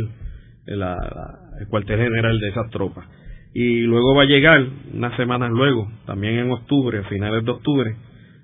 el 0.66 1.68
cuartel 1.68 1.99
general 1.99 2.39
de 2.41 2.49
esas 2.49 2.70
tropas. 2.70 3.07
Y 3.55 3.80
luego 3.82 4.14
va 4.14 4.22
a 4.22 4.26
llegar, 4.26 4.66
unas 4.93 5.16
semanas 5.16 5.51
luego, 5.51 5.89
también 6.07 6.39
en 6.39 6.51
octubre, 6.51 6.99
a 6.99 7.05
finales 7.05 7.45
de 7.45 7.51
octubre, 7.53 7.97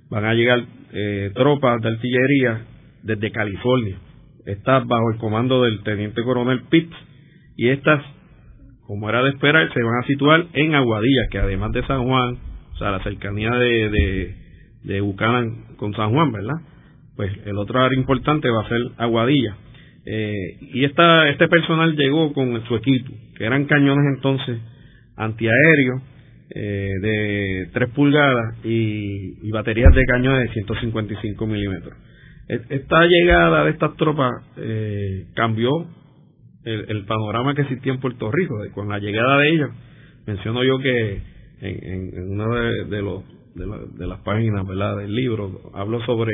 van 0.08 0.24
a 0.24 0.34
llegar 0.34 0.64
eh, 0.92 1.30
tropas 1.34 1.80
de 1.80 1.88
artillería 1.88 2.66
desde 3.02 3.30
California. 3.30 3.96
Estas 4.46 4.86
bajo 4.86 5.12
el 5.12 5.18
comando 5.18 5.62
del 5.62 5.82
teniente 5.82 6.22
coronel 6.22 6.62
Pitts. 6.70 6.96
Y 7.56 7.68
estas, 7.68 8.02
como 8.86 9.08
era 9.08 9.22
de 9.22 9.30
esperar, 9.30 9.72
se 9.72 9.82
van 9.82 10.02
a 10.02 10.06
situar 10.06 10.46
en 10.52 10.74
Aguadilla, 10.74 11.28
que 11.30 11.38
además 11.38 11.72
de 11.72 11.86
San 11.86 12.04
Juan, 12.04 12.38
o 12.72 12.76
sea, 12.78 12.90
la 12.90 13.02
cercanía 13.02 13.50
de, 13.50 13.90
de, 13.90 14.34
de 14.84 15.14
con 15.76 15.94
San 15.94 16.10
Juan, 16.12 16.32
¿verdad? 16.32 16.56
Pues 17.16 17.32
el 17.44 17.58
otro 17.58 17.80
área 17.80 17.98
importante 17.98 18.48
va 18.48 18.62
a 18.62 18.68
ser 18.68 18.80
Aguadilla. 18.96 19.56
Eh, 20.06 20.56
y 20.72 20.84
esta, 20.84 21.28
este 21.28 21.48
personal 21.48 21.94
llegó 21.94 22.32
con 22.32 22.64
su 22.66 22.76
equipo, 22.76 23.12
que 23.36 23.44
eran 23.44 23.66
cañones 23.66 24.04
entonces 24.16 24.58
antiaéreos 25.16 26.02
eh, 26.52 26.90
de 27.00 27.68
3 27.72 27.90
pulgadas 27.90 28.56
y, 28.64 29.50
baterías 29.50 29.94
de 29.94 30.04
cañones 30.04 30.48
de 30.48 30.52
155 30.54 31.46
milímetros. 31.46 31.94
Esta 32.48 33.06
llegada 33.06 33.64
de 33.64 33.70
estas 33.70 33.96
tropas 33.96 34.32
eh, 34.56 35.26
cambió 35.34 35.70
el, 36.64 37.04
panorama 37.04 37.54
que 37.54 37.62
existía 37.62 37.92
en 37.92 38.00
Puerto 38.00 38.30
Rico. 38.30 38.56
Con 38.74 38.88
la 38.88 38.98
llegada 38.98 39.38
de 39.38 39.48
ellas, 39.50 39.70
menciono 40.26 40.64
yo 40.64 40.78
que 40.78 41.22
en, 41.60 42.32
una 42.32 42.60
de, 42.88 43.02
los, 43.02 43.22
de, 43.54 44.06
las 44.06 44.20
páginas 44.20 44.66
¿verdad? 44.66 44.96
del 44.96 45.14
libro 45.14 45.70
hablo 45.74 46.04
sobre 46.04 46.32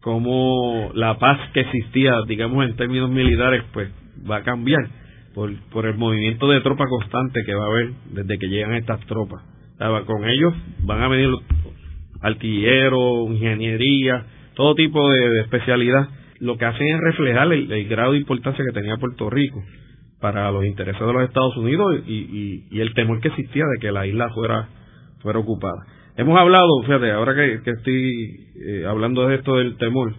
cómo 0.00 0.90
la 0.94 1.18
paz 1.18 1.38
que 1.52 1.60
existía, 1.60 2.14
digamos 2.26 2.64
en 2.68 2.76
términos 2.76 3.10
militares, 3.10 3.62
pues 3.72 3.88
va 4.28 4.38
a 4.38 4.42
cambiar 4.42 4.88
por, 5.36 5.52
por 5.68 5.84
el 5.84 5.98
movimiento 5.98 6.48
de 6.48 6.62
tropa 6.62 6.86
constante 6.88 7.42
que 7.44 7.54
va 7.54 7.64
a 7.64 7.68
haber 7.68 7.90
desde 8.10 8.38
que 8.38 8.48
llegan 8.48 8.72
estas 8.72 9.00
tropas. 9.00 9.42
con 10.06 10.24
ellos 10.24 10.54
van 10.80 11.02
a 11.02 11.08
venir 11.08 11.28
artilleros, 12.22 13.30
ingeniería, 13.30 14.24
todo 14.54 14.74
tipo 14.74 15.10
de, 15.10 15.40
especialidad. 15.42 16.08
Lo 16.40 16.56
que 16.56 16.64
hacen 16.64 16.86
es 16.86 17.00
reflejar 17.00 17.52
el, 17.52 17.86
grado 17.86 18.12
de 18.12 18.18
importancia 18.18 18.64
que 18.64 18.80
tenía 18.80 18.96
Puerto 18.96 19.28
Rico 19.28 19.62
para 20.22 20.50
los 20.50 20.64
intereses 20.64 21.06
de 21.06 21.12
los 21.12 21.22
Estados 21.24 21.54
Unidos 21.58 22.00
y, 22.06 22.80
el 22.80 22.94
temor 22.94 23.20
que 23.20 23.28
existía 23.28 23.64
de 23.66 23.78
que 23.78 23.92
la 23.92 24.06
isla 24.06 24.30
fuera, 24.30 24.70
fuera 25.20 25.38
ocupada. 25.38 25.84
Hemos 26.16 26.38
hablado, 26.40 26.80
fíjate, 26.80 27.10
ahora 27.10 27.34
que, 27.34 27.60
que 27.62 27.70
estoy 27.72 28.46
eh, 28.66 28.86
hablando 28.88 29.28
de 29.28 29.34
esto 29.34 29.56
del 29.56 29.76
temor, 29.76 30.14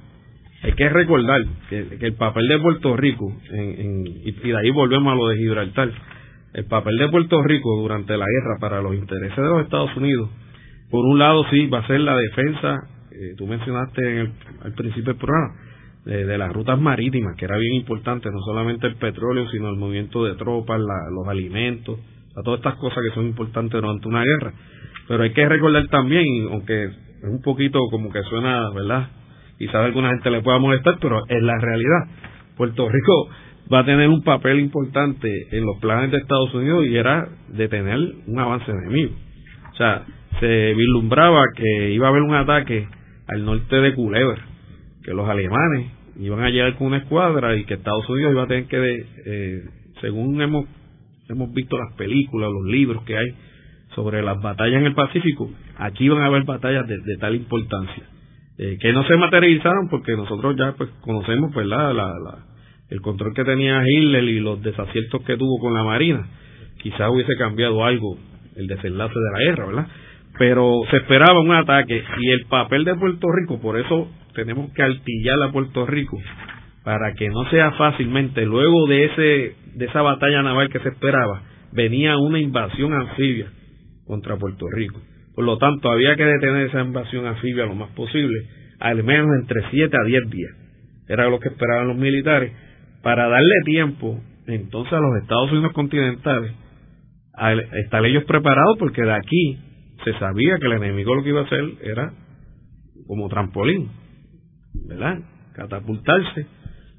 hay 0.63 0.73
que 0.73 0.89
recordar 0.89 1.41
que, 1.69 1.97
el 1.99 2.13
papel 2.13 2.47
de 2.47 2.59
Puerto 2.59 2.95
Rico, 2.95 3.31
y, 3.51 4.31
de 4.31 4.57
ahí 4.57 4.71
volvemos 4.71 5.13
a 5.13 5.15
lo 5.15 5.27
de 5.29 5.37
Gibraltar, 5.37 5.91
el 6.53 6.65
papel 6.65 6.97
de 6.97 7.09
Puerto 7.09 7.41
Rico 7.43 7.79
durante 7.81 8.17
la 8.17 8.25
guerra 8.25 8.57
para 8.59 8.81
los 8.81 8.95
intereses 8.95 9.37
de 9.37 9.43
los 9.43 9.63
Estados 9.63 9.95
Unidos, 9.95 10.29
por 10.89 11.05
un 11.05 11.19
lado 11.19 11.45
sí 11.51 11.67
va 11.67 11.79
a 11.79 11.87
ser 11.87 11.99
la 11.99 12.17
defensa, 12.17 12.75
eh, 13.11 13.35
tú 13.37 13.45
mencionaste 13.45 14.01
en 14.01 14.17
el, 14.17 14.31
al 14.63 14.73
principio 14.73 15.13
del 15.13 15.17
programa, 15.17 15.53
de, 16.05 16.37
las 16.37 16.53
rutas 16.53 16.79
marítimas, 16.79 17.35
que 17.35 17.45
era 17.45 17.57
bien 17.57 17.73
importante, 17.73 18.29
no 18.31 18.39
solamente 18.45 18.87
el 18.87 18.95
petróleo, 18.95 19.49
sino 19.49 19.69
el 19.69 19.75
movimiento 19.75 20.23
de 20.23 20.35
tropas, 20.35 20.79
los 20.79 21.27
alimentos, 21.27 21.99
todas 22.43 22.59
estas 22.59 22.75
cosas 22.75 22.99
que 23.03 23.13
son 23.13 23.25
importantes 23.25 23.81
durante 23.81 24.07
una 24.07 24.23
guerra. 24.23 24.53
Pero 25.07 25.23
hay 25.23 25.33
que 25.33 25.47
recordar 25.47 25.87
también, 25.89 26.25
aunque 26.51 26.85
es 26.85 27.23
un 27.23 27.41
poquito 27.41 27.79
como 27.91 28.11
que 28.11 28.21
suena, 28.23 28.69
¿verdad? 28.73 29.09
Quizás 29.57 29.75
a 29.75 29.85
alguna 29.85 30.09
gente 30.09 30.29
le 30.29 30.41
pueda 30.41 30.59
molestar, 30.59 30.97
pero 31.01 31.21
es 31.27 31.41
la 31.41 31.57
realidad. 31.59 32.07
Puerto 32.55 32.89
Rico 32.89 33.29
va 33.71 33.79
a 33.79 33.85
tener 33.85 34.07
un 34.09 34.23
papel 34.23 34.59
importante 34.59 35.29
en 35.51 35.65
los 35.65 35.77
planes 35.79 36.11
de 36.11 36.17
Estados 36.17 36.53
Unidos 36.53 36.85
y 36.85 36.95
era 36.95 37.27
detener 37.49 37.99
un 38.25 38.39
avance 38.39 38.71
enemigo. 38.71 39.13
O 39.73 39.75
sea, 39.75 40.05
se 40.39 40.73
vislumbraba 40.73 41.43
que 41.55 41.91
iba 41.91 42.07
a 42.07 42.09
haber 42.09 42.21
un 42.21 42.35
ataque 42.35 42.87
al 43.27 43.45
norte 43.45 43.75
de 43.75 43.93
Culebra, 43.93 44.41
que 45.03 45.13
los 45.13 45.27
alemanes 45.27 45.91
iban 46.19 46.43
a 46.43 46.49
llegar 46.49 46.75
con 46.77 46.87
una 46.87 46.97
escuadra 46.97 47.55
y 47.55 47.65
que 47.65 47.75
Estados 47.75 48.07
Unidos 48.09 48.31
iba 48.31 48.43
a 48.43 48.47
tener 48.47 48.65
que, 48.65 49.05
eh, 49.25 49.61
según 50.01 50.41
hemos, 50.41 50.65
hemos 51.29 51.53
visto 51.53 51.77
las 51.77 51.93
películas, 51.95 52.49
los 52.51 52.71
libros 52.71 53.03
que 53.03 53.17
hay 53.17 53.27
sobre 53.95 54.21
las 54.21 54.41
batallas 54.41 54.79
en 54.79 54.87
el 54.87 54.93
Pacífico, 54.93 55.51
aquí 55.77 56.05
iban 56.05 56.21
a 56.21 56.27
haber 56.27 56.43
batallas 56.43 56.87
de 56.87 57.17
tal 57.19 57.35
importancia. 57.35 58.03
Eh, 58.59 58.77
que 58.79 58.91
no 58.91 59.03
se 59.05 59.15
materializaron 59.15 59.87
porque 59.87 60.13
nosotros 60.13 60.55
ya 60.57 60.73
pues 60.75 60.89
conocemos 61.01 61.51
pues 61.53 61.67
la, 61.67 61.93
la, 61.93 62.11
el 62.89 63.01
control 63.01 63.33
que 63.35 63.43
tenía 63.43 63.83
Hitler 63.85 64.23
y 64.23 64.39
los 64.39 64.61
desaciertos 64.63 65.21
que 65.23 65.37
tuvo 65.37 65.59
con 65.59 65.75
la 65.75 65.83
Marina. 65.83 66.27
Quizás 66.81 67.09
hubiese 67.11 67.35
cambiado 67.37 67.85
algo 67.85 68.17
el 68.55 68.65
desenlace 68.65 69.13
de 69.13 69.31
la 69.31 69.51
guerra, 69.51 69.65
¿verdad? 69.67 69.87
Pero 70.39 70.81
se 70.89 70.97
esperaba 70.97 71.39
un 71.39 71.51
ataque 71.51 72.03
y 72.19 72.29
el 72.29 72.45
papel 72.45 72.83
de 72.83 72.95
Puerto 72.95 73.27
Rico, 73.31 73.61
por 73.61 73.77
eso 73.77 74.09
tenemos 74.33 74.71
que 74.73 74.81
altillar 74.81 75.41
a 75.43 75.51
Puerto 75.51 75.85
Rico 75.85 76.17
para 76.83 77.13
que 77.13 77.29
no 77.29 77.49
sea 77.49 77.71
fácilmente 77.73 78.45
luego 78.45 78.87
de 78.87 79.05
ese 79.05 79.55
de 79.75 79.85
esa 79.85 80.01
batalla 80.01 80.41
naval 80.41 80.69
que 80.69 80.79
se 80.79 80.89
esperaba 80.89 81.41
venía 81.73 82.17
una 82.17 82.39
invasión 82.39 82.93
anfibia 82.93 83.51
contra 84.05 84.37
Puerto 84.37 84.65
Rico 84.71 85.01
por 85.37 85.45
lo 85.45 85.59
tanto, 85.59 85.91
había 85.91 86.15
que 86.15 86.25
detener 86.25 86.65
esa 86.65 86.81
invasión 86.81 87.27
anfibia 87.27 87.67
lo 87.67 87.75
más 87.75 87.91
posible, 87.91 88.47
al 88.79 89.03
menos 89.03 89.27
entre 89.39 89.69
7 89.69 89.95
a 89.95 90.03
10 90.03 90.29
días. 90.31 90.51
Era 91.07 91.29
lo 91.29 91.39
que 91.39 91.49
esperaban 91.49 91.89
los 91.89 91.95
militares, 91.95 92.51
para 93.03 93.27
darle 93.27 93.53
tiempo 93.63 94.19
entonces 94.47 94.93
a 94.93 94.99
los 94.99 95.21
Estados 95.21 95.51
Unidos 95.51 95.73
continentales 95.73 96.53
a 97.35 97.53
estar 97.53 98.03
ellos 98.03 98.23
preparados, 98.23 98.77
porque 98.79 99.03
de 99.03 99.13
aquí 99.13 99.59
se 100.03 100.13
sabía 100.17 100.57
que 100.57 100.65
el 100.65 100.73
enemigo 100.73 101.13
lo 101.13 101.21
que 101.21 101.29
iba 101.29 101.41
a 101.41 101.45
hacer 101.45 101.65
era 101.83 102.11
como 103.05 103.29
trampolín, 103.29 103.91
¿verdad? 104.87 105.19
Catapultarse 105.53 106.47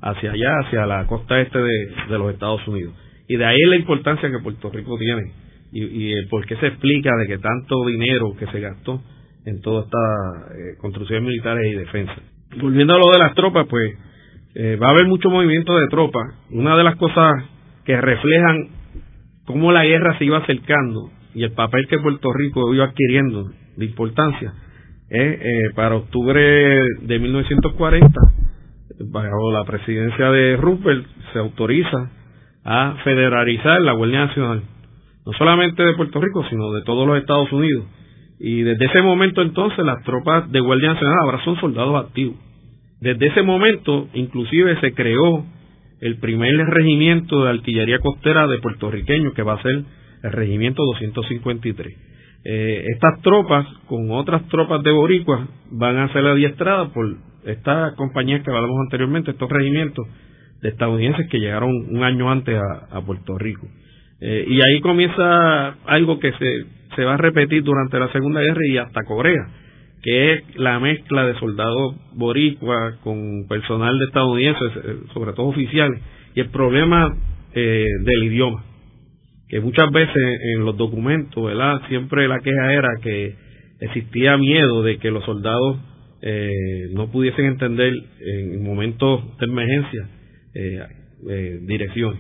hacia 0.01 0.30
allá, 0.30 0.51
hacia 0.61 0.86
la 0.86 1.09
costa 1.09 1.41
este 1.41 1.59
de, 1.59 1.93
de 2.09 2.18
los 2.18 2.32
Estados 2.32 2.64
Unidos. 2.68 2.95
Y 3.26 3.36
de 3.36 3.47
ahí 3.47 3.59
la 3.66 3.74
importancia 3.74 4.30
que 4.30 4.39
Puerto 4.39 4.70
Rico 4.70 4.97
tiene 4.97 5.32
y, 5.73 5.85
y 5.85 6.12
el 6.12 6.29
por 6.29 6.47
qué 6.47 6.57
se 6.57 6.66
explica 6.66 7.11
de 7.16 7.27
que 7.27 7.39
tanto 7.39 7.87
dinero 7.87 8.35
que 8.39 8.47
se 8.47 8.61
gastó 8.61 9.03
en 9.45 9.61
toda 9.61 9.85
esta 9.85 10.55
eh, 10.55 10.77
construcciones 10.79 11.25
militares 11.27 11.73
y 11.73 11.77
defensa. 11.77 12.14
Volviendo 12.61 12.95
a 12.95 12.99
lo 12.99 13.11
de 13.12 13.19
las 13.19 13.35
tropas, 13.35 13.66
pues 13.69 13.95
eh, 14.55 14.77
va 14.77 14.89
a 14.89 14.91
haber 14.91 15.07
mucho 15.07 15.31
movimiento 15.31 15.77
de 15.77 15.89
tropas. 15.89 16.35
Una 16.51 16.77
de 16.77 16.85
las 16.85 16.97
cosas 16.97 17.33
que 17.85 17.99
reflejan 18.01 18.69
cómo 19.47 19.73
la 19.73 19.85
guerra 19.85 20.19
se 20.19 20.25
iba 20.25 20.39
acercando 20.39 21.11
y 21.35 21.45
el 21.45 21.53
papel 21.53 21.87
que 21.89 21.99
Puerto 21.99 22.33
Rico 22.33 22.75
iba 22.75 22.85
adquiriendo 22.85 23.51
de 23.77 23.85
importancia 23.85 24.53
es 25.09 25.41
eh, 25.41 25.71
para 25.75 25.97
octubre 25.97 26.41
de 27.01 27.19
1940, 27.19 28.21
bajo 29.11 29.53
la 29.53 29.64
presidencia 29.64 30.31
de 30.31 30.57
Roosevelt, 30.57 31.07
se 31.33 31.39
autoriza 31.39 32.11
a 32.64 32.97
federalizar 33.05 33.81
la 33.81 33.93
Guardia 33.93 34.27
Nacional 34.27 34.62
no 35.29 35.35
solamente 35.35 35.83
de 35.83 35.93
Puerto 35.93 36.22
Rico, 36.22 36.43
sino 36.49 36.72
de 36.72 36.83
todos 36.85 37.07
los 37.07 37.18
Estados 37.18 37.53
Unidos. 37.53 37.85
Y 38.41 38.62
desde 38.62 38.87
ese 38.87 39.03
momento 39.03 39.43
entonces 39.43 39.85
las 39.85 40.03
tropas 40.03 40.51
de 40.51 40.59
Guardia 40.59 40.95
Nacional 40.95 41.18
ahora 41.22 41.45
son 41.45 41.61
soldados 41.61 42.03
activos. 42.03 42.37
Desde 43.03 43.26
ese 43.26 43.43
momento 43.43 44.09
inclusive 44.14 44.81
se 44.81 44.95
creó 44.95 45.45
el 46.01 46.18
primer 46.18 46.57
regimiento 46.57 47.45
de 47.45 47.51
artillería 47.51 47.99
costera 47.99 48.47
de 48.47 48.57
puertorriqueños 48.59 49.35
que 49.35 49.43
va 49.43 49.55
a 49.55 49.62
ser 49.62 49.85
el 50.22 50.33
regimiento 50.33 50.83
253. 50.83 51.95
Eh, 52.45 52.85
estas 52.95 53.20
tropas, 53.20 53.66
con 53.87 54.11
otras 54.11 54.49
tropas 54.49 54.83
de 54.83 54.93
boricuas, 54.93 55.47
van 55.70 55.99
a 55.99 56.11
ser 56.11 56.24
adiestradas 56.24 56.89
por 56.93 57.05
estas 57.45 57.95
compañías 57.97 58.43
que 58.43 58.51
hablamos 58.51 58.79
anteriormente, 58.81 59.33
estos 59.33 59.51
regimientos 59.51 60.07
de 60.62 60.70
estadounidenses 60.70 61.29
que 61.29 61.39
llegaron 61.39 61.70
un 61.70 62.03
año 62.03 62.31
antes 62.31 62.59
a 62.91 63.01
Puerto 63.03 63.37
Rico. 63.37 63.66
Eh, 64.21 64.45
y 64.49 64.61
ahí 64.61 64.81
comienza 64.81 65.69
algo 65.87 66.19
que 66.19 66.33
se, 66.33 66.64
se 66.97 67.05
va 67.05 67.14
a 67.14 67.19
repetir 67.19 67.62
durante 67.62 67.99
la 67.99 68.11
Segunda 68.12 68.41
Guerra 68.41 68.61
y 68.69 68.79
hasta 68.79 69.05
Corea, 69.05 69.49
que 70.03 70.33
es 70.33 70.57
la 70.57 70.81
mezcla 70.81 71.27
de 71.27 71.39
soldados 71.39 71.97
boricuas 72.14 72.97
con 73.05 73.47
personal 73.49 73.99
de 73.99 74.05
estadounidenses, 74.07 74.73
eh, 74.77 74.97
sobre 75.14 75.33
todo 75.33 75.47
oficiales, 75.47 76.01
y 76.35 76.41
el 76.41 76.51
problema 76.51 77.16
eh, 77.55 77.87
del 78.05 78.25
idioma, 78.25 78.64
que 79.49 79.61
muchas 79.61 79.91
veces 79.91 80.41
en 80.55 80.64
los 80.64 80.77
documentos, 80.77 81.45
¿verdad? 81.45 81.83
Siempre 81.89 82.29
la 82.29 82.41
queja 82.41 82.73
era 82.73 82.89
que 83.03 83.35
existía 83.81 84.37
miedo 84.37 84.83
de 84.83 84.99
que 84.99 85.11
los 85.11 85.25
soldados 85.25 85.79
eh, 86.21 86.89
no 86.93 87.11
pudiesen 87.11 87.45
entender 87.47 87.95
en 88.21 88.62
momentos 88.64 89.39
de 89.39 89.47
emergencia 89.47 90.09
eh, 90.55 90.81
eh, 91.31 91.59
dirección. 91.62 92.19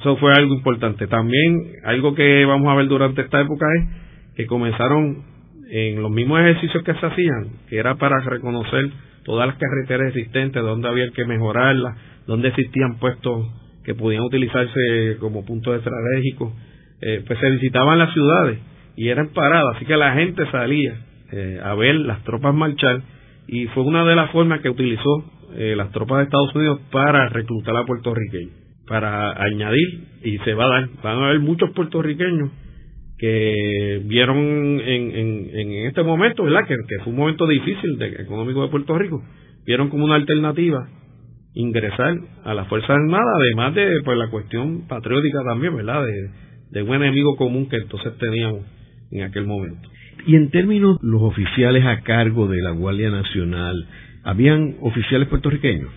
Eso 0.00 0.16
fue 0.16 0.32
algo 0.32 0.54
importante. 0.54 1.06
También 1.06 1.72
algo 1.84 2.14
que 2.14 2.44
vamos 2.46 2.68
a 2.72 2.74
ver 2.74 2.88
durante 2.88 3.22
esta 3.22 3.40
época 3.40 3.66
es 3.76 3.88
que 4.36 4.46
comenzaron 4.46 5.22
en 5.70 6.02
los 6.02 6.10
mismos 6.10 6.40
ejercicios 6.40 6.82
que 6.82 6.94
se 6.94 7.06
hacían, 7.06 7.50
que 7.68 7.78
era 7.78 7.94
para 7.96 8.20
reconocer 8.20 8.90
todas 9.24 9.46
las 9.46 9.56
carreteras 9.56 10.08
existentes, 10.08 10.62
dónde 10.62 10.88
había 10.88 11.10
que 11.10 11.24
mejorarlas, 11.24 11.96
dónde 12.26 12.48
existían 12.48 12.98
puestos 12.98 13.46
que 13.84 13.94
podían 13.94 14.22
utilizarse 14.22 15.16
como 15.20 15.44
puntos 15.44 15.76
estratégicos, 15.76 16.52
eh, 17.00 17.22
pues 17.26 17.38
se 17.38 17.50
visitaban 17.50 17.98
las 17.98 18.12
ciudades 18.12 18.58
y 18.96 19.08
eran 19.08 19.28
paradas, 19.28 19.76
así 19.76 19.86
que 19.86 19.96
la 19.96 20.12
gente 20.14 20.44
salía 20.50 20.94
eh, 21.32 21.60
a 21.62 21.74
ver 21.74 21.94
las 21.94 22.22
tropas 22.24 22.54
marchar 22.54 23.02
y 23.46 23.66
fue 23.68 23.84
una 23.84 24.04
de 24.04 24.16
las 24.16 24.30
formas 24.32 24.60
que 24.60 24.70
utilizó 24.70 25.24
eh, 25.54 25.74
las 25.76 25.90
tropas 25.92 26.18
de 26.18 26.24
Estados 26.24 26.54
Unidos 26.54 26.80
para 26.90 27.28
reclutar 27.28 27.76
a 27.76 27.84
puertorriqueños, 27.84 28.54
para 28.90 29.30
añadir, 29.40 30.00
y 30.24 30.38
se 30.38 30.52
va 30.52 30.64
a 30.64 30.68
dar, 30.68 30.88
van 31.00 31.18
a 31.18 31.26
haber 31.28 31.38
muchos 31.38 31.70
puertorriqueños 31.76 32.50
que 33.18 34.02
vieron 34.04 34.36
en, 34.36 35.14
en, 35.14 35.50
en 35.52 35.86
este 35.86 36.02
momento, 36.02 36.42
¿verdad? 36.42 36.66
Que, 36.66 36.74
fue 37.04 37.12
un 37.12 37.20
momento 37.20 37.46
difícil 37.46 37.98
de, 37.98 38.08
económico 38.20 38.62
de 38.62 38.68
Puerto 38.68 38.98
Rico, 38.98 39.22
vieron 39.64 39.90
como 39.90 40.06
una 40.06 40.16
alternativa 40.16 40.88
ingresar 41.54 42.18
a 42.42 42.52
las 42.52 42.66
Fuerzas 42.66 42.90
Armadas, 42.90 43.32
además 43.36 43.76
de 43.76 44.02
pues, 44.04 44.18
la 44.18 44.28
cuestión 44.28 44.88
patriótica 44.88 45.38
también, 45.44 45.76
¿verdad? 45.76 46.04
De, 46.04 46.30
de 46.70 46.82
un 46.82 46.92
enemigo 46.96 47.36
común 47.36 47.68
que 47.68 47.76
entonces 47.76 48.18
teníamos 48.18 48.62
en 49.12 49.22
aquel 49.22 49.46
momento. 49.46 49.88
Y 50.26 50.34
en 50.34 50.50
términos 50.50 50.98
los 51.00 51.22
oficiales 51.22 51.84
a 51.86 52.00
cargo 52.00 52.48
de 52.48 52.60
la 52.60 52.72
Guardia 52.72 53.10
Nacional, 53.10 53.86
¿habían 54.24 54.78
oficiales 54.80 55.28
puertorriqueños? 55.28 55.90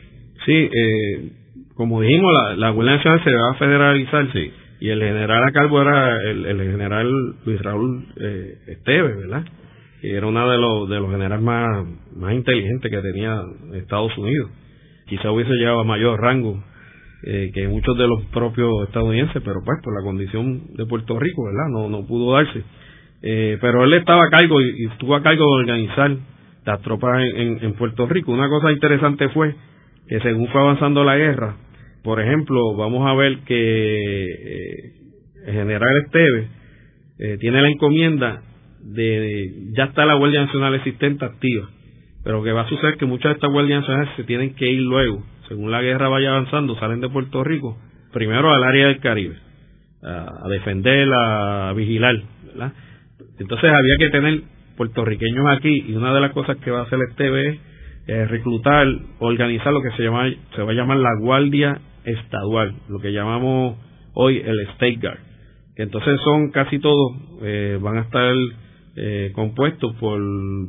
Sí, 0.46 0.54
eh, 0.54 1.32
como 1.76 2.02
dijimos, 2.02 2.32
la, 2.34 2.56
la 2.56 2.70
Guardia 2.70 2.96
Nacional 2.96 3.24
se 3.24 3.34
va 3.34 3.52
a 3.52 3.54
federalizar. 3.56 4.32
Sí 4.34 4.52
y 4.84 4.90
el 4.90 5.00
general 5.00 5.42
a 5.46 5.52
cargo 5.54 5.82
era 5.82 6.22
el, 6.24 6.58
general 6.58 7.10
Luis 7.46 7.62
Raúl 7.62 8.06
eh, 8.18 8.58
Esteves, 8.68 9.16
¿verdad? 9.16 9.46
Que 10.02 10.14
era 10.14 10.28
uno 10.28 10.50
de 10.50 10.58
los, 10.58 10.90
de 10.90 11.00
los 11.00 11.10
generales 11.10 11.42
más, 11.42 11.86
más 12.18 12.34
inteligentes 12.34 12.92
que 12.92 12.98
tenía 12.98 13.40
Estados 13.76 14.12
Unidos. 14.18 14.52
Quizá 15.08 15.32
hubiese 15.32 15.54
llegado 15.54 15.80
a 15.80 15.84
mayor 15.86 16.20
rango 16.20 16.62
eh, 17.24 17.52
que 17.54 17.66
muchos 17.70 17.98
de 17.98 18.08
los 18.10 18.26
propios 18.26 18.70
estadounidenses, 18.88 19.42
pero 19.46 19.62
pues 19.64 19.80
por 19.82 19.98
la 19.98 20.04
condición 20.04 20.74
de 20.76 20.86
Puerto 20.86 21.18
Rico, 21.18 21.46
¿verdad? 21.46 21.70
No, 21.72 21.88
no 21.88 22.06
pudo 22.06 22.34
darse. 22.34 22.62
Eh, 23.22 23.58
pero 23.62 23.86
él 23.86 23.94
estaba 23.94 24.26
a 24.26 24.30
cargo 24.30 24.60
y, 24.60 24.88
estuvo 24.92 25.16
a 25.16 25.24
cargo 25.24 25.46
de 25.46 25.62
organizar 25.62 26.14
las 26.66 26.82
tropas 26.82 27.24
en, 27.36 27.60
en 27.62 27.74
Puerto 27.76 28.06
Rico. 28.06 28.34
Una 28.34 28.50
cosa 28.50 28.70
interesante 28.70 29.30
fue 29.30 29.56
que 30.10 30.20
según 30.20 30.50
fue 30.50 30.60
avanzando 30.60 31.06
la 31.06 31.16
guerra, 31.16 31.56
por 32.04 32.20
ejemplo, 32.20 32.76
vamos 32.76 33.10
a 33.10 33.14
ver 33.14 33.40
que 33.46 34.26
eh, 34.26 34.94
el 35.46 35.54
general 35.54 35.98
Esteves 36.06 36.48
eh, 37.20 37.38
tiene 37.40 37.62
la 37.62 37.70
encomienda 37.70 38.42
de, 38.82 39.72
ya 39.78 39.86
está 39.86 40.06
la 40.06 40.16
Guardia 40.16 40.46
Nacional 40.46 40.76
existente 40.76 41.24
activa, 41.24 41.70
pero 42.24 42.44
que 42.44 42.52
va 42.52 42.62
a 42.62 42.70
suceder 42.70 42.98
que 42.98 43.06
muchas 43.06 43.32
de 43.32 43.36
estas 43.36 43.52
guardias 43.52 43.82
nacionales 43.82 44.10
se 44.18 44.24
tienen 44.26 44.56
que 44.56 44.70
ir 44.70 44.82
luego, 44.82 45.24
según 45.48 45.72
la 45.72 45.82
guerra 45.82 46.10
vaya 46.10 46.32
avanzando, 46.32 46.78
salen 46.78 47.00
de 47.00 47.10
Puerto 47.10 47.44
Rico, 47.44 47.78
primero 48.12 48.52
al 48.52 48.64
área 48.64 48.88
del 48.88 49.00
Caribe, 49.00 49.38
a, 50.04 50.48
defender, 50.50 51.08
a 51.14 51.72
vigilar, 51.74 52.22
¿verdad? 52.48 52.74
Entonces 53.40 53.72
había 53.72 53.96
que 54.00 54.10
tener 54.10 54.42
puertorriqueños 54.76 55.46
aquí 55.50 55.86
y 55.88 55.94
una 55.94 56.14
de 56.14 56.20
las 56.20 56.32
cosas 56.32 56.58
que 56.58 56.72
va 56.72 56.80
a 56.80 56.84
hacer 56.84 57.00
Esteves 57.10 57.56
es 57.56 58.10
eh, 58.10 58.26
reclutar, 58.26 58.86
organizar 59.20 59.72
lo 59.72 59.82
que 59.82 59.92
se 59.92 60.04
llama, 60.04 60.30
se 60.56 60.62
va 60.62 60.72
a 60.72 60.76
llamar 60.76 60.98
la 60.98 61.16
Guardia 61.22 61.80
estadual, 62.06 62.76
lo 62.90 63.00
que 63.00 63.12
llamamos 63.12 63.78
hoy 64.14 64.38
el 64.38 64.60
State 64.72 65.00
Guard, 65.02 65.20
que 65.76 65.84
entonces 65.84 66.20
son 66.24 66.52
casi 66.52 66.80
todos, 66.80 67.14
eh, 67.42 67.80
van 67.82 67.98
a 67.98 68.02
estar 68.02 68.34
eh, 68.96 69.32
compuestos 69.34 69.96
por 69.96 70.20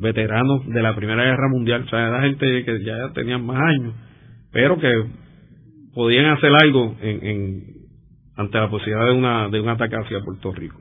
veteranos 0.00 0.66
de 0.66 0.82
la 0.82 0.94
Primera 0.94 1.24
Guerra 1.24 1.48
Mundial, 1.50 1.82
o 1.86 1.88
sea, 1.88 2.08
era 2.08 2.22
gente 2.22 2.64
que 2.64 2.84
ya 2.84 3.12
tenían 3.12 3.44
más 3.44 3.60
años, 3.60 3.94
pero 4.52 4.78
que 4.78 4.90
podían 5.94 6.26
hacer 6.26 6.50
algo 6.62 6.96
en, 7.02 7.62
ante 8.36 8.58
la 8.58 8.70
posibilidad 8.70 9.06
de 9.06 9.12
una 9.12 9.48
de 9.48 9.60
un 9.60 9.68
ataque 9.68 9.96
hacia 9.96 10.20
Puerto 10.20 10.52
Rico. 10.52 10.80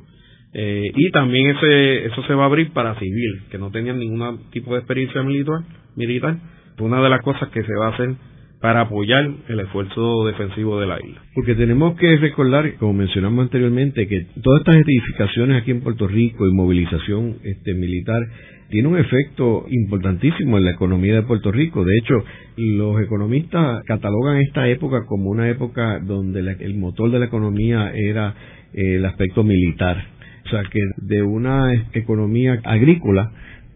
Eh, 0.54 0.91
y 0.95 1.12
también 1.12 1.56
ese 1.56 2.06
eso 2.06 2.24
se 2.24 2.34
va 2.34 2.43
a 2.43 2.45
abrir 2.45 2.72
para 2.74 2.95
civiles 2.95 3.43
que 3.49 3.58
no 3.58 3.72
tenían 3.72 3.97
ningún 3.97 4.49
tipo 4.51 4.74
de 4.74 4.80
experiencia 4.80 5.24
militar 5.24 5.62
militar 5.95 6.38
una 6.80 7.01
de 7.01 7.10
las 7.10 7.22
cosas 7.22 7.49
que 7.49 7.64
se 7.64 7.76
va 7.76 7.88
a 7.88 7.93
hacer 7.93 8.16
para 8.64 8.80
apoyar 8.80 9.30
el 9.49 9.59
esfuerzo 9.59 10.26
defensivo 10.26 10.80
de 10.80 10.88
la 10.88 10.97
isla. 10.97 11.22
Porque 11.36 11.53
tenemos 11.53 11.97
que 11.97 12.16
recordar, 12.16 12.76
como 12.76 12.93
mencionamos 12.93 13.43
anteriormente, 13.43 14.07
que 14.07 14.26
todas 14.41 14.61
estas 14.61 14.78
edificaciones 14.78 15.61
aquí 15.61 15.72
en 15.72 15.82
Puerto 15.82 16.07
Rico 16.07 16.47
y 16.47 16.53
movilización 16.53 17.39
este, 17.43 17.74
militar 17.74 18.22
tiene 18.70 18.88
un 18.88 18.97
efecto 18.97 19.66
importantísimo 19.70 20.57
en 20.57 20.64
la 20.64 20.72
economía 20.72 21.14
de 21.14 21.24
Puerto 21.24 21.51
Rico. 21.51 21.84
De 21.84 21.97
hecho, 21.97 22.24
los 22.55 23.01
economistas 23.01 23.84
catalogan 23.84 24.38
esta 24.38 24.66
época 24.70 25.05
como 25.07 25.30
una 25.30 25.49
época 25.49 25.99
donde 25.99 26.39
el 26.39 26.76
motor 26.76 27.11
de 27.11 27.20
la 27.20 27.26
economía 27.26 27.91
era 27.93 28.34
eh, 28.74 28.95
el 28.95 29.05
aspecto 29.05 29.43
militar. 29.43 30.05
O 30.45 30.49
sea, 30.49 30.64
que 30.72 30.80
de 30.99 31.22
una 31.22 31.74
economía 31.91 32.61
agrícola 32.64 33.30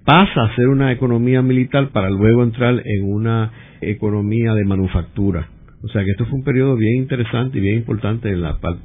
pasa 0.05 0.43
a 0.43 0.55
ser 0.55 0.69
una 0.69 0.93
economía 0.93 1.41
militar 1.41 1.89
para 1.89 2.09
luego 2.09 2.41
entrar 2.41 2.81
en 2.85 3.03
una 3.03 3.66
economía 3.81 4.53
de 4.53 4.65
manufactura. 4.65 5.47
O 5.83 5.87
sea 5.89 6.03
que 6.03 6.11
esto 6.11 6.25
fue 6.25 6.39
un 6.39 6.43
periodo 6.43 6.75
bien 6.75 7.03
interesante 7.03 7.59
y 7.59 7.61
bien 7.61 7.77
importante 7.77 8.29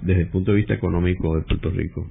desde 0.03 0.23
el 0.23 0.29
punto 0.29 0.53
de 0.53 0.59
vista 0.59 0.75
económico 0.75 1.37
de 1.37 1.43
Puerto 1.43 1.71
Rico. 1.71 2.07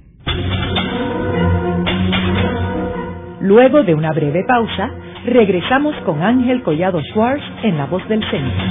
Luego 3.40 3.82
de 3.82 3.94
una 3.94 4.12
breve 4.12 4.44
pausa, 4.46 4.90
regresamos 5.26 5.94
con 6.04 6.22
Ángel 6.22 6.62
Collado 6.62 7.00
Schwartz 7.10 7.42
en 7.62 7.76
La 7.76 7.86
Voz 7.86 8.06
del 8.08 8.22
Centro. 8.30 8.62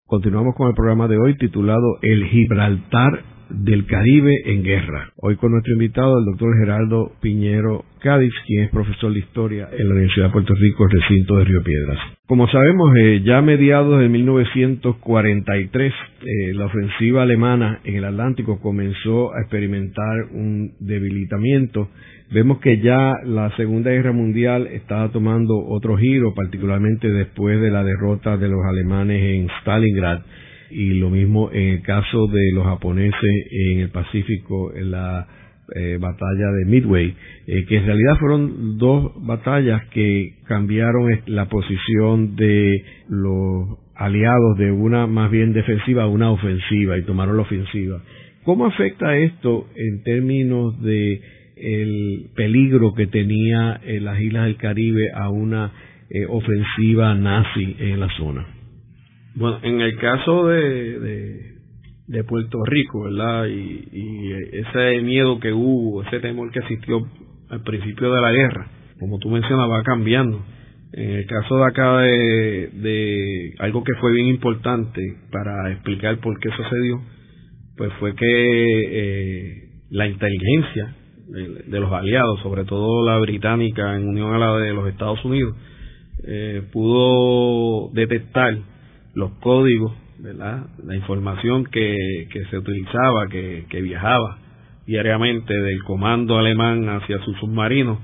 Continuamos 0.06 0.54
con 0.54 0.68
el 0.68 0.74
programa 0.74 1.08
de 1.08 1.18
hoy 1.18 1.36
titulado 1.38 1.98
El 2.02 2.24
Gibraltar 2.26 3.31
del 3.54 3.86
Caribe 3.86 4.32
en 4.46 4.62
guerra. 4.62 5.12
Hoy 5.16 5.36
con 5.36 5.52
nuestro 5.52 5.72
invitado, 5.74 6.18
el 6.18 6.24
doctor 6.24 6.56
Gerardo 6.58 7.12
Piñero 7.20 7.84
Cádiz, 8.00 8.32
quien 8.46 8.64
es 8.64 8.70
profesor 8.70 9.12
de 9.12 9.20
historia 9.20 9.68
en 9.70 9.88
la 9.88 9.94
Universidad 9.94 10.26
de 10.26 10.32
Puerto 10.32 10.54
Rico, 10.54 10.86
recinto 10.88 11.36
de 11.36 11.44
Río 11.44 11.62
Piedras. 11.62 11.98
Como 12.26 12.48
sabemos, 12.48 12.92
eh, 12.96 13.22
ya 13.24 13.38
a 13.38 13.42
mediados 13.42 14.00
de 14.00 14.08
1943, 14.08 15.92
eh, 15.92 16.54
la 16.54 16.66
ofensiva 16.66 17.22
alemana 17.22 17.80
en 17.84 17.96
el 17.96 18.04
Atlántico 18.04 18.60
comenzó 18.60 19.34
a 19.34 19.40
experimentar 19.40 20.24
un 20.32 20.72
debilitamiento. 20.80 21.90
Vemos 22.30 22.58
que 22.60 22.80
ya 22.80 23.12
la 23.24 23.54
Segunda 23.56 23.90
Guerra 23.90 24.12
Mundial 24.12 24.66
estaba 24.68 25.10
tomando 25.10 25.54
otro 25.68 25.96
giro, 25.96 26.34
particularmente 26.34 27.08
después 27.08 27.60
de 27.60 27.70
la 27.70 27.84
derrota 27.84 28.36
de 28.36 28.48
los 28.48 28.64
alemanes 28.64 29.22
en 29.22 29.48
Stalingrad 29.60 30.22
y 30.72 30.94
lo 30.94 31.10
mismo 31.10 31.50
en 31.52 31.68
el 31.74 31.82
caso 31.82 32.26
de 32.28 32.52
los 32.52 32.64
japoneses 32.64 33.46
en 33.50 33.80
el 33.80 33.90
Pacífico, 33.90 34.74
en 34.74 34.90
la 34.90 35.26
eh, 35.74 35.96
batalla 36.00 36.50
de 36.50 36.64
Midway, 36.66 37.14
eh, 37.46 37.64
que 37.66 37.76
en 37.76 37.86
realidad 37.86 38.18
fueron 38.18 38.78
dos 38.78 39.12
batallas 39.24 39.86
que 39.86 40.34
cambiaron 40.46 41.20
la 41.26 41.48
posición 41.48 42.36
de 42.36 42.84
los 43.08 43.78
aliados 43.94 44.58
de 44.58 44.70
una 44.72 45.06
más 45.06 45.30
bien 45.30 45.52
defensiva 45.52 46.02
a 46.02 46.08
una 46.08 46.30
ofensiva 46.30 46.98
y 46.98 47.04
tomaron 47.04 47.36
la 47.36 47.42
ofensiva. 47.42 48.02
¿Cómo 48.44 48.66
afecta 48.66 49.16
esto 49.16 49.68
en 49.76 50.02
términos 50.02 50.80
de 50.82 51.20
el 51.56 52.30
peligro 52.34 52.92
que 52.94 53.06
tenía 53.06 53.80
en 53.84 54.04
las 54.04 54.20
islas 54.20 54.46
del 54.46 54.56
Caribe 54.56 55.10
a 55.14 55.30
una 55.30 55.72
eh, 56.10 56.26
ofensiva 56.28 57.14
nazi 57.14 57.76
en 57.78 58.00
la 58.00 58.08
zona? 58.16 58.61
Bueno, 59.34 59.58
en 59.62 59.80
el 59.80 59.96
caso 59.98 60.46
de, 60.48 61.52
de, 62.06 62.24
Puerto 62.24 62.58
Rico, 62.64 63.04
¿verdad? 63.04 63.46
Y, 63.46 64.32
ese 64.52 65.00
miedo 65.02 65.40
que 65.40 65.52
hubo, 65.52 66.02
ese 66.02 66.20
temor 66.20 66.50
que 66.50 66.60
existió 66.60 67.00
al 67.48 67.62
principio 67.62 68.12
de 68.12 68.20
la 68.20 68.32
guerra, 68.32 68.70
como 68.98 69.18
tú 69.18 69.30
mencionas, 69.30 69.70
va 69.70 69.82
cambiando. 69.82 70.44
En 70.92 71.10
el 71.10 71.26
caso 71.26 71.56
de 71.56 71.64
acá 71.64 71.98
de, 72.00 72.70
de 72.74 73.54
algo 73.58 73.82
que 73.82 73.94
fue 73.98 74.12
bien 74.12 74.26
importante 74.26 75.00
para 75.30 75.72
explicar 75.72 76.18
por 76.18 76.38
qué 76.38 76.50
sucedió, 76.50 77.00
pues 77.76 77.92
fue 77.98 78.14
que 78.14 78.26
eh, 78.26 79.68
la 79.90 80.06
inteligencia 80.06 80.94
de, 81.28 81.80
los 81.80 81.92
aliados, 81.92 82.40
sobre 82.42 82.64
todo 82.64 83.06
la 83.06 83.18
británica 83.18 83.96
en 83.96 84.08
unión 84.08 84.34
a 84.34 84.38
la 84.38 84.56
de 84.58 84.72
los 84.72 84.88
Estados 84.88 85.24
Unidos, 85.24 85.56
eh, 86.24 86.62
pudo 86.72 87.90
detectar 87.92 88.58
los 89.14 89.32
códigos, 89.40 89.92
¿verdad? 90.18 90.66
la 90.84 90.96
información 90.96 91.64
que, 91.64 92.28
que 92.30 92.44
se 92.46 92.58
utilizaba, 92.58 93.28
que, 93.28 93.66
que 93.68 93.82
viajaba 93.82 94.38
diariamente 94.86 95.54
del 95.54 95.82
comando 95.84 96.38
alemán 96.38 96.88
hacia 96.88 97.18
sus 97.24 97.36
submarinos 97.38 97.98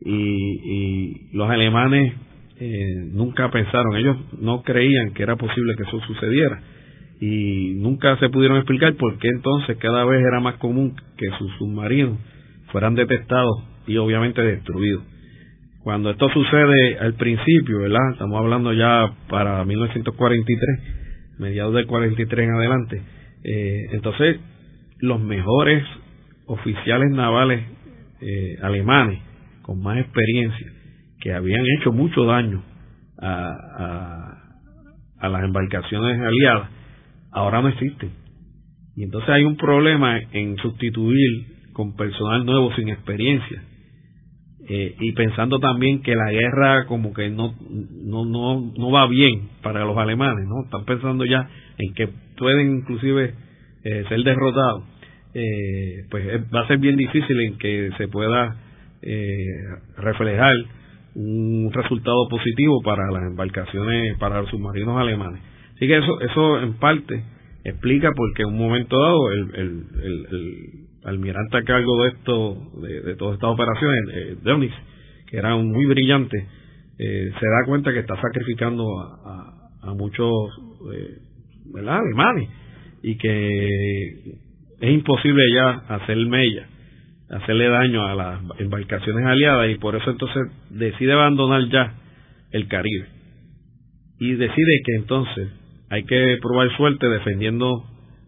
y, 0.00 0.12
y 0.12 1.28
los 1.32 1.50
alemanes 1.50 2.14
eh, 2.58 3.08
nunca 3.12 3.50
pensaron, 3.50 3.96
ellos 3.96 4.16
no 4.40 4.62
creían 4.62 5.14
que 5.14 5.22
era 5.22 5.36
posible 5.36 5.74
que 5.76 5.82
eso 5.84 6.00
sucediera 6.06 6.60
y 7.20 7.74
nunca 7.76 8.16
se 8.18 8.28
pudieron 8.28 8.56
explicar 8.56 8.94
por 8.96 9.18
qué 9.18 9.28
entonces 9.28 9.76
cada 9.78 10.04
vez 10.04 10.20
era 10.20 10.40
más 10.40 10.56
común 10.56 10.94
que 11.16 11.28
sus 11.38 11.52
submarinos 11.58 12.18
fueran 12.72 12.94
detectados 12.94 13.62
y 13.86 13.96
obviamente 13.96 14.42
destruidos. 14.42 15.04
Cuando 15.82 16.10
esto 16.10 16.28
sucede 16.28 16.98
al 17.00 17.14
principio, 17.14 17.80
¿verdad? 17.80 18.12
Estamos 18.12 18.38
hablando 18.38 18.72
ya 18.72 19.14
para 19.28 19.64
1943, 19.64 21.38
mediados 21.38 21.74
del 21.74 21.86
43 21.86 22.48
en 22.48 22.54
adelante. 22.54 23.02
Eh, 23.42 23.86
entonces, 23.90 24.38
los 25.00 25.20
mejores 25.20 25.82
oficiales 26.46 27.10
navales 27.10 27.64
eh, 28.20 28.58
alemanes 28.62 29.18
con 29.62 29.82
más 29.82 29.98
experiencia, 29.98 30.66
que 31.20 31.32
habían 31.32 31.64
hecho 31.78 31.92
mucho 31.92 32.24
daño 32.26 32.62
a, 33.18 33.50
a, 33.78 34.38
a 35.18 35.28
las 35.28 35.42
embarcaciones 35.42 36.20
aliadas, 36.20 36.70
ahora 37.32 37.60
no 37.60 37.68
existen. 37.68 38.10
Y 38.94 39.02
entonces 39.02 39.30
hay 39.30 39.42
un 39.42 39.56
problema 39.56 40.20
en 40.32 40.56
sustituir 40.58 41.72
con 41.72 41.96
personal 41.96 42.44
nuevo 42.44 42.72
sin 42.76 42.88
experiencia 42.88 43.62
eh, 44.68 44.94
y 45.00 45.12
pensando 45.12 45.58
también 45.58 46.02
que 46.02 46.14
la 46.14 46.30
guerra 46.30 46.86
como 46.86 47.12
que 47.12 47.30
no, 47.30 47.54
no, 47.68 48.24
no, 48.24 48.72
no 48.76 48.90
va 48.92 49.08
bien 49.08 49.48
para 49.60 49.84
los 49.84 49.96
alemanes, 49.96 50.46
¿no? 50.46 50.64
Están 50.64 50.84
pensando 50.84 51.24
ya 51.24 51.48
en 51.78 51.94
que 51.94 52.08
pueden 52.38 52.78
inclusive 52.78 53.34
eh, 53.84 54.04
ser 54.08 54.22
derrotados. 54.22 54.84
Eh, 55.34 56.04
pues 56.10 56.26
va 56.54 56.60
a 56.60 56.68
ser 56.68 56.78
bien 56.78 56.96
difícil 56.96 57.40
en 57.40 57.58
que 57.58 57.90
se 57.98 58.08
pueda 58.08 58.56
reflejar 59.96 60.54
un 61.16 61.72
resultado 61.72 62.28
positivo 62.30 62.80
para 62.84 63.10
las 63.10 63.24
embarcaciones, 63.24 64.16
para 64.18 64.42
los 64.42 64.50
submarinos 64.50 64.96
alemanes. 64.96 65.42
Así 65.74 65.88
que 65.88 65.98
eso, 65.98 66.20
eso 66.20 66.60
en 66.60 66.74
parte 66.74 67.24
explica 67.64 68.10
porque 68.14 68.42
en 68.42 68.50
un 68.50 68.58
momento 68.58 68.96
dado 68.96 69.32
el, 69.32 69.54
el, 69.54 69.86
el 70.30 70.91
almirante 71.04 71.56
a 71.56 71.64
cargo 71.64 72.02
de 72.02 72.08
esto, 72.10 72.56
de, 72.80 73.16
todas 73.16 73.34
estas 73.34 73.50
operaciones, 73.50 74.00
eh, 74.14 74.36
Deunis, 74.42 74.72
que 75.28 75.36
era 75.36 75.56
muy 75.56 75.86
brillante, 75.86 76.36
eh, 76.98 77.32
se 77.38 77.46
da 77.46 77.66
cuenta 77.66 77.92
que 77.92 78.00
está 78.00 78.20
sacrificando 78.20 78.84
a, 79.00 79.70
a, 79.82 79.94
muchos 79.94 80.32
eh, 80.94 81.18
¿verdad? 81.72 81.98
alemanes 81.98 82.48
y 83.02 83.16
que 83.16 84.14
es 84.80 84.90
imposible 84.90 85.42
ya 85.54 85.70
hacer 85.94 86.16
mella, 86.18 86.66
hacerle 87.30 87.68
daño 87.68 88.06
a 88.06 88.14
las 88.14 88.40
embarcaciones 88.60 89.26
aliadas 89.26 89.70
y 89.70 89.76
por 89.76 89.96
eso 89.96 90.10
entonces 90.10 90.42
decide 90.70 91.12
abandonar 91.12 91.68
ya 91.68 91.94
el 92.52 92.68
Caribe 92.68 93.06
y 94.20 94.34
decide 94.34 94.80
que 94.84 94.94
entonces 94.96 95.48
hay 95.90 96.04
que 96.04 96.38
probar 96.40 96.74
suerte 96.76 97.08
defendiendo 97.08 97.84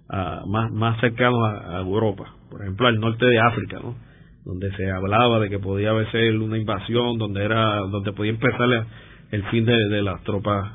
a, 0.08 0.42
más, 0.46 0.70
más 0.72 1.00
cercanos 1.00 1.40
a 1.42 1.78
Europa 1.78 2.34
por 2.54 2.62
ejemplo, 2.62 2.86
al 2.86 3.00
norte 3.00 3.26
de 3.26 3.40
África, 3.40 3.80
¿no? 3.82 3.96
donde 4.44 4.70
se 4.76 4.88
hablaba 4.88 5.40
de 5.40 5.50
que 5.50 5.58
podía 5.58 5.90
haber 5.90 6.06
una 6.36 6.56
invasión, 6.56 7.18
donde 7.18 7.44
era 7.44 7.78
donde 7.90 8.12
podía 8.12 8.30
empezar 8.30 8.86
el 9.32 9.42
fin 9.46 9.64
de, 9.64 10.02
las 10.02 10.22
tropas 10.22 10.70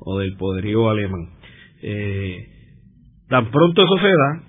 o 0.00 0.18
del 0.18 0.36
poderío 0.36 0.90
alemán. 0.90 1.28
Eh, 1.80 2.38
tan 3.28 3.52
pronto 3.52 3.84
eso 3.84 3.98
se 3.98 4.08
da, 4.08 4.42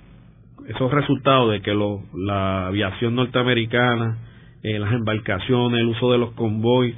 esos 0.70 0.92
resultados 0.92 1.52
de 1.52 1.62
que 1.62 1.76
la 2.16 2.66
aviación 2.68 3.14
norteamericana, 3.14 4.18
eh, 4.64 4.80
las 4.80 4.94
embarcaciones, 4.94 5.80
el 5.80 5.90
uso 5.90 6.12
de 6.12 6.18
los 6.18 6.32
convoys, 6.32 6.96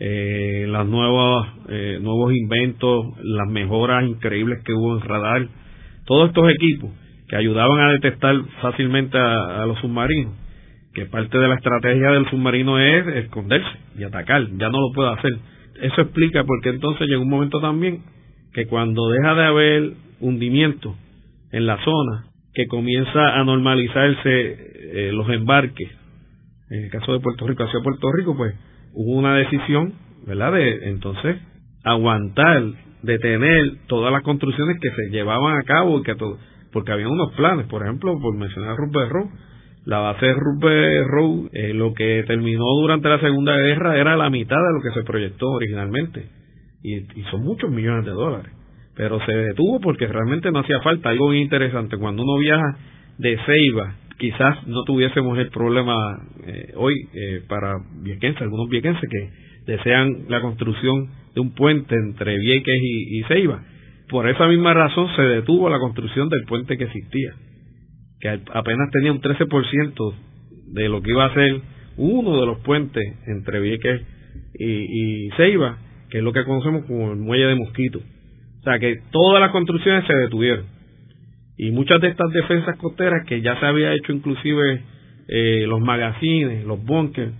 eh, 0.00 0.64
las 0.68 0.86
nuevas 0.86 1.48
eh, 1.68 1.98
nuevos 2.00 2.32
inventos, 2.32 3.04
las 3.24 3.48
mejoras 3.48 4.04
increíbles 4.04 4.62
que 4.64 4.72
hubo 4.72 4.94
en 4.94 5.02
radar, 5.02 5.48
todos 6.08 6.30
estos 6.30 6.50
equipos 6.50 6.90
que 7.28 7.36
ayudaban 7.36 7.78
a 7.80 7.92
detectar 7.92 8.34
fácilmente 8.62 9.18
a, 9.18 9.66
los 9.66 9.78
submarinos, 9.80 10.32
que 10.94 11.04
parte 11.04 11.38
de 11.38 11.46
la 11.46 11.54
estrategia 11.54 12.12
del 12.12 12.28
submarino 12.30 12.78
es 12.78 13.06
esconderse 13.24 13.68
y 13.98 14.04
atacar, 14.04 14.48
ya 14.56 14.70
no 14.70 14.80
lo 14.80 14.92
puede 14.94 15.10
hacer. 15.10 15.32
Eso 15.82 16.00
explica 16.00 16.44
por 16.44 16.62
qué 16.62 16.70
entonces 16.70 17.06
llega 17.06 17.20
un 17.20 17.28
momento 17.28 17.60
también 17.60 18.02
que 18.54 18.66
cuando 18.66 19.10
deja 19.10 19.34
de 19.34 19.44
haber 19.44 19.92
hundimiento 20.20 20.96
en 21.52 21.66
la 21.66 21.76
zona, 21.84 22.24
que 22.54 22.66
comienza 22.66 23.38
a 23.38 23.44
normalizarse 23.44 24.22
eh, 24.24 25.10
los 25.12 25.28
embarques, 25.28 25.90
en 26.70 26.84
el 26.84 26.90
caso 26.90 27.12
de 27.12 27.20
Puerto 27.20 27.46
Rico 27.46 27.64
hacia 27.64 27.80
Puerto 27.80 28.10
Rico, 28.12 28.34
pues 28.34 28.54
hubo 28.94 29.12
una 29.12 29.34
decisión, 29.36 29.92
¿verdad?, 30.26 30.54
de 30.54 30.88
entonces 30.88 31.36
aguantar, 31.84 32.62
detener 33.02 33.78
todas 33.86 34.12
las 34.12 34.22
construcciones 34.22 34.78
que 34.80 34.90
se 34.90 35.10
llevaban 35.10 35.56
a 35.56 35.62
cabo 35.62 36.00
y 36.00 36.02
que 36.02 36.14
todo 36.14 36.38
porque 36.72 36.92
había 36.92 37.08
unos 37.08 37.32
planes, 37.32 37.66
por 37.66 37.82
ejemplo, 37.82 38.18
por 38.20 38.36
mencionar 38.36 38.76
Rupert 38.76 39.10
Road, 39.10 39.28
la 39.84 39.98
base 39.98 40.26
de 40.26 40.34
Rupert 40.34 41.06
Road, 41.06 41.48
eh, 41.52 41.74
lo 41.74 41.94
que 41.94 42.24
terminó 42.26 42.64
durante 42.80 43.08
la 43.08 43.20
Segunda 43.20 43.56
Guerra 43.56 43.98
era 43.98 44.16
la 44.16 44.30
mitad 44.30 44.56
de 44.56 44.72
lo 44.74 44.80
que 44.82 44.98
se 44.98 45.04
proyectó 45.04 45.48
originalmente, 45.50 46.28
y, 46.82 47.00
son 47.30 47.42
muchos 47.42 47.70
millones 47.70 48.04
de 48.04 48.12
dólares, 48.12 48.52
pero 48.94 49.18
se 49.24 49.32
detuvo 49.32 49.80
porque 49.80 50.06
realmente 50.06 50.50
no 50.50 50.60
hacía 50.60 50.80
falta, 50.80 51.08
algo 51.08 51.32
interesante, 51.32 51.96
cuando 51.96 52.22
uno 52.22 52.38
viaja 52.38 52.76
de 53.18 53.38
Ceiba, 53.46 53.94
quizás 54.18 54.66
no 54.66 54.84
tuviésemos 54.84 55.38
el 55.38 55.50
problema 55.50 55.94
eh, 56.46 56.72
hoy 56.76 56.94
eh, 57.14 57.42
para 57.48 57.76
viequenses, 58.02 58.42
algunos 58.42 58.68
viequenses 58.68 59.08
que 59.08 59.72
desean 59.72 60.26
la 60.28 60.40
construcción 60.40 61.08
de 61.34 61.40
un 61.40 61.54
puente 61.54 61.94
entre 61.94 62.38
Vieques 62.38 62.80
y, 62.82 63.22
Ceiba, 63.28 63.62
por 64.08 64.28
esa 64.28 64.46
misma 64.48 64.74
razón 64.74 65.08
se 65.14 65.22
detuvo 65.22 65.68
la 65.68 65.78
construcción 65.78 66.28
del 66.28 66.44
puente 66.44 66.76
que 66.76 66.84
existía, 66.84 67.34
que 68.20 68.28
apenas 68.28 68.90
tenía 68.90 69.12
un 69.12 69.20
13% 69.20 70.14
de 70.72 70.88
lo 70.88 71.02
que 71.02 71.10
iba 71.10 71.26
a 71.26 71.34
ser 71.34 71.60
uno 71.96 72.40
de 72.40 72.46
los 72.46 72.58
puentes 72.60 73.04
entre 73.26 73.60
Vieques 73.60 74.02
y, 74.58 75.26
y 75.26 75.30
Ceiba, 75.36 75.78
que 76.10 76.18
es 76.18 76.24
lo 76.24 76.32
que 76.32 76.44
conocemos 76.44 76.84
como 76.86 77.12
el 77.12 77.18
muelle 77.18 77.46
de 77.46 77.54
Mosquito. 77.54 78.00
O 78.60 78.62
sea 78.64 78.78
que 78.78 78.96
todas 79.12 79.40
las 79.40 79.50
construcciones 79.50 80.06
se 80.06 80.14
detuvieron. 80.14 80.77
Y 81.58 81.72
muchas 81.72 82.00
de 82.00 82.08
estas 82.08 82.30
defensas 82.32 82.76
costeras 82.78 83.26
que 83.26 83.40
ya 83.40 83.58
se 83.58 83.66
había 83.66 83.92
hecho 83.92 84.12
inclusive 84.12 84.82
eh, 85.28 85.64
los 85.66 85.80
magazines, 85.80 86.64
los 86.64 86.82
bunkers, 86.84 87.32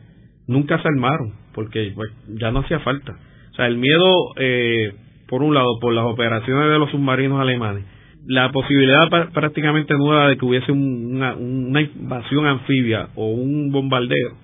nunca 0.46 0.82
se 0.82 0.88
armaron, 0.88 1.34
porque 1.54 1.92
pues, 1.94 2.10
ya 2.28 2.50
no 2.50 2.60
hacía 2.60 2.80
falta. 2.80 3.16
O 3.52 3.54
sea, 3.54 3.66
el 3.66 3.78
miedo 3.78 4.34
eh, 4.36 4.92
por 5.28 5.42
un 5.42 5.54
lado, 5.54 5.78
por 5.80 5.92
las 5.92 6.06
operaciones 6.06 6.70
de 6.70 6.78
los 6.78 6.90
submarinos 6.90 7.40
alemanes, 7.40 7.84
la 8.26 8.50
posibilidad 8.50 9.08
prácticamente 9.32 9.94
nueva 9.94 10.28
de 10.28 10.36
que 10.36 10.44
hubiese 10.44 10.72
una, 10.72 11.34
invasión 11.80 12.46
anfibia 12.46 13.08
o 13.14 13.30
un 13.30 13.70
bombardeo 13.70 14.36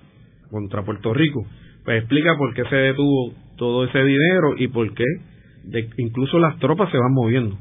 contra 0.49 0.83
Puerto 0.83 1.13
Rico, 1.13 1.45
pues 1.83 1.99
explica 1.99 2.35
por 2.37 2.53
qué 2.53 2.63
se 2.65 2.75
detuvo 2.75 3.33
todo 3.57 3.85
ese 3.85 4.03
dinero 4.03 4.55
y 4.57 4.67
por 4.67 4.93
qué 4.93 5.03
incluso 5.97 6.39
las 6.39 6.57
tropas 6.59 6.89
se 6.91 6.97
van 6.97 7.13
moviendo. 7.13 7.57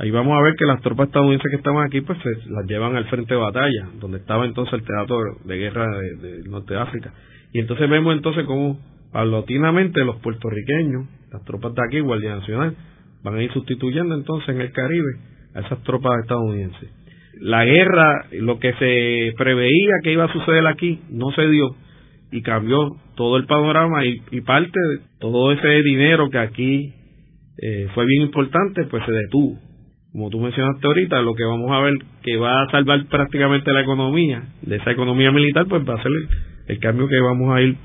Ahí 0.00 0.10
vamos 0.10 0.32
a 0.32 0.42
ver 0.42 0.54
que 0.56 0.64
las 0.64 0.80
tropas 0.80 1.08
estadounidenses 1.08 1.50
que 1.50 1.58
estaban 1.58 1.86
aquí, 1.86 2.00
pues 2.00 2.18
se 2.22 2.50
las 2.50 2.64
llevan 2.66 2.96
al 2.96 3.04
frente 3.10 3.34
de 3.34 3.40
batalla, 3.40 3.90
donde 4.00 4.16
estaba 4.16 4.46
entonces 4.46 4.72
el 4.72 4.82
teatro 4.82 5.18
de 5.44 5.58
guerra 5.58 5.86
del 6.22 6.50
norte 6.50 6.72
de 6.72 6.80
África. 6.80 7.12
Y 7.52 7.58
entonces 7.58 7.90
vemos 7.90 8.14
entonces 8.16 8.46
cómo 8.46 8.80
paulatinamente 9.12 10.02
los 10.06 10.16
puertorriqueños 10.20 11.06
las 11.30 11.44
tropas 11.44 11.74
de 11.74 11.82
aquí, 11.86 12.00
Guardia 12.00 12.36
Nacional, 12.36 12.74
van 13.22 13.34
a 13.34 13.42
ir 13.42 13.52
sustituyendo 13.52 14.14
entonces 14.14 14.48
en 14.48 14.62
el 14.62 14.72
Caribe 14.72 15.18
a 15.54 15.60
esas 15.60 15.82
tropas 15.82 16.18
estadounidenses. 16.22 16.90
La 17.38 17.66
guerra, 17.66 18.24
lo 18.32 18.58
que 18.58 18.72
se 18.72 19.34
preveía 19.36 19.92
que 20.02 20.12
iba 20.12 20.24
a 20.24 20.32
suceder 20.32 20.66
aquí, 20.66 21.02
no 21.10 21.30
se 21.32 21.46
dio 21.46 21.76
y 22.32 22.40
cambió 22.40 22.96
todo 23.16 23.36
el 23.36 23.44
panorama 23.44 24.02
y, 24.06 24.40
parte 24.40 24.78
de 24.78 25.00
todo 25.18 25.52
ese 25.52 25.82
dinero 25.82 26.30
que 26.30 26.38
aquí 26.38 26.94
eh, 27.60 27.88
fue 27.94 28.06
bien 28.06 28.22
importante, 28.22 28.84
pues 28.84 29.04
se 29.04 29.12
detuvo. 29.12 29.58
Como 30.12 30.28
tú 30.28 30.40
mencionaste 30.40 30.86
ahorita, 30.86 31.22
lo 31.22 31.34
que 31.34 31.44
vamos 31.44 31.70
a 31.70 31.80
ver 31.80 31.94
que 32.22 32.36
va 32.36 32.62
a 32.62 32.70
salvar 32.70 33.06
prácticamente 33.06 33.72
la 33.72 33.82
economía, 33.82 34.42
de 34.62 34.76
esa 34.76 34.90
economía 34.90 35.30
militar, 35.30 35.66
pues 35.68 35.88
va 35.88 35.94
a 35.94 36.02
ser 36.02 36.10
el, 36.10 36.28
el 36.74 36.78
cambio 36.80 37.06
que 37.08 37.20
vamos 37.20 37.54
a 37.54 37.60
ir 37.62 37.76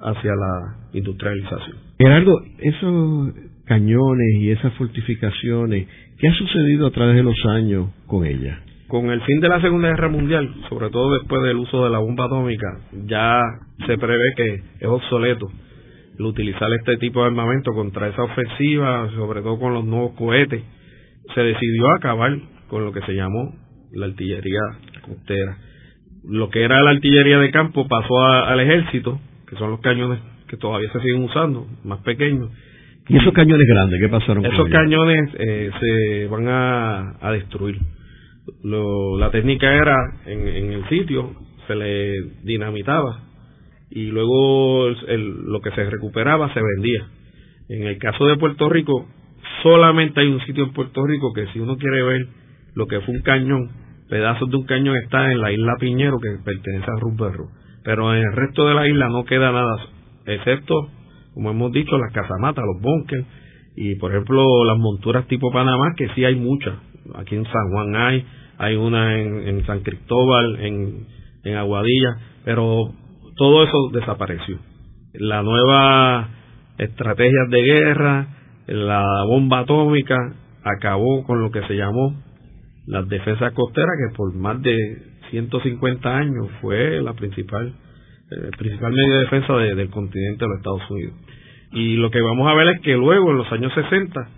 hacia 0.00 0.30
la 0.34 0.76
industrialización. 0.92 1.76
Gerardo, 1.98 2.40
esos 2.58 3.34
cañones 3.66 4.34
y 4.40 4.50
esas 4.50 4.72
fortificaciones, 4.74 5.88
¿qué 6.18 6.28
ha 6.28 6.34
sucedido 6.34 6.86
a 6.86 6.90
través 6.90 7.16
de 7.16 7.22
los 7.22 7.36
años 7.46 7.88
con 8.06 8.24
ellas? 8.26 8.58
Con 8.88 9.10
el 9.10 9.20
fin 9.22 9.40
de 9.40 9.48
la 9.48 9.60
Segunda 9.60 9.88
Guerra 9.88 10.08
Mundial, 10.08 10.54
sobre 10.68 10.90
todo 10.90 11.14
después 11.18 11.42
del 11.42 11.56
uso 11.56 11.84
de 11.84 11.90
la 11.90 11.98
bomba 11.98 12.26
atómica, 12.26 12.80
ya 13.06 13.40
se 13.86 13.96
prevé 13.98 14.32
que 14.36 14.54
es 14.80 14.86
obsoleto 14.86 15.50
el 16.18 16.24
utilizar 16.26 16.68
este 16.78 16.96
tipo 16.98 17.20
de 17.20 17.26
armamento 17.26 17.72
contra 17.72 18.08
esa 18.08 18.22
ofensiva, 18.22 19.10
sobre 19.16 19.42
todo 19.42 19.58
con 19.58 19.74
los 19.74 19.84
nuevos 19.84 20.12
cohetes. 20.12 20.62
Se 21.34 21.40
decidió 21.40 21.90
acabar 21.96 22.36
con 22.68 22.84
lo 22.84 22.92
que 22.92 23.00
se 23.02 23.14
llamó 23.14 23.54
la 23.92 24.06
artillería 24.06 24.60
costera. 25.02 25.58
Lo 26.24 26.50
que 26.50 26.64
era 26.64 26.80
la 26.82 26.90
artillería 26.90 27.38
de 27.38 27.50
campo 27.50 27.86
pasó 27.86 28.20
al 28.26 28.58
ejército, 28.60 29.20
que 29.48 29.56
son 29.56 29.70
los 29.70 29.80
cañones 29.80 30.20
que 30.48 30.56
todavía 30.56 30.90
se 30.92 31.00
siguen 31.00 31.22
usando, 31.22 31.66
más 31.84 32.00
pequeños. 32.00 32.50
¿Y 33.08 33.18
esos 33.18 33.34
cañones 33.34 33.66
grandes 33.68 34.00
qué 34.00 34.08
pasaron? 34.08 34.44
Esos 34.46 34.68
cañones 34.70 35.30
eh, 35.38 35.70
se 35.80 36.26
van 36.28 36.48
a, 36.48 37.30
destruir. 37.32 37.78
la 38.62 39.30
técnica 39.30 39.74
era 39.74 39.96
en, 40.26 40.48
en, 40.48 40.72
el 40.72 40.88
sitio 40.88 41.34
se 41.66 41.74
le 41.74 42.22
dinamitaba 42.42 43.22
y 43.90 44.06
luego 44.06 44.88
lo 44.88 45.60
que 45.60 45.70
se 45.70 45.88
recuperaba 45.88 46.52
se 46.52 46.60
vendía. 46.60 47.06
En 47.68 47.86
el 47.86 47.98
caso 47.98 48.26
de 48.26 48.36
Puerto 48.36 48.68
Rico, 48.68 49.06
solamente 49.64 50.20
hay 50.20 50.28
un 50.28 50.40
sitio 50.42 50.64
en 50.64 50.72
Puerto 50.74 51.04
Rico 51.06 51.32
que 51.32 51.46
si 51.48 51.58
uno 51.58 51.78
quiere 51.78 52.02
ver 52.02 52.28
lo 52.74 52.86
que 52.86 53.00
fue 53.00 53.14
un 53.14 53.22
cañón, 53.22 53.70
pedazos 54.10 54.50
de 54.50 54.56
un 54.56 54.66
cañón 54.66 54.94
está 55.02 55.32
en 55.32 55.40
la 55.40 55.50
isla 55.50 55.76
Piñero 55.80 56.18
que 56.20 56.36
pertenece 56.44 56.84
a 56.84 57.00
Rubberro. 57.00 57.48
Pero 57.82 58.14
en 58.14 58.22
el 58.22 58.32
resto 58.34 58.68
de 58.68 58.74
la 58.74 58.86
isla 58.86 59.08
no 59.08 59.24
queda 59.24 59.50
nada, 59.52 59.74
excepto, 60.26 60.90
como 61.32 61.50
hemos 61.50 61.72
dicho, 61.72 61.96
las 61.96 62.12
casamatas, 62.12 62.62
los 62.64 62.82
bunkers 62.82 63.26
y 63.76 63.96
por 63.96 64.12
ejemplo 64.12 64.64
las 64.66 64.78
monturas 64.78 65.26
tipo 65.28 65.50
Panamá, 65.50 65.94
que 65.96 66.08
sí 66.14 66.24
hay 66.24 66.36
muchas. 66.36 66.74
Aquí 67.14 67.34
en 67.34 67.44
San 67.44 67.70
Juan 67.70 67.96
hay, 67.96 68.26
hay 68.58 68.76
una 68.76 69.18
en, 69.18 69.64
San 69.66 69.80
Cristóbal, 69.80 70.60
en, 70.60 71.06
en 71.42 71.56
Aguadilla, 71.56 72.18
pero 72.44 72.92
todo 73.36 73.64
eso 73.64 73.90
desapareció. 73.92 74.58
La 75.14 75.42
nueva 75.42 76.28
estrategia 76.78 77.46
de 77.48 77.62
guerra, 77.62 78.26
la 78.66 79.04
bomba 79.28 79.60
atómica, 79.60 80.16
acabó 80.62 81.24
con 81.24 81.40
lo 81.40 81.50
que 81.50 81.62
se 81.66 81.74
llamó 81.74 82.14
las 82.86 83.08
defensas 83.08 83.52
costeras, 83.52 83.92
que 83.98 84.16
por 84.16 84.34
más 84.34 84.60
de 84.62 85.02
150 85.30 86.16
años 86.16 86.48
fue 86.60 87.00
la 87.02 87.14
principal, 87.14 87.74
el 88.30 88.50
principal 88.58 88.92
medio 88.92 89.14
de 89.14 89.20
defensa 89.20 89.56
del 89.56 89.90
continente 89.90 90.44
de 90.44 90.48
los 90.48 90.58
Estados 90.58 90.90
Unidos. 90.90 91.14
Y 91.72 91.96
lo 91.96 92.10
que 92.10 92.20
vamos 92.20 92.48
a 92.48 92.54
ver 92.54 92.68
es 92.68 92.80
que 92.82 92.94
luego, 92.94 93.30
en 93.30 93.38
los 93.38 93.50
años 93.52 93.72
60, 93.74 94.28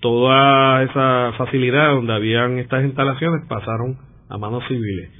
toda 0.00 0.82
esa 0.84 1.32
facilidad 1.36 1.92
donde 1.92 2.14
habían 2.14 2.58
estas 2.58 2.84
instalaciones 2.84 3.46
pasaron 3.48 3.98
a 4.28 4.38
manos 4.38 4.64
civiles. 4.68 5.10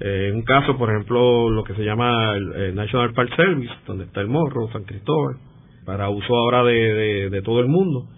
Eh, 0.00 0.30
en 0.30 0.36
un 0.36 0.42
caso, 0.42 0.76
por 0.76 0.90
ejemplo, 0.90 1.50
lo 1.50 1.62
que 1.64 1.74
se 1.74 1.84
llama 1.84 2.34
el, 2.34 2.52
eh, 2.56 2.72
National 2.72 3.12
Park 3.12 3.30
Service, 3.36 3.72
donde 3.86 4.04
está 4.04 4.20
el 4.20 4.28
Morro, 4.28 4.68
San 4.72 4.84
Cristóbal, 4.84 5.36
para 5.84 6.10
uso 6.10 6.34
ahora 6.34 6.64
de, 6.64 7.30
de, 7.30 7.42
todo 7.42 7.60
el 7.60 7.68
mundo. 7.68 8.08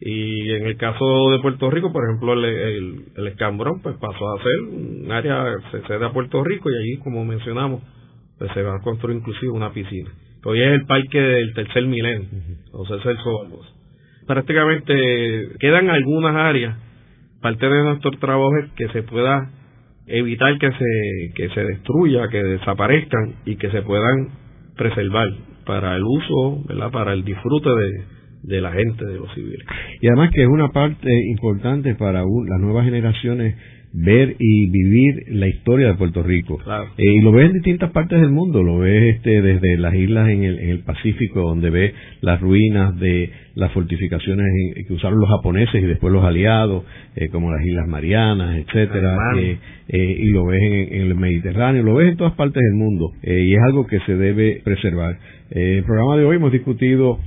Y 0.00 0.50
en 0.50 0.66
el 0.66 0.76
caso 0.76 1.30
de 1.30 1.38
Puerto 1.38 1.70
Rico, 1.70 1.92
por 1.92 2.04
ejemplo, 2.04 2.32
el, 2.32 3.04
el, 3.16 3.26
Escambrón 3.28 3.80
pues 3.82 3.96
pasó 3.98 4.32
a 4.32 4.42
ser 4.42 4.60
un 4.68 5.12
área, 5.12 5.44
se 5.70 5.80
cede 5.82 6.04
a 6.04 6.12
Puerto 6.12 6.42
Rico 6.42 6.68
y 6.70 6.76
allí, 6.76 6.96
como 7.02 7.24
mencionamos, 7.24 7.82
pues 8.38 8.50
se 8.52 8.62
va 8.62 8.76
a 8.76 8.80
construir 8.80 9.18
inclusive 9.18 9.52
una 9.52 9.72
piscina. 9.72 10.10
Hoy 10.44 10.60
es 10.60 10.72
el 10.72 10.86
parque 10.86 11.20
del 11.20 11.54
tercer 11.54 11.86
milenio, 11.86 12.28
o 12.72 12.84
sea, 12.86 12.96
es 12.96 13.06
el 13.06 13.16
Prácticamente 14.26 15.48
quedan 15.60 15.88
algunas 15.88 16.34
áreas, 16.34 16.76
parte 17.40 17.68
de 17.68 17.84
nuestro 17.84 18.10
trabajo 18.12 18.56
es 18.58 18.70
que 18.72 18.88
se 18.88 19.04
pueda 19.04 19.50
evitar 20.06 20.58
que 20.58 20.70
se, 20.72 21.32
que 21.36 21.48
se 21.50 21.64
destruya, 21.64 22.28
que 22.28 22.42
desaparezcan 22.42 23.36
y 23.44 23.54
que 23.56 23.70
se 23.70 23.82
puedan 23.82 24.30
preservar 24.76 25.28
para 25.64 25.96
el 25.96 26.02
uso, 26.02 26.62
¿verdad? 26.66 26.90
para 26.90 27.12
el 27.12 27.24
disfrute 27.24 27.70
de, 27.70 28.04
de 28.42 28.60
la 28.60 28.72
gente, 28.72 29.04
de 29.04 29.16
los 29.16 29.32
civiles. 29.34 29.64
Y 30.00 30.08
además 30.08 30.30
que 30.34 30.42
es 30.42 30.48
una 30.48 30.68
parte 30.68 31.10
importante 31.30 31.94
para 31.94 32.20
las 32.20 32.60
nuevas 32.60 32.84
generaciones 32.84 33.56
ver 33.92 34.36
y 34.38 34.70
vivir 34.70 35.24
la 35.28 35.46
historia 35.48 35.88
de 35.88 35.94
Puerto 35.94 36.22
Rico. 36.22 36.58
Eh, 36.96 37.04
y 37.04 37.20
lo 37.20 37.32
ves 37.32 37.46
en 37.46 37.52
distintas 37.54 37.90
partes 37.90 38.20
del 38.20 38.30
mundo, 38.30 38.62
lo 38.62 38.78
ves 38.78 39.16
este, 39.16 39.42
desde 39.42 39.76
las 39.76 39.94
islas 39.94 40.30
en 40.30 40.44
el, 40.44 40.58
en 40.58 40.70
el 40.70 40.78
Pacífico, 40.80 41.40
donde 41.40 41.70
ves 41.70 41.92
las 42.20 42.40
ruinas 42.40 42.98
de 42.98 43.30
las 43.54 43.70
fortificaciones 43.72 44.46
que 44.86 44.92
usaron 44.94 45.20
los 45.20 45.28
japoneses 45.28 45.82
y 45.82 45.86
después 45.86 46.12
los 46.12 46.24
aliados, 46.24 46.84
eh, 47.16 47.28
como 47.28 47.52
las 47.52 47.64
Islas 47.66 47.86
Marianas, 47.86 48.56
etcétera, 48.56 49.14
eh, 49.36 50.16
y 50.18 50.30
lo 50.30 50.46
ves 50.46 50.62
en, 50.62 51.02
el 51.02 51.14
Mediterráneo, 51.14 51.82
lo 51.82 51.94
ves 51.94 52.12
en 52.12 52.16
todas 52.16 52.32
partes 52.32 52.62
del 52.62 52.78
mundo, 52.78 53.12
y 53.22 53.54
es 53.54 53.60
algo 53.62 53.86
que 53.86 54.00
se 54.00 54.16
debe 54.16 54.62
preservar. 54.64 55.18
en 55.50 55.78
el 55.78 55.84
programa 55.84 56.16
de 56.16 56.24
hoy 56.24 56.36
hemos 56.36 56.52
discutido 56.52 57.18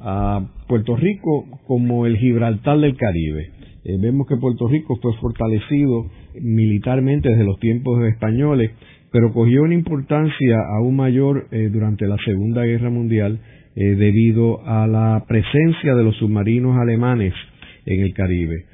a 0.00 0.48
Puerto 0.66 0.96
Rico 0.96 1.46
como 1.66 2.06
el 2.06 2.16
Gibraltar 2.16 2.78
del 2.78 2.96
Caribe 2.96 3.57
eh, 3.84 3.96
vemos 4.00 4.26
que 4.26 4.36
Puerto 4.36 4.68
Rico 4.68 4.98
fue 5.00 5.12
fortalecido 5.20 6.06
militarmente 6.40 7.28
desde 7.28 7.44
los 7.44 7.58
tiempos 7.60 8.04
españoles, 8.04 8.72
pero 9.12 9.32
cogió 9.32 9.62
una 9.62 9.74
importancia 9.74 10.58
aún 10.76 10.96
mayor 10.96 11.46
eh, 11.50 11.70
durante 11.72 12.06
la 12.06 12.16
Segunda 12.24 12.64
Guerra 12.64 12.90
Mundial 12.90 13.38
eh, 13.76 13.94
debido 13.94 14.66
a 14.66 14.86
la 14.86 15.24
presencia 15.28 15.94
de 15.94 16.04
los 16.04 16.16
submarinos 16.16 16.76
alemanes 16.76 17.32
en 17.86 18.00
el 18.00 18.12
Caribe. 18.12 18.64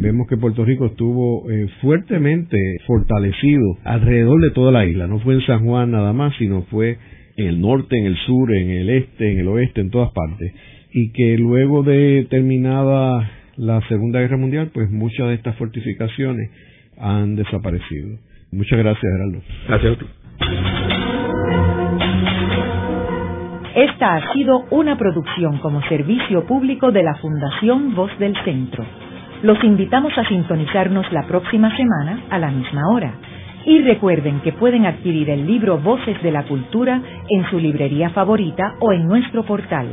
vemos 0.00 0.28
que 0.28 0.36
Puerto 0.36 0.64
Rico 0.64 0.86
estuvo 0.86 1.44
fuertemente 1.80 2.56
fortalecido 2.86 3.76
alrededor 3.84 4.40
de 4.40 4.50
toda 4.52 4.70
la 4.70 4.86
isla, 4.86 5.08
no 5.08 5.18
fue 5.18 5.34
en 5.34 5.40
San 5.42 5.66
Juan 5.66 5.90
nada 5.90 6.12
más, 6.12 6.32
sino 6.38 6.62
fue 6.70 6.96
en 7.36 7.46
el 7.48 7.60
norte, 7.60 7.98
en 7.98 8.06
el 8.06 8.16
sur, 8.24 8.54
en 8.54 8.70
el 8.70 8.88
este, 8.88 9.32
en 9.32 9.40
el 9.40 9.48
oeste, 9.48 9.80
en 9.80 9.90
todas 9.90 10.12
partes, 10.12 10.54
y 10.92 11.10
que 11.10 11.36
luego 11.36 11.82
de 11.82 12.26
terminada 12.30 13.41
la 13.56 13.80
Segunda 13.88 14.20
Guerra 14.20 14.36
Mundial, 14.36 14.70
pues 14.72 14.90
muchas 14.90 15.28
de 15.28 15.34
estas 15.34 15.56
fortificaciones 15.56 16.50
han 16.98 17.36
desaparecido. 17.36 18.18
Muchas 18.52 18.78
gracias, 18.78 19.02
Geraldo. 19.02 19.40
Gracias. 19.68 19.98
Esta 23.74 24.16
ha 24.16 24.32
sido 24.34 24.64
una 24.70 24.98
producción 24.98 25.58
como 25.58 25.80
servicio 25.88 26.44
público 26.46 26.92
de 26.92 27.02
la 27.02 27.14
Fundación 27.14 27.94
Voz 27.94 28.10
del 28.18 28.34
Centro. 28.44 28.84
Los 29.42 29.62
invitamos 29.64 30.12
a 30.18 30.28
sintonizarnos 30.28 31.10
la 31.10 31.26
próxima 31.26 31.74
semana 31.76 32.20
a 32.28 32.38
la 32.38 32.50
misma 32.50 32.82
hora. 32.92 33.14
Y 33.64 33.80
recuerden 33.80 34.40
que 34.40 34.52
pueden 34.52 34.86
adquirir 34.86 35.30
el 35.30 35.46
libro 35.46 35.78
Voces 35.78 36.20
de 36.22 36.32
la 36.32 36.44
Cultura 36.44 37.00
en 37.28 37.48
su 37.48 37.58
librería 37.58 38.10
favorita 38.10 38.74
o 38.80 38.92
en 38.92 39.06
nuestro 39.06 39.44
portal 39.44 39.88